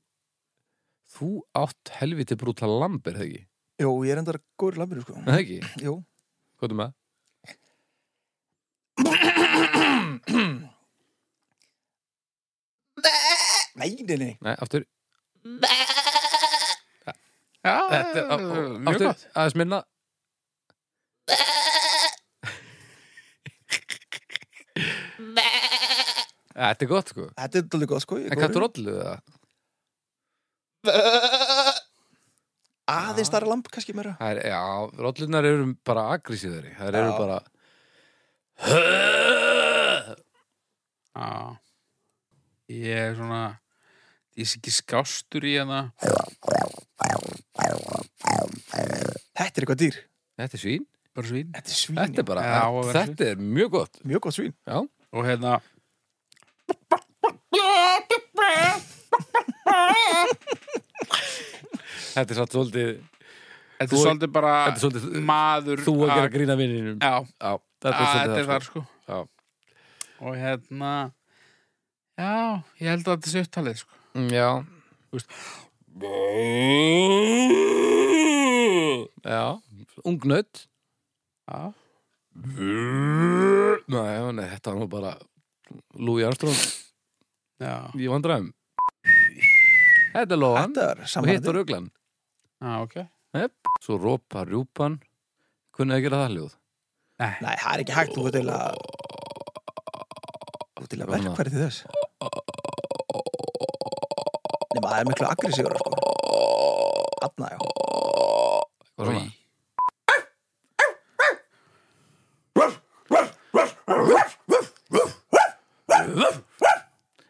þú 1.15 1.31
átt 1.57 1.89
helviti 2.01 2.37
brúta 2.37 2.67
lamb 2.69 3.07
er 3.09 3.15
það 3.17 3.27
ekki? 3.29 3.43
Jó, 3.81 3.91
ég 4.05 4.13
er 4.13 4.19
endar 4.21 4.39
góður 4.61 4.77
lambir, 4.83 5.01
sko 5.03 5.17
Er 5.17 5.25
það 5.25 5.41
ekki? 5.41 5.59
Jú 5.85 5.95
Hvað 6.61 6.71
er 6.71 6.77
með 6.81 6.93
það? 6.93 6.95
Nei, 13.75 13.91
nei, 14.07 14.17
nei 14.17 14.35
Nei, 14.41 14.55
aftur 14.59 14.85
Já, 17.65 17.75
Þetta 17.91 18.19
er 18.21 18.27
á- 18.29 18.37
á- 18.37 18.39
mjög 18.39 18.89
aftur, 18.93 19.07
gott. 19.09 19.23
aðeins 19.35 19.57
minna 19.61 19.79
Þetta 26.55 26.85
er 26.85 26.91
gott 26.91 27.11
sko 27.11 27.25
Þetta 27.35 27.59
er 27.61 27.65
dálítið 27.73 27.91
gott, 27.91 28.05
sko 28.05 28.19
ég 28.21 28.27
er 28.29 28.33
En 28.35 28.39
hvað 28.39 28.51
góður. 28.51 28.59
trolluðu 28.61 29.01
það? 29.05 29.19
Aðeins 32.95 33.31
starra 33.31 33.49
lamp, 33.49 33.67
kannski 33.73 33.95
meira 33.97 34.13
það 34.21 34.31
er, 34.35 34.39
já, 34.53 34.61
rollunar 35.01 35.45
eru 35.49 35.65
bara 35.89 36.03
aggressíðari 36.19 36.73
Það 36.77 36.87
eru 36.91 37.01
Já. 37.01 37.19
bara 37.19 37.39
Já. 41.15 41.29
Ég 42.75 42.97
er 43.01 43.15
svona, 43.19 43.41
ég 44.41 44.49
sé 44.51 44.59
ekki 44.59 44.73
skástur 44.75 45.45
í 45.47 45.55
hana. 45.61 45.81
Þetta 49.35 49.45
er 49.45 49.63
eitthvað 49.65 49.81
dýr 49.85 49.97
Þetta 50.41 50.57
er 50.59 50.63
svín 50.63 50.85
Bara 51.15 51.29
svín. 51.31 51.51
Þetta 51.55 51.71
er 51.75 51.79
svín 51.79 51.99
Þetta 52.01 52.23
er 52.23 52.27
bara, 52.29 52.45
Já, 52.49 52.63
og 52.71 52.87
verður 52.89 52.99
þetta 53.01 53.29
er 53.33 53.43
mjög 53.55 53.71
gott 53.77 54.01
Mjög 54.11 54.25
gott 54.27 54.37
svín 54.39 54.55
Já, 54.67 54.79
Og 55.15 55.27
hérna, 55.29 55.59
þetta 62.15 62.31
er 62.35 62.39
satt 62.39 62.55
svolítið 62.55 62.91
þetta 62.95 63.91
Þú- 63.91 63.99
er 63.99 64.05
svolítið 64.07 64.33
bara 64.35 64.53
Þetta 64.65 64.77
er 64.79 64.83
svolítið 64.85 65.25
maður 65.29 65.83
Þú 65.85 65.95
að 66.05 66.13
gera 66.15 66.31
grína 66.35 66.57
vinninum 66.61 66.99
Já, 67.03 67.15
Já, 67.43 67.53
þetta 67.85 67.99
er, 67.99 68.07
þetta 68.15 68.39
er 68.39 68.45
það 68.45 68.53
þar 68.55 68.67
sko. 68.69 68.85
Já. 69.09 69.19
og 70.25 70.37
hérna 70.41 70.93
já, 72.17 72.63
ég 72.81 72.89
held 72.95 73.09
að 73.11 73.17
þetta 73.19 73.33
sé 73.35 73.43
upptalið 73.45 73.81
sko. 73.83 73.99
Já. 74.15 74.65
Já, 79.25 79.59
ungnaut 80.05 80.69
já, 81.49 81.73
Nei, 82.35 84.33
nei, 84.35 84.47
þetta 84.53 84.71
var 84.71 84.79
nú 84.79 84.87
bara 84.91 85.13
Louis 85.99 86.25
Armstrong. 86.27 86.55
Já, 87.63 87.75
í 87.95 88.07
vandræðum 88.11 88.53
Þetta 90.15 90.35
er 90.35 90.41
loðan 90.41 90.75
Þetta 90.75 90.87
er 90.87 90.95
og 90.95 91.03
hitt 91.03 91.13
samanhætti. 91.15 91.47
var 91.49 91.57
ruglan. 91.59 91.87
Já, 92.63 92.73
ok. 92.87 92.97
Yep. 93.35 93.55
Svo 93.83 93.99
rópa 93.99 94.45
rjúpan. 94.47 95.01
Kunnið 95.75 95.97
að 95.99 96.05
gera 96.07 96.21
það 96.23 96.35
hljóð. 96.37 96.53
Nei, 97.19 97.55
það 97.59 97.71
er 97.73 97.83
ekki 97.83 97.97
hægt, 97.99 98.15
þú 98.15 98.27
ert 98.31 98.39
til 98.39 98.47
að 98.55 98.79
Þú 100.75 100.85
ert 100.87 100.93
til 100.95 101.03
að 101.03 101.15
verkværi 101.17 101.55
til 101.55 101.65
þess 101.65 101.79
Nei, 104.75 104.83
það 104.83 104.99
er 104.99 105.09
miklu 105.09 105.27
aggressífur 105.31 105.77
sko. 105.79 105.91
Þarna, 107.23 107.47
já. 107.55 107.59
Hvað 108.95 109.09
svona? 109.09 109.25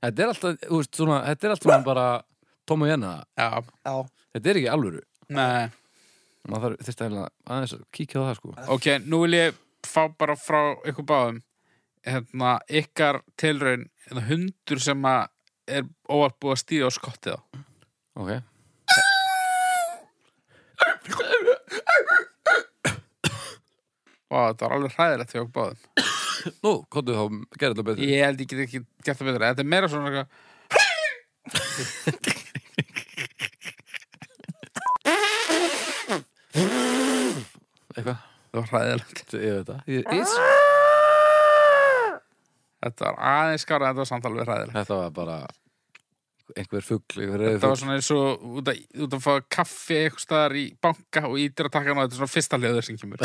Þetta 0.05 0.21
er 0.21 0.31
alltaf, 0.31 0.59
þú 0.69 0.79
veist, 0.81 0.97
svona, 0.99 1.19
þetta 1.31 1.47
er 1.47 1.55
alltaf 1.55 1.85
bara 1.87 2.07
Tom 2.69 2.85
og 2.85 2.91
Jenna, 2.91 3.13
já, 3.37 3.49
Já, 3.85 3.95
þetta 4.37 4.51
er 4.51 4.61
ekki 4.61 4.71
alvöru. 4.73 5.01
Nei. 5.33 5.71
Maður 6.45 6.75
þarf 6.75 6.89
þyrst 6.89 7.03
að 7.05 7.15
aðeins 7.25 7.75
að 7.77 7.85
kíkja 7.97 8.21
á 8.21 8.25
það 8.29 8.39
sko. 8.39 8.55
Ok, 8.75 8.89
nú 9.09 9.21
vil 9.25 9.37
ég 9.39 9.61
fá 9.89 10.03
bara 10.13 10.37
frá 10.37 10.61
ykkur 10.85 11.07
báðum. 11.09 11.41
Hérna, 12.05 12.59
ykkar 12.69 13.23
tilraun 13.41 13.87
hérna, 14.05 14.25
hundur 14.29 14.83
sem 14.85 15.07
að 15.09 15.23
er 15.69 15.87
óvart 16.11 16.37
búið 16.43 16.55
að 16.57 16.61
stíða 16.63 16.89
á 16.89 16.97
skottið 16.97 17.37
á. 17.37 17.41
Ok. 18.21 18.31
Vá, 24.29 24.39
þetta 24.51 24.65
var 24.67 24.75
alveg 24.79 24.97
hræðilegt 24.97 25.33
fyrir 25.33 25.45
okkur 25.45 25.57
báðum. 25.59 25.79
Nú, 26.65 26.73
komdu 26.93 27.15
þá, 27.17 27.25
gerðu 27.61 27.75
þetta 27.77 27.87
betur. 27.89 28.05
Ég 28.11 28.25
held 28.27 28.43
ég 28.43 28.51
get 28.51 28.65
ekki 28.67 28.81
gert 29.07 29.21
það 29.21 29.31
betra. 29.31 29.53
Þetta 29.53 29.65
er 29.65 29.71
meira 29.75 29.91
svona 29.93 30.25
Eitthvað, 37.95 38.23
Það 38.55 38.61
var 38.61 38.69
hræðilegt. 38.71 39.35
Ég 39.35 39.57
veit 39.59 39.67
það. 39.71 39.81
Ég- 39.91 40.07
ég- 40.15 40.64
Þetta 42.85 43.05
var 43.09 43.17
aðeins 43.33 43.65
skára 43.65 43.91
Þetta 43.91 44.03
var 44.03 44.11
samt 44.11 44.27
alveg 44.29 44.49
hræðilegt. 44.49 44.77
Þetta 44.77 44.99
var 45.01 45.11
bara 45.17 45.37
einhver 46.55 46.85
fugl, 46.85 47.23
einhver 47.23 47.45
Þetta 47.47 47.71
var 47.71 47.81
svona 47.81 47.97
eins 47.99 48.11
og 48.15 48.27
út 48.61 48.67
að, 48.73 48.83
út 49.07 49.13
að 49.17 49.25
fá 49.25 49.33
kaffi 49.59 49.97
eitthvað 50.03 50.25
staðar 50.27 50.55
í 50.61 50.65
banka 50.85 51.21
og 51.31 51.37
ítir 51.41 51.71
að 51.71 51.75
taka 51.79 51.89
hana 51.93 52.05
Þetta 52.05 52.15
er 52.15 52.21
svona 52.21 52.35
fyrsta 52.35 52.61
hljóður 52.61 52.85
sem 52.89 53.01
kemur. 53.01 53.21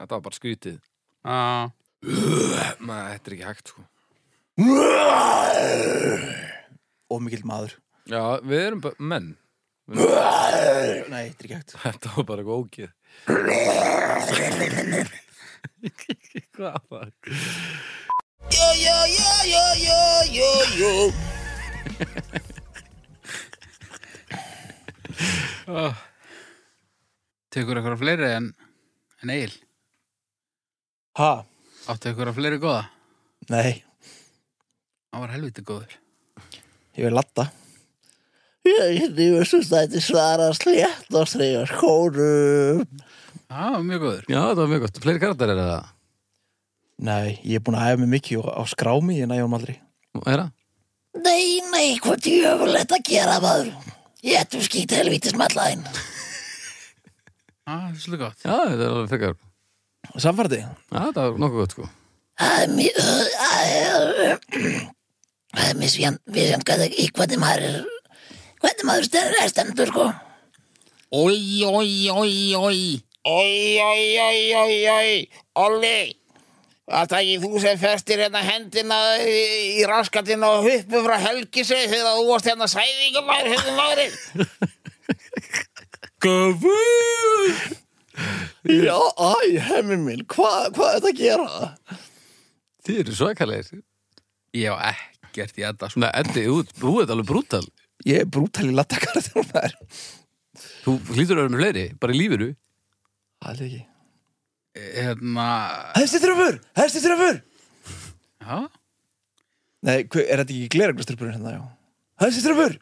Þetta 0.00 0.16
var 0.16 0.22
bara 0.24 0.36
skrítið 0.36 0.78
Já, 1.20 1.68
Nei, 2.00 3.00
þetta 3.12 3.28
er 3.28 3.34
ekki 3.34 3.44
hægt 3.44 3.70
sko. 3.74 3.82
Og 7.12 7.18
mikill 7.20 7.44
maður. 7.44 7.74
Já, 8.08 8.22
við 8.40 8.62
erum 8.70 8.80
menn 8.96 9.26
Nei, 9.90 11.24
þetta 11.30 11.42
er 11.42 11.46
ekki 11.46 11.56
hægt. 11.56 11.74
Þetta 11.82 12.12
var 12.14 12.24
bara 12.28 12.42
eitthvað 12.44 12.60
ógeð. 12.60 12.90
Hvað 16.54 16.78
var 16.90 17.08
það? 25.70 25.96
tekur 27.50 27.76
eitthvað 27.78 28.00
fleiri 28.00 28.28
en, 28.36 28.46
en 29.24 29.30
Egil? 29.34 29.54
Ha? 31.18 31.32
Áttu 31.90 32.10
eitthvað 32.10 32.36
fleiri 32.38 32.58
góða? 32.62 32.84
Nei, 33.50 33.82
Hann 35.10 35.24
var 35.24 35.32
helviti 35.34 35.62
góður. 35.66 35.96
Ég 36.94 37.02
vil 37.08 37.16
latta 37.16 37.48
Ég 38.68 39.14
þetta 39.16 40.00
svara 40.04 40.50
slétt 40.56 41.14
og 41.16 41.28
strega 41.30 41.64
skórum. 41.70 42.84
Já, 43.50 43.80
mjög 43.82 44.02
góður 44.04 44.26
Já, 44.30 44.40
þetta 44.44 44.60
var 44.60 44.68
mjög 44.70 44.82
gott 44.84 44.98
Fleiri 45.02 45.20
karakter 45.22 45.50
er 45.50 45.58
það 45.58 45.88
Nei, 47.00 47.30
ég 47.42 47.56
er 47.58 47.62
búin 47.66 47.78
að 47.80 47.88
æfa 47.88 48.00
mig 48.02 48.10
mikið 48.12 48.44
á, 48.46 48.62
skrámi 48.70 49.16
Ég 49.18 49.26
nægjum 49.30 49.56
aldrei 49.56 49.74
Er 50.20 50.42
það? 50.42 50.50
Nei, 51.24 51.44
nei, 51.72 51.88
hvað 51.98 52.20
djöfulegt 52.22 52.92
að 52.94 53.08
gera 53.08 53.40
maður. 53.42 53.72
Ég 54.22 54.38
ættum 54.38 54.62
skýt 54.62 54.92
helvítis 54.94 55.34
mallaðinn. 55.34 55.82
Já, 57.66 57.72
það 57.74 57.88
er 57.88 57.96
svolítið 58.04 58.22
gott 58.22 58.44
Já, 58.44 58.52
þetta 58.54 58.84
er 58.84 58.92
alveg 58.92 59.10
frekar 59.10 59.34
Já, 59.34 60.12
Samfærdi? 60.26 60.60
þetta 61.08 61.26
var 61.26 61.42
nokkuð 61.42 61.64
gott 61.64 61.74
sko 61.76 61.90
Það 62.40 62.60
er 62.60 62.74
mjög... 62.76 63.00
Það 63.40 63.72
er... 63.74 64.04
Það 65.50 65.66
er 65.66 65.80
misjant, 65.80 66.22
misjant 66.30 66.68
hvað 66.68 66.86
maður 67.42 67.66
er... 67.66 67.99
Hvernig 68.60 68.86
maður 68.88 69.06
stendur 69.08 69.38
er 69.40 69.48
stendur, 69.52 69.88
sko. 69.92 70.06
Ói, 71.10 71.64
ói, 71.66 72.10
ói, 72.12 72.54
ói 72.54 72.80
Oi, 73.26 73.80
oi, 73.84 74.04
oi, 74.24 74.54
oi, 74.56 74.76
oi, 74.88 75.28
Olli, 75.60 76.16
það 76.88 77.16
ekki 77.18 77.34
þú 77.42 77.60
sem 77.60 77.76
festir 77.82 78.22
hérna 78.22 78.40
hendina 78.46 78.96
í, 79.20 79.42
í 79.76 79.84
raskatinn 79.88 80.46
og 80.46 80.64
huppu 80.64 81.02
frá 81.04 81.18
helgisei 81.20 81.84
þegar 81.90 82.16
þú 82.16 82.24
varst 82.30 82.48
hérna 82.48 82.68
sæðingum 82.72 83.28
maður, 83.28 83.52
hérna 83.52 83.72
maðurinn? 83.76 84.16
Já, 88.70 88.96
æ, 89.20 89.34
hemmi 89.68 89.96
minn, 90.00 90.24
hvað 90.28 90.72
hva 90.76 90.88
er 90.88 90.98
þetta 91.00 91.10
að 91.10 91.20
gera? 91.20 91.70
Þið 92.86 93.02
eru 93.04 93.14
svakalegir 93.16 93.84
Ég 94.56 94.72
á 94.72 94.76
ekkert 94.90 95.60
í 95.60 95.62
þetta. 95.64 95.92
Nei, 96.00 96.10
Eddi, 96.22 96.42
þú 96.48 96.64
þú 96.72 96.96
ert 97.02 97.12
alveg 97.14 97.28
brútal 97.28 97.66
Ég 98.08 98.22
er 98.22 98.28
brútal 98.32 98.68
í 98.70 98.74
latta 98.74 98.96
karakter 99.00 99.44
maður 99.52 99.74
Þú 100.84 100.94
hlýtur 101.14 101.36
að 101.36 101.42
vera 101.44 101.52
með 101.52 101.60
fleiri, 101.62 101.84
bara 102.00 102.14
í 102.14 102.18
lífinu? 102.20 102.48
Er 103.50 103.60
ekki. 103.66 103.80
Hérna 104.80 105.46
Hesti 105.96 106.20
tröfur, 106.22 106.58
hesti 106.78 107.02
tröfur 107.04 107.40
Já, 108.40 108.56
Nei, 109.80 109.98
hver, 110.12 110.24
er 110.26 110.42
þetta 110.42 110.52
ekki 110.52 110.68
gleragraströfurinn 110.74 111.36
hérna, 111.38 111.52
já. 111.56 111.62
Hesti 112.20 112.42
tröfur, 112.44 112.74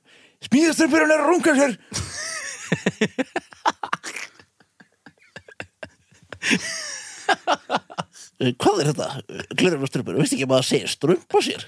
smíðaströfurinn 0.48 1.14
er 1.14 1.22
að 1.22 1.30
runga 1.30 1.52
sér! 1.58 1.76
Eh, 8.38 8.52
Hvað 8.54 8.80
er 8.84 8.88
þetta? 8.92 9.06
Strömpur, 9.90 10.16
veist 10.20 10.34
ekki 10.36 10.46
að 10.46 10.52
maður 10.52 10.66
segir 10.68 10.90
strömpa 10.92 11.40
sér? 11.42 11.64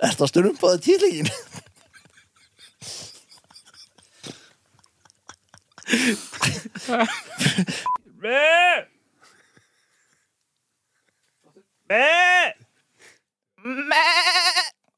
Ertu 0.00 0.24
að 0.24 0.30
strömpa 0.32 0.70
það 0.72 0.84
tíðlegin? 0.86 1.28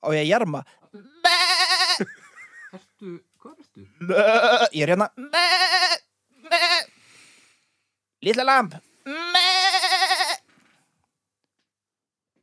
Á 0.03 0.07
ég 0.12 0.22
að 0.22 0.28
jarma? 0.30 0.61
Hvað 3.42 3.57
ertu? 3.57 3.86
Ég 4.72 4.82
er 4.84 4.92
hérna. 4.92 5.09
Lilla 8.22 8.44
lamp 8.46 8.74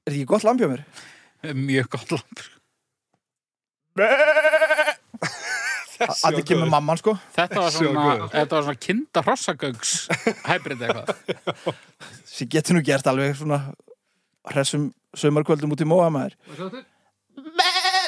Er 0.10 0.12
þetta 0.12 0.18
ekki 0.18 0.28
gott 0.28 0.44
lamp 0.44 0.60
hjá 0.60 0.68
mér? 0.72 0.82
Mjög 1.44 1.88
gott 1.96 2.12
lamp 2.12 2.38
Allir 6.24 6.46
kemur 6.48 6.70
mamman 6.72 6.98
sko 7.00 7.14
Þetta 7.36 7.60
var 7.64 7.72
svona, 7.76 8.04
þetta 8.32 8.56
var 8.56 8.64
svona 8.68 8.80
kinda 8.86 9.24
hrossagöngs 9.26 9.92
hybrid 10.48 10.80
eitthvað 10.88 11.08
sem 12.30 12.48
getur 12.52 12.74
nú 12.78 12.82
gert 12.88 13.08
alveg 13.12 13.36
svona 13.40 13.60
hressum 14.54 14.84
sömarkvöldum 15.18 15.74
út 15.76 15.84
í 15.84 15.88
móa 15.90 16.08
maður 16.14 16.34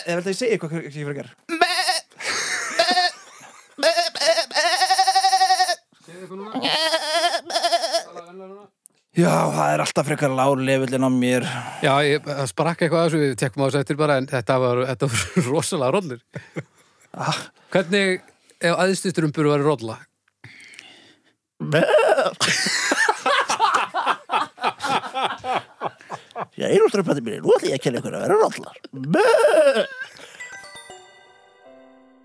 Eða 0.01 0.15
vel 0.17 0.23
það 0.25 0.31
ég 0.31 0.39
segi 0.39 0.51
eitthvað 0.55 0.71
hvað 0.71 0.85
ég 0.87 0.93
fyrir 0.95 1.11
að 1.11 1.19
gera 1.21 1.31
Já, 9.11 9.51
það 9.51 9.73
er 9.73 9.81
alltaf 9.83 10.07
frekar 10.07 10.31
lárlefillin 10.31 11.03
á 11.03 11.11
mér. 11.11 11.43
Já, 11.83 11.91
ég 12.07 12.23
það 12.23 12.45
sprakk 12.47 12.79
eitthvað 12.85 13.01
að 13.01 13.09
þessu, 13.09 13.19
við 13.25 13.33
tekkum 13.41 13.63
á 13.63 13.67
þessu 13.67 13.81
eftir 13.83 13.97
bara 13.99 14.15
en 14.21 14.27
þetta 14.31 14.55
var, 14.63 14.83
þetta 14.87 15.09
var 15.11 15.19
rosalega 15.51 15.91
rollir 15.97 16.21
ah, 17.11 17.41
Hvernig 17.75 18.23
ef 18.63 18.73
aðstustrumpur 18.85 19.51
var 19.51 19.61
rolla? 19.67 19.97
Já, 26.55 26.67
einhverjum 26.67 27.23
mínir, 27.25 27.41
nú 27.43 27.51
ætlum 27.55 27.71
ég 27.71 27.77
að 27.77 27.83
kenna 27.83 27.99
ykkur 28.01 28.15
að 28.15 28.23
vera 28.25 28.37
rollar. 28.39 28.75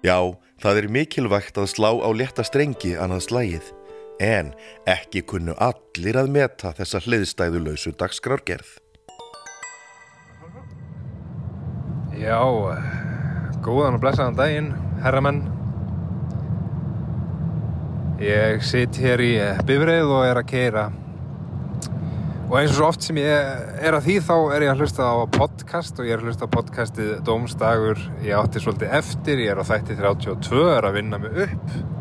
Já, 0.07 0.18
það 0.62 0.80
er 0.80 0.89
mikilvægt 0.93 1.59
að 1.61 1.70
slá 1.72 1.91
á 1.99 2.09
létta 2.14 2.45
strengi 2.47 2.93
annað 3.01 3.26
slægið, 3.26 3.70
en 4.23 4.53
ekki 4.89 5.23
kunnu 5.29 5.55
allir 5.61 6.17
að 6.17 6.33
meta 6.33 6.73
þessa 6.77 7.03
hliðstæðulausu 7.05 7.93
dagskrárgerð. 8.01 8.69
Já, 12.17 12.41
góðan 13.64 13.99
og 13.99 14.01
blessaðan 14.01 14.39
daginn, 14.39 14.71
herramenn. 15.05 15.43
Ég 18.23 18.62
sitt 18.64 18.97
hér 18.97 19.21
í 19.21 19.35
bifreið 19.69 20.14
og 20.17 20.25
er 20.25 20.41
að 20.41 20.49
keira. 20.49 20.87
Og 22.47 22.55
eins 22.61 22.71
og 22.71 22.77
svo 22.79 22.87
oft 22.89 23.05
sem 23.05 23.19
ég 23.19 23.83
er 23.83 23.97
að 23.97 24.07
því 24.07 24.17
þá 24.25 24.35
er 24.55 24.64
ég 24.64 24.71
að 24.73 24.81
hlusta 24.85 25.11
á 25.11 25.14
podcast 25.35 25.99
og 25.99 26.07
ég 26.07 26.14
er 26.14 26.23
að 26.23 26.31
hlusta 26.31 26.47
á 26.47 26.55
podcastið 26.55 27.12
Dómstagur. 27.27 28.01
Ég 28.25 28.39
átti 28.39 28.62
svolítið 28.62 28.97
eftir, 28.97 29.43
ég 29.45 29.53
er 29.53 29.61
á 29.61 29.64
þætti 29.67 29.99
32, 29.99 30.62
er 30.79 30.89
að 30.89 30.99
vinna 31.01 31.21
mig 31.21 31.43
upp. 31.49 31.95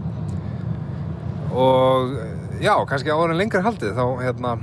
Og 1.56 2.16
já, 2.60 2.74
kannski 2.90 3.14
áður 3.14 3.34
en 3.34 3.40
lengur 3.40 3.64
haldið 3.66 3.96
þá 3.96 4.06
hérna, 4.22 4.56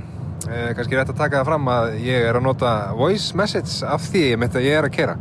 eh, 0.47 0.71
kannski 0.77 0.97
rétt 0.97 1.13
að 1.13 1.21
taka 1.21 1.41
það 1.41 1.51
fram 1.51 1.69
að 1.73 1.95
ég 2.05 2.27
er 2.29 2.37
að 2.37 2.47
nota 2.47 2.73
voice 2.97 3.33
message 3.35 3.81
af 3.87 4.05
því 4.11 4.25
mitt 4.37 4.57
að 4.57 4.67
ég 4.67 4.77
er 4.79 4.89
að 4.89 4.97
kera 4.97 5.17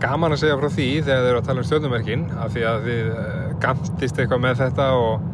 gaman 0.00 0.32
að 0.32 0.42
segja 0.44 0.56
frá 0.56 0.70
því 0.72 0.88
þegar 1.04 1.20
þið 1.20 1.30
eru 1.30 1.40
að 1.40 1.46
tala 1.48 1.60
um 1.60 1.66
stjórnumerkin 1.68 2.22
af 2.40 2.54
því 2.54 2.62
að 2.70 2.86
þið 2.86 3.08
uh, 3.12 3.48
gantist 3.60 4.20
eitthvað 4.20 4.42
með 4.46 4.60
þetta 4.62 4.86
og 4.96 5.24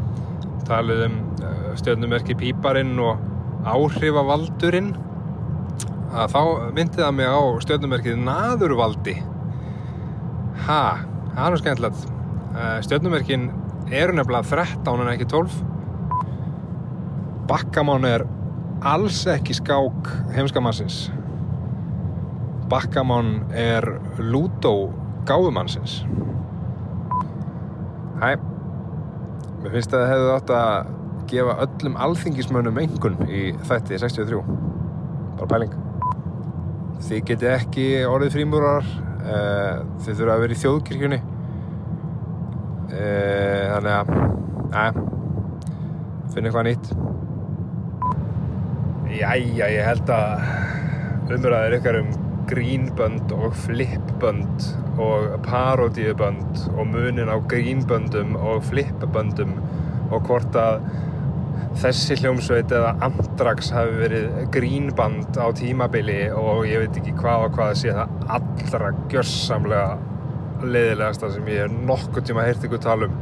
talið 0.66 1.02
um 1.06 1.18
uh, 1.38 1.68
stjórnumerki 1.78 2.36
píparinn 2.40 2.96
og 3.02 3.20
áhrifavaldurinn 3.66 4.90
að 6.16 6.34
þá 6.34 6.40
myndi 6.74 6.98
það 6.98 7.14
mig 7.18 7.30
á 7.30 7.40
stjórnumerkið 7.62 8.18
naðurvaldi. 8.26 9.14
Ha, 10.66 10.82
það 11.36 11.46
er 11.46 11.58
skemmtilegt. 11.62 12.04
Uh, 12.56 12.76
stjórnumerkin 12.86 13.48
eru 13.90 14.16
nefnilega 14.16 14.48
13 14.50 15.04
en 15.04 15.12
ekki 15.12 15.28
12 15.30 15.60
bakkamán 17.50 18.04
er 18.08 18.26
alls 18.86 19.22
ekki 19.30 19.54
skák 19.56 20.10
heimskamassins 20.34 21.06
Bakkamán 22.66 23.44
er 23.54 23.84
Lúdó 24.18 24.90
gáðumannsins. 25.26 26.00
Hæ, 28.18 28.34
mér 29.62 29.74
finnst 29.76 29.94
að 29.94 30.02
það 30.02 30.10
hefðu 30.10 30.32
átt 30.34 30.50
að 30.56 30.88
gefa 31.30 31.54
öllum 31.62 31.98
alþingismönnum 32.06 32.80
engun 32.82 33.20
í 33.30 33.42
þætti 33.68 34.00
63. 34.02 34.40
Bara 35.36 35.48
pæling. 35.52 35.76
Þið 37.06 37.22
geti 37.30 37.50
ekki 37.52 37.86
orðið 38.10 38.34
frímúrar, 38.34 38.90
uh, 39.22 39.86
þið 40.02 40.12
þurfa 40.12 40.34
að 40.34 40.44
vera 40.46 40.56
í 40.56 40.60
þjóðkirkjunni. 40.64 41.20
Uh, 42.86 43.64
þannig 43.72 43.92
að, 43.96 44.10
næ, 44.70 44.84
finna 46.34 46.50
eitthvað 46.50 46.68
nýtt. 46.70 46.92
Jæja, 49.16 49.66
ég 49.72 49.82
held 49.86 50.12
að 50.12 51.34
umræðir 51.36 51.76
ykkar 51.80 52.00
um 52.02 52.14
grínbönd 52.46 53.32
og 53.34 53.56
flipbönd 53.64 54.66
og 55.02 55.34
parodíubönd 55.46 56.62
og 56.76 56.86
munin 56.92 57.30
á 57.32 57.36
grínböndum 57.50 58.36
og 58.38 58.62
flipböndum 58.68 59.56
og 60.14 60.22
hvort 60.28 60.54
að 60.54 60.84
þessi 61.76 62.16
hljómsveit 62.22 62.72
eða 62.72 62.94
Andrax 63.04 63.72
hafi 63.74 63.98
verið 63.98 64.36
grínband 64.54 65.36
á 65.36 65.50
tímabili 65.58 66.22
og 66.32 66.64
ég 66.68 66.84
veit 66.84 67.00
ekki 67.00 67.16
hvað 67.18 67.48
og 67.48 67.58
hvað 67.58 67.72
sé 67.82 67.96
það 67.96 68.36
allra 68.38 68.92
gjörsamlega 69.12 69.88
leiðilegasta 70.64 71.32
sem 71.34 71.52
ég 71.52 71.66
er 71.66 71.76
nokkuð 71.90 72.30
tíma 72.30 72.46
heyrt 72.46 72.64
ykkur 72.66 72.82
tala 72.82 73.10
um. 73.10 73.20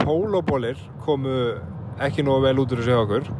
Pólóbólir 0.00 0.80
komu 1.04 1.36
ekki 2.00 2.24
nógu 2.24 2.46
vel 2.48 2.58
út 2.62 2.72
úr 2.72 2.80
þessu 2.80 2.96
hjá 2.96 3.04
okkur. 3.04 3.32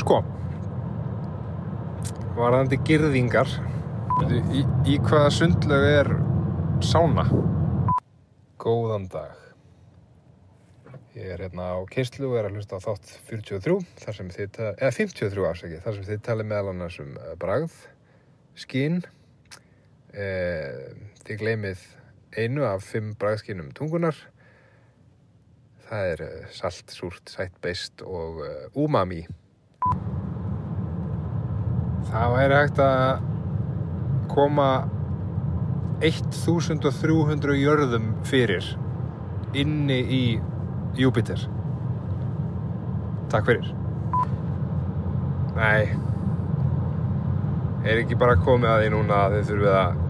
Sko 0.00 0.22
varðandi 2.40 2.78
girðingar 2.86 3.50
í, 4.54 4.62
í 4.88 4.96
hvaða 5.04 5.30
sundlög 5.34 5.86
er 5.88 6.10
sána? 6.84 7.26
Góðan 8.60 9.06
dag. 9.12 9.36
Ég 11.16 11.32
er 11.34 11.42
hérna 11.42 11.72
á 11.74 11.78
kynslu 11.90 12.30
og 12.30 12.38
er 12.38 12.48
að 12.48 12.58
hlusta 12.58 12.78
á 12.78 12.84
þátt 12.84 13.14
43 13.28 13.78
þar 14.04 14.16
sem 14.16 14.28
þið, 14.32 14.60
eða 14.76 14.92
53 14.94 15.48
afsaki 15.50 15.80
þar 15.84 15.96
sem 15.96 16.06
þið 16.06 16.20
tali 16.28 16.46
meðal 16.46 16.72
annars 16.72 17.00
um 17.02 17.16
eh, 17.18 17.32
bragð 17.40 17.74
skín 18.58 19.00
eh, 20.14 20.90
þið 21.24 21.42
gleymið 21.42 21.86
einu 22.38 22.66
af 22.68 22.86
fimm 22.86 23.14
bragðskínum 23.18 23.72
tungunar 23.76 24.16
það 25.88 26.12
er 26.14 26.24
eh, 26.26 26.48
salt, 26.54 26.90
súrt, 26.94 27.30
sætt, 27.30 27.56
beist 27.62 28.02
og 28.06 28.42
eh, 28.46 28.66
umami 28.78 29.24
Það 32.10 32.32
væri 32.34 32.56
hægt 32.56 32.80
að 32.82 33.26
koma 34.32 34.68
1300 36.02 37.56
jörðum 37.60 38.12
fyrir 38.26 38.66
inni 39.54 39.98
í 40.00 40.22
Júpiter. 40.98 41.42
Takk 43.30 43.46
fyrir. 43.46 43.68
Nei. 45.54 46.09
Er 47.84 48.00
ekki 48.02 48.18
bara 48.20 48.38
komið 48.40 48.72
að 48.72 48.82
því 48.82 48.90
núna 48.94 49.20
að 49.26 49.36
þið 49.36 49.52
þurfið 49.52 49.76
að, 49.80 50.00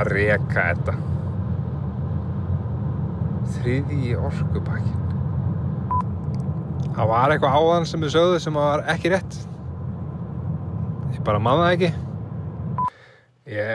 að 0.00 0.10
reka 0.16 0.64
þetta. 0.70 0.96
Þriði 3.58 4.16
orkupakkin. 4.18 5.04
Það 6.98 7.12
var 7.12 7.32
eitthvað 7.34 7.60
áðan 7.60 7.86
sem 7.86 8.02
þið 8.02 8.16
sögðu 8.16 8.42
sem 8.42 8.58
var 8.58 8.82
ekki 8.90 9.12
rétt 9.14 9.38
ég 11.18 11.24
bara 11.26 11.40
man 11.42 11.62
það 11.62 11.72
ekki 11.74 11.90
ég 13.54 13.68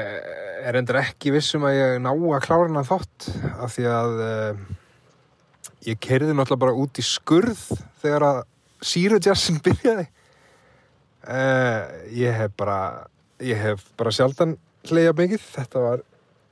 er 0.64 0.78
endur 0.80 1.00
ekki 1.02 1.34
viss 1.36 1.56
um 1.58 1.66
að 1.68 1.78
ég 1.78 2.02
ná 2.04 2.12
að 2.14 2.44
klára 2.46 2.68
hennar 2.70 2.88
þátt 2.88 3.30
af 3.60 3.74
því 3.76 3.88
að 3.92 4.22
uh, 4.24 4.62
ég 5.90 6.00
kerði 6.04 6.36
náttúrulega 6.36 6.64
bara 6.64 6.84
út 6.84 7.02
í 7.02 7.06
skurð 7.06 7.64
þegar 8.04 8.28
að 8.30 8.40
sírujassin 8.84 9.60
byrjaði 9.66 10.06
uh, 11.28 11.82
ég 12.16 12.40
hef 12.40 12.56
bara 12.60 12.78
ég 13.44 13.60
hef 13.60 13.86
bara 14.00 14.14
sjaldan 14.16 14.58
hleyja 14.90 15.14
mikið. 15.18 15.44
Þetta 15.54 15.84
var, 15.84 16.04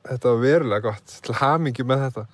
þetta 0.10 0.34
var 0.34 0.44
verulega 0.46 0.86
gott 0.90 1.18
til 1.26 1.38
hamingju 1.42 1.88
með 1.88 2.06
þetta 2.08 2.28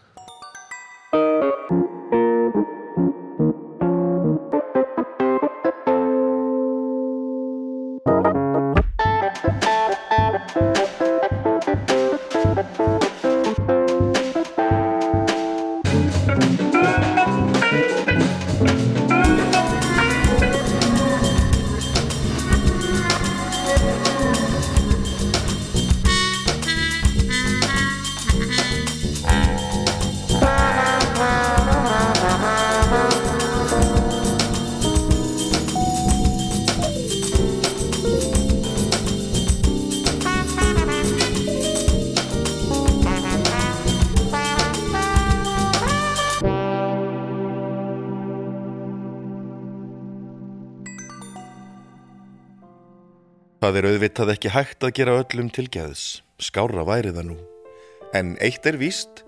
Það 53.77 53.83
er 53.85 53.93
auðvitað 53.93 54.29
ekki 54.33 54.49
hægt 54.49 54.85
að 54.87 54.91
gera 54.97 55.15
öllum 55.21 55.49
tilgæðs, 55.53 56.03
skára 56.41 56.81
væri 56.81 57.11
það 57.13 57.27
nú. 57.27 57.35
En 58.17 58.31
eitt 58.41 58.63
er 58.65 58.73
víst 58.81 59.19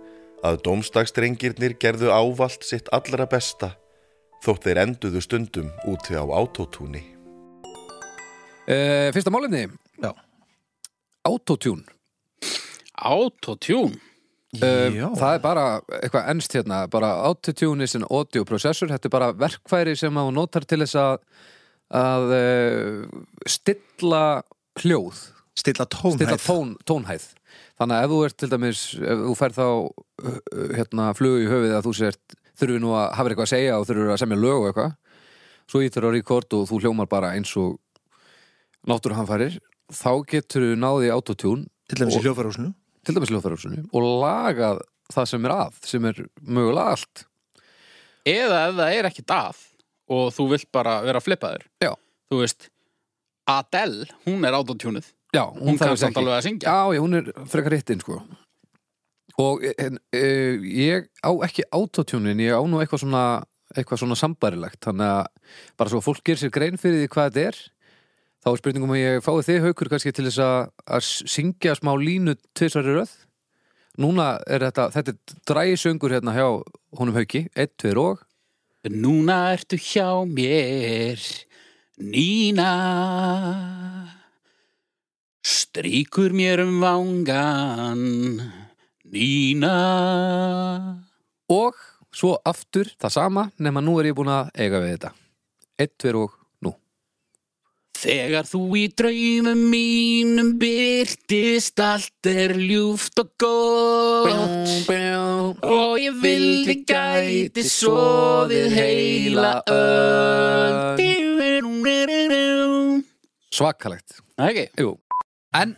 að 0.41 0.55
dómstagstrengirnir 0.65 1.75
gerðu 1.77 2.09
ávalt 2.09 2.65
sitt 2.65 2.87
allra 2.89 3.27
besta, 3.29 3.75
þótt 4.41 4.65
þeir 4.65 4.79
enduðu 4.81 5.21
stundum 5.21 5.67
úti 5.85 6.17
á 6.17 6.25
autotúni. 6.25 7.03
uh, 8.65 9.13
Fyrsta 9.13 9.29
málinni 9.29 9.67
Já. 10.01 10.15
Autotune 11.29 11.85
Autotune 12.97 14.01
Um, 14.49 14.95
Já. 14.97 15.05
það 15.13 15.33
er 15.35 15.41
bara 15.43 15.63
eitthvað 15.93 16.29
ennst 16.31 16.53
hérna 16.57 16.87
bara 16.89 17.11
autotune 17.21 17.85
is 17.85 17.93
an 17.93 18.07
audio 18.09 18.41
processor 18.41 18.89
þetta 18.89 19.05
er 19.05 19.13
bara 19.13 19.27
verkfæri 19.37 19.93
sem 19.93 20.09
hún 20.17 20.33
notar 20.33 20.65
til 20.65 20.79
þess 20.81 20.97
að 20.97 21.19
að 21.89 22.31
uh, 22.37 23.19
stilla 23.49 24.23
hljóð 24.83 25.19
Stilla 25.59 25.85
tónhæð. 25.91 26.15
stilla 26.21 26.37
tón, 26.39 26.75
tónhæð 26.87 27.25
þannig 27.79 27.95
að 27.97 28.03
ef 28.05 28.11
þú 28.13 28.19
ert 28.27 28.37
til 28.39 28.49
dæmis 28.51 28.81
ef 28.99 29.23
þú 29.25 29.33
fær 29.39 29.55
þá 29.57 29.63
uh, 29.65 29.89
uh, 30.23 30.69
hérna 30.77 31.09
flugu 31.17 31.41
í 31.43 31.49
höfuð 31.51 31.73
að 31.79 31.87
þú 31.89 31.93
sért 31.99 32.37
þurfi 32.59 32.79
nú 32.83 32.93
að 32.95 33.07
hafa 33.17 33.31
eitthvað 33.31 33.47
að 33.47 33.53
segja 33.55 33.77
og 33.79 33.87
þurfi 33.89 34.11
að 34.13 34.21
semja 34.21 34.39
lög 34.39 34.59
og 34.61 34.67
eitthvað 34.69 34.95
svo 35.69 35.81
ítur 35.85 36.07
á 36.07 36.09
rekord 36.15 36.55
og 36.57 36.67
þú 36.69 36.79
hljómar 36.83 37.09
bara 37.11 37.33
eins 37.37 37.51
og 37.59 37.77
náttúruhamfærir 38.89 39.57
þá 39.93 40.11
getur 40.29 40.65
þú 40.71 40.77
náði 40.79 41.11
autotune 41.13 41.67
Til 41.89 41.97
dæmis 42.03 42.19
í 42.19 42.21
hljófarhúsinu. 42.23 42.71
til 43.05 43.15
dæmis 43.15 43.31
hljóðfærarúsinu 43.33 43.83
og 43.95 44.07
lagað 44.21 44.81
það 45.09 45.25
sem 45.31 45.45
er 45.49 45.53
að 45.55 45.79
sem 45.89 46.05
er 46.05 46.19
mögulega 46.45 46.93
allt 46.95 47.23
eða 48.29 48.59
ef 48.69 48.75
það 48.77 48.95
er 48.99 49.07
ekki 49.09 49.25
að 49.33 49.61
og 50.09 50.33
þú 50.35 50.49
vilt 50.53 50.69
bara 50.75 50.99
vera 51.05 51.21
flippaður. 51.23 51.65
Já. 51.83 51.93
þú 52.29 52.43
veist 52.43 52.69
Adele, 53.49 54.05
hún 54.27 54.45
er 54.45 54.53
autotunuð 54.57 55.07
Já, 55.33 55.43
hún 55.53 55.77
þarf 55.77 55.93
kann 55.93 55.99
samt 56.01 56.17
alveg 56.17 56.35
að 56.39 56.45
syngja. 56.47 56.71
Já, 56.73 56.95
já, 56.95 57.01
hún 57.03 57.17
er 57.19 57.27
frekar 57.51 57.75
hittinn 57.77 58.01
sko. 58.01 58.17
Og 59.39 59.61
en, 59.77 59.99
uh, 60.17 60.65
ég 60.65 61.05
á 61.21 61.31
ekki 61.45 61.67
autotunin, 61.69 62.41
ég 62.41 62.57
á 62.57 62.61
nú 62.65 62.81
eitthvað 62.81 63.05
svona 63.05 63.25
eitthvað 63.77 64.01
svona 64.01 64.17
sambarilegt 64.17 64.81
þannig 64.81 65.11
að 65.13 65.59
bara 65.77 65.91
svo 65.91 66.01
fólk 66.01 66.23
gerir 66.25 66.41
sér 66.41 66.53
grein 66.53 66.79
fyrir 66.81 67.03
því 67.03 67.09
hvað 67.13 67.27
þetta 67.35 67.43
er 67.51 67.59
þá 68.39 68.47
er 68.49 68.59
spurningum 68.63 68.93
að 68.95 69.01
ég 69.03 69.25
fái 69.25 69.33
þig 69.45 69.65
haukur 69.67 69.91
kannski 69.91 70.13
til 70.15 70.25
þess 70.25 70.41
að, 70.41 70.59
að 70.95 71.09
syngja 71.35 71.75
smá 71.77 71.91
línu 71.99 72.33
tvisari 72.57 72.95
röð. 72.95 73.11
Núna 73.99 74.31
er 74.47 74.63
þetta, 74.63 74.87
þetta 74.95 75.13
er 75.13 75.37
drægisöngur 75.51 76.15
hérna 76.15 76.33
hjá 76.33 76.47
honum 76.97 77.17
hauki, 77.19 77.45
1, 77.53 77.75
2 77.83 77.93
og 77.99 78.23
Núna 78.89 79.51
ertu 79.53 79.77
hjá 79.77 80.25
mér 80.25 81.21
Nína. 82.01 82.73
Stríkur 85.45 86.33
mér 86.33 86.63
um 86.65 86.79
vangan 86.81 88.01
Nína. 89.13 89.77
Og 91.53 91.77
svo 92.09 92.33
aftur 92.41 92.89
það 92.97 93.13
sama 93.13 93.45
nema 93.61 93.85
nú 93.85 93.99
er 94.01 94.09
ég 94.09 94.17
búin 94.17 94.33
að 94.33 94.49
eiga 94.57 94.81
við 94.81 94.95
þetta. 94.95 95.13
1, 95.85 95.93
2 96.09 96.25
og 96.25 96.38
Þegar 97.99 98.45
þú 98.47 98.59
í 98.79 98.83
draumum 98.95 99.61
mínum 99.73 100.53
byrtist 100.61 101.79
allt 101.83 102.29
er 102.31 102.53
ljúft 102.55 103.19
og 103.19 103.29
gott. 103.41 104.29
Og 105.67 105.97
ég 105.99 106.15
vildi 106.23 106.77
gæti 106.87 107.65
soðið 107.67 108.77
heila 108.77 109.51
öll 109.67 111.09
svakalegt? 113.53 114.19
Jú. 114.79 114.93
En 115.57 115.73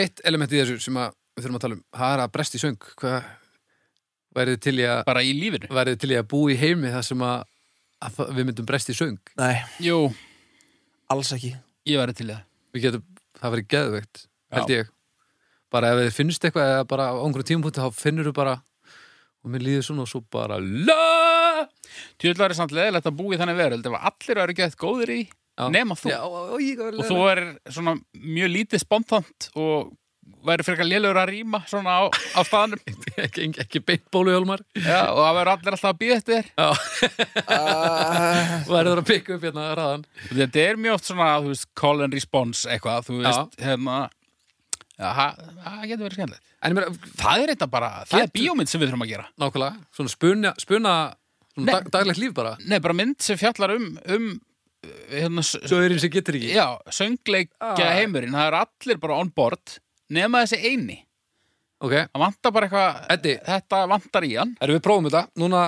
eitt 0.00 0.22
element 0.26 0.50
í 0.52 0.58
þessu 0.62 0.80
sem 0.82 0.96
við 0.96 1.44
þurfum 1.44 1.58
að 1.58 1.64
tala 1.66 1.76
um, 1.76 1.84
það 1.94 2.14
er 2.16 2.22
að 2.24 2.32
brest 2.34 2.56
í 2.56 2.60
söng. 2.62 2.78
Hvað 2.98 3.28
værið 4.36 4.58
til 4.64 4.76
í 4.80 4.86
að 4.88 5.04
Bara 5.08 5.22
í 5.26 5.30
lífinu? 5.36 5.70
værið 5.74 6.00
til 6.02 6.10
í 6.14 6.18
að 6.18 6.26
búa 6.32 6.50
í 6.54 6.58
heimi 6.58 6.90
þar 6.94 7.06
sem 7.06 7.22
að, 7.26 7.44
að 8.06 8.20
við 8.38 8.48
myndum 8.48 8.68
brest 8.68 8.90
í 8.92 8.96
söng? 8.96 9.18
Nei, 9.38 9.54
Jú, 9.84 10.00
alls 11.10 11.32
ekki. 11.36 11.52
ég 11.90 12.00
væri 12.00 12.16
til 12.16 12.28
það. 12.30 12.42
Við 12.74 12.86
getum, 12.86 13.04
það 13.40 13.54
verið 13.56 13.70
geðveikt 13.74 14.24
held 14.54 14.72
ég, 14.74 14.90
bara 15.70 15.92
ef 15.94 16.00
þið 16.04 16.16
finnst 16.16 16.44
eitthvað 16.46 16.72
eða 16.74 16.86
bara 16.90 17.08
á 17.10 17.14
einhverjum 17.20 17.48
tímapunkti 17.50 17.82
þá 17.82 17.98
finnur 18.00 18.30
þú 18.30 18.34
bara 18.36 18.56
og 19.40 19.52
mér 19.54 19.64
líður 19.64 19.86
svona 19.86 20.04
og 20.04 20.10
svo 20.10 20.20
bara 20.30 20.58
la 20.60 21.66
Tjóðlega 22.20 22.50
er 22.50 22.56
samt 22.58 22.74
leðilegt 22.76 23.08
að 23.08 23.16
búa 23.18 23.34
í 23.34 23.38
þannig 23.40 23.58
veröld. 23.58 23.86
Ef 23.88 23.96
allir 24.10 24.40
eru 24.44 24.56
gett 24.56 24.76
góðir 24.80 25.12
í 25.14 25.20
Já. 25.26 25.64
nema 25.72 25.96
þú. 25.98 26.12
Já, 26.12 26.20
og, 26.24 26.52
og, 26.54 26.62
ég, 26.64 26.80
og 26.80 27.00
þú 27.08 27.18
er 27.30 27.40
svona 27.72 27.96
mjög 28.14 28.52
lítið 28.54 28.82
spontant 28.84 29.48
og 29.58 29.90
væri 30.46 30.64
frekar 30.66 30.86
lélugur 30.88 31.18
að 31.20 31.30
rýma 31.34 31.60
svona 31.68 31.96
á, 32.00 32.02
á 32.08 32.40
staðanum 32.46 32.80
ekki, 33.26 33.48
ekki, 33.64 33.82
beint 33.84 34.06
bóluhjálmar. 34.14 34.62
Já, 34.78 35.00
og 35.12 35.20
það 35.20 35.34
verður 35.38 35.52
allir 35.54 35.74
alltaf 35.76 35.90
að 35.90 36.00
býða 36.00 36.16
eftir 36.20 36.44
og 36.64 36.76
verður 38.70 39.00
að 39.02 39.08
pikka 39.10 39.36
upp 39.36 39.44
hérna 39.48 39.66
ræðan 39.78 40.04
Þetta 40.30 40.62
er 40.64 40.80
mjög 40.80 40.96
oft 40.98 41.10
svona, 41.10 41.28
þú 41.44 41.52
veist, 41.52 41.68
call 41.78 42.04
and 42.06 42.16
response 42.16 42.64
eitthvað, 42.70 43.06
þú 43.08 43.20
veist, 43.24 43.58
hérna 43.64 43.98
Já, 45.00 45.08
það 45.16 45.38
það 45.64 45.84
getur 45.88 46.04
verið 46.04 46.16
skemmtilegt. 46.18 46.46
En 46.60 46.72
ég 46.74 46.76
meina, 46.76 47.12
Það 47.22 47.42
er 47.46 47.50
þetta 47.54 47.68
bara, 47.72 47.88
það 48.10 48.24
er 48.26 48.32
bíómynd 48.36 48.68
sem 48.68 48.82
við 48.82 48.90
þurfum 48.90 49.04
að 49.06 49.10
gera. 49.14 49.22
Nákvæmlega, 49.40 49.78
svona 49.96 50.12
spuna, 50.12 50.50
spuna 50.60 50.92
svona 51.54 51.64
Nei. 51.64 51.70
dag, 51.72 51.86
daglegt 51.94 52.20
líf 52.20 52.34
bara. 52.36 52.50
Nei, 52.68 52.76
bara 52.84 52.96
mynd 52.98 53.16
sem 53.24 53.38
fjallar 53.40 53.72
um, 53.78 53.86
um 54.12 54.26
hérna, 55.08 55.40
s- 55.44 55.56
svo 55.64 55.80
er 55.80 55.94
eins 55.94 56.04
sem 56.04 56.12
getur 56.12 56.36
ekki. 56.36 56.50
Já, 56.52 56.66
söngleikja 56.92 57.72
Ah. 57.80 57.94
heimurinn. 57.96 58.36
Það 58.36 58.50
er 58.50 58.58
allir 58.60 59.00
bara 59.06 59.16
on 59.24 59.32
board 59.40 59.78
nema 60.10 60.44
þessi 60.44 60.60
eini. 60.70 60.98
Ok, 61.80 61.94
Það 62.12 62.20
vantar 62.20 62.52
bara 62.52 62.66
eitthvað, 62.68 62.96
Eddi, 63.16 63.34
þetta 63.46 63.82
vantar 63.88 64.26
í 64.28 64.32
hann. 64.36 64.50
Erum 64.60 64.76
við 64.76 64.82
prófum 64.84 65.06
þetta? 65.08 65.22
Núna, 65.40 65.60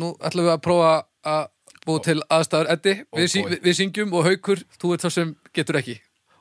nú 0.00 0.12
ætlum 0.24 0.46
við 0.46 0.54
að 0.54 0.62
prófa 0.64 0.92
að 1.28 1.42
búa 1.84 2.00
til 2.06 2.16
aðstæður. 2.32 2.70
Eddi, 2.76 2.94
Ó, 3.12 3.16
við, 3.20 3.28
syng, 3.34 3.44
boy. 3.44 3.52
við, 3.56 3.60
við 3.68 3.76
syngjum 3.82 4.14
og 4.16 4.24
haukur, 4.30 4.62
þú 4.80 4.94
ert 4.96 5.04
það 5.04 5.14
sem 5.18 5.34
getur 5.58 5.80
ekki. 5.82 5.98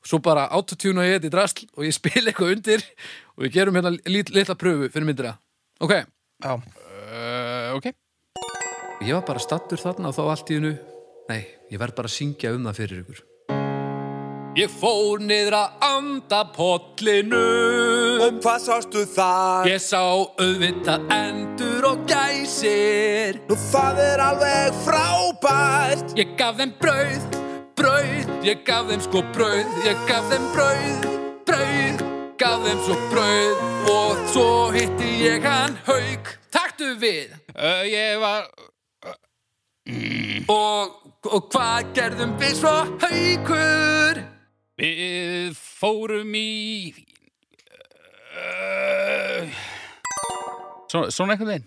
Svo 0.08 0.22
bara 0.24 0.46
autotune 0.56 1.02
og 1.04 1.10
ég 1.10 1.18
þetta 1.20 1.28
í 1.28 1.34
drasl 1.34 1.66
og 1.76 1.84
ég 1.84 1.96
spil 2.00 2.22
eitthvað 2.24 2.54
undir 2.56 2.86
og 3.36 3.44
við 3.44 3.52
gerum 3.58 3.76
hérna 3.76 3.92
lit, 4.08 4.30
litla 4.32 4.56
pröfu 4.56 4.88
fyrir 4.94 5.06
myndina 5.10 5.34
ok, 5.84 5.92
Já. 6.40 6.54
uh, 6.56 7.76
Ok, 7.76 7.90
ég 9.04 9.12
var 9.18 9.26
bara 9.28 9.44
stattur 9.44 9.82
þarna 9.84 10.14
og 10.14 10.16
þá 10.16 10.22
allt 10.32 10.54
í 10.56 10.58
hennu 10.62 10.72
nei, 11.28 11.42
ég 11.68 11.84
verð 11.84 11.98
bara 12.00 12.08
að 12.08 12.16
syngja 12.16 12.54
um 12.56 12.64
það 12.70 12.80
fyrir 12.80 13.04
ykkur 13.04 13.20
Ég 14.60 14.68
fór 14.76 15.22
niður 15.24 15.56
að 15.56 15.84
andapollinu 15.88 17.40
Og 18.26 18.40
hvað 18.44 18.58
sástu 18.66 19.06
þar? 19.08 19.68
Ég 19.70 19.80
sá 19.80 20.02
auðvitað 20.04 21.06
endur 21.16 21.86
og 21.88 22.02
gæsir. 22.10 23.38
Nú 23.48 23.56
það 23.70 24.02
er 24.04 24.24
alveg 24.26 24.82
frábært. 24.84 26.12
Ég 26.20 26.34
gaf 26.42 26.58
þeim 26.60 26.74
brauð, 26.82 27.38
brauð 27.80 28.34
Ég 28.44 28.66
gaf 28.68 28.90
þeim 28.90 29.06
sko 29.06 29.22
brauð 29.38 29.78
Ég 29.86 30.02
gaf 30.10 30.28
þeim 30.34 30.50
brauð, 30.58 31.06
brauð 31.48 32.04
Gaf 32.42 32.66
þeim 32.66 32.82
svo 32.88 32.98
brauð. 33.14 33.62
Og 33.94 34.26
svo 34.34 34.50
hitti 34.76 35.14
ég 35.22 35.48
hann 35.48 35.78
haug 35.88 36.34
Taktu 36.52 36.98
við. 37.00 37.32
Uh, 37.56 37.86
ég 37.88 38.20
var 38.20 38.52
Og, 40.52 41.00
og 41.32 41.48
hvað 41.48 41.96
gerðum 41.96 42.36
við 42.44 42.60
svo 42.60 42.76
haugur 43.06 44.22
Við 44.80 45.58
fórum 45.60 46.36
í 46.40 46.94
uh, 48.32 49.58
Svona, 50.90 51.10
svona 51.12 51.36
eitthvað 51.36 51.56
einn 51.58 51.66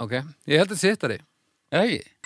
Ok, 0.00 0.12
ég 0.50 0.60
held 0.60 0.66
að 0.68 0.74
þetta 0.74 0.80
sittari 0.82 1.16
Eða 1.72 1.86
ekki? 1.86 2.19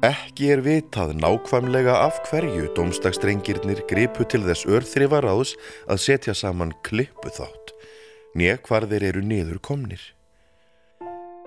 Ekki 0.00 0.46
er 0.48 0.62
vitað 0.64 1.10
nákvæmlega 1.20 1.92
af 2.06 2.22
hverju 2.30 2.70
dómstakstrengirnir 2.72 3.82
gripu 3.84 4.24
til 4.24 4.46
þess 4.46 4.64
örþrifaráðs 4.64 5.52
að 5.92 6.00
setja 6.00 6.34
saman 6.40 6.72
klippu 6.88 7.28
þátt, 7.36 7.74
né 8.32 8.54
hvar 8.64 8.86
þeir 8.88 9.04
eru 9.10 9.20
niður 9.20 9.60
komnir. 9.60 10.00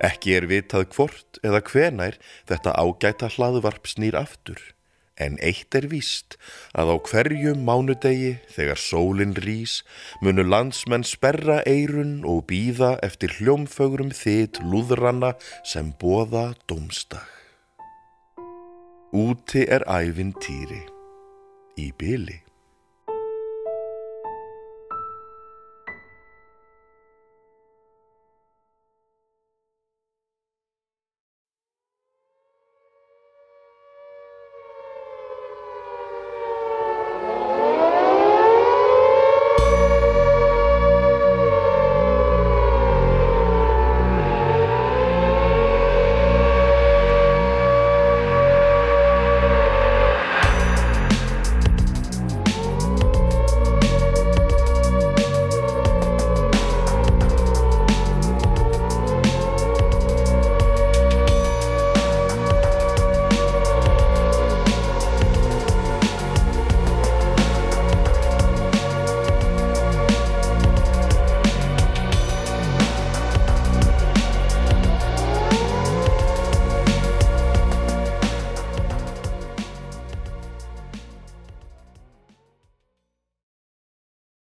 Ekki 0.06 0.38
er 0.38 0.46
vitað 0.54 0.86
hvort 0.94 1.42
eða 1.42 1.64
hvenær 1.66 2.22
þetta 2.46 2.78
ágæta 2.78 3.34
hlaðvarp 3.34 3.90
snýr 3.90 4.22
aftur, 4.22 4.62
en 5.18 5.42
eitt 5.42 5.74
er 5.74 5.90
víst 5.90 6.38
að 6.78 6.94
á 6.94 6.96
hverjum 7.10 7.66
mánudegi 7.66 8.36
þegar 8.54 8.78
sólin 8.78 9.34
rís 9.34 9.80
munu 10.22 10.46
landsmenn 10.46 11.02
sperra 11.02 11.64
eirun 11.66 12.20
og 12.22 12.46
býða 12.54 13.00
eftir 13.02 13.34
hljómfögrum 13.42 14.14
þitt 14.14 14.62
lúðranna 14.62 15.40
sem 15.66 15.90
boða 15.98 16.52
dómstag. 16.70 17.43
Úti 19.14 19.62
er 19.70 19.84
ævintýri 19.86 20.80
í 21.78 21.92
byli. 21.94 22.40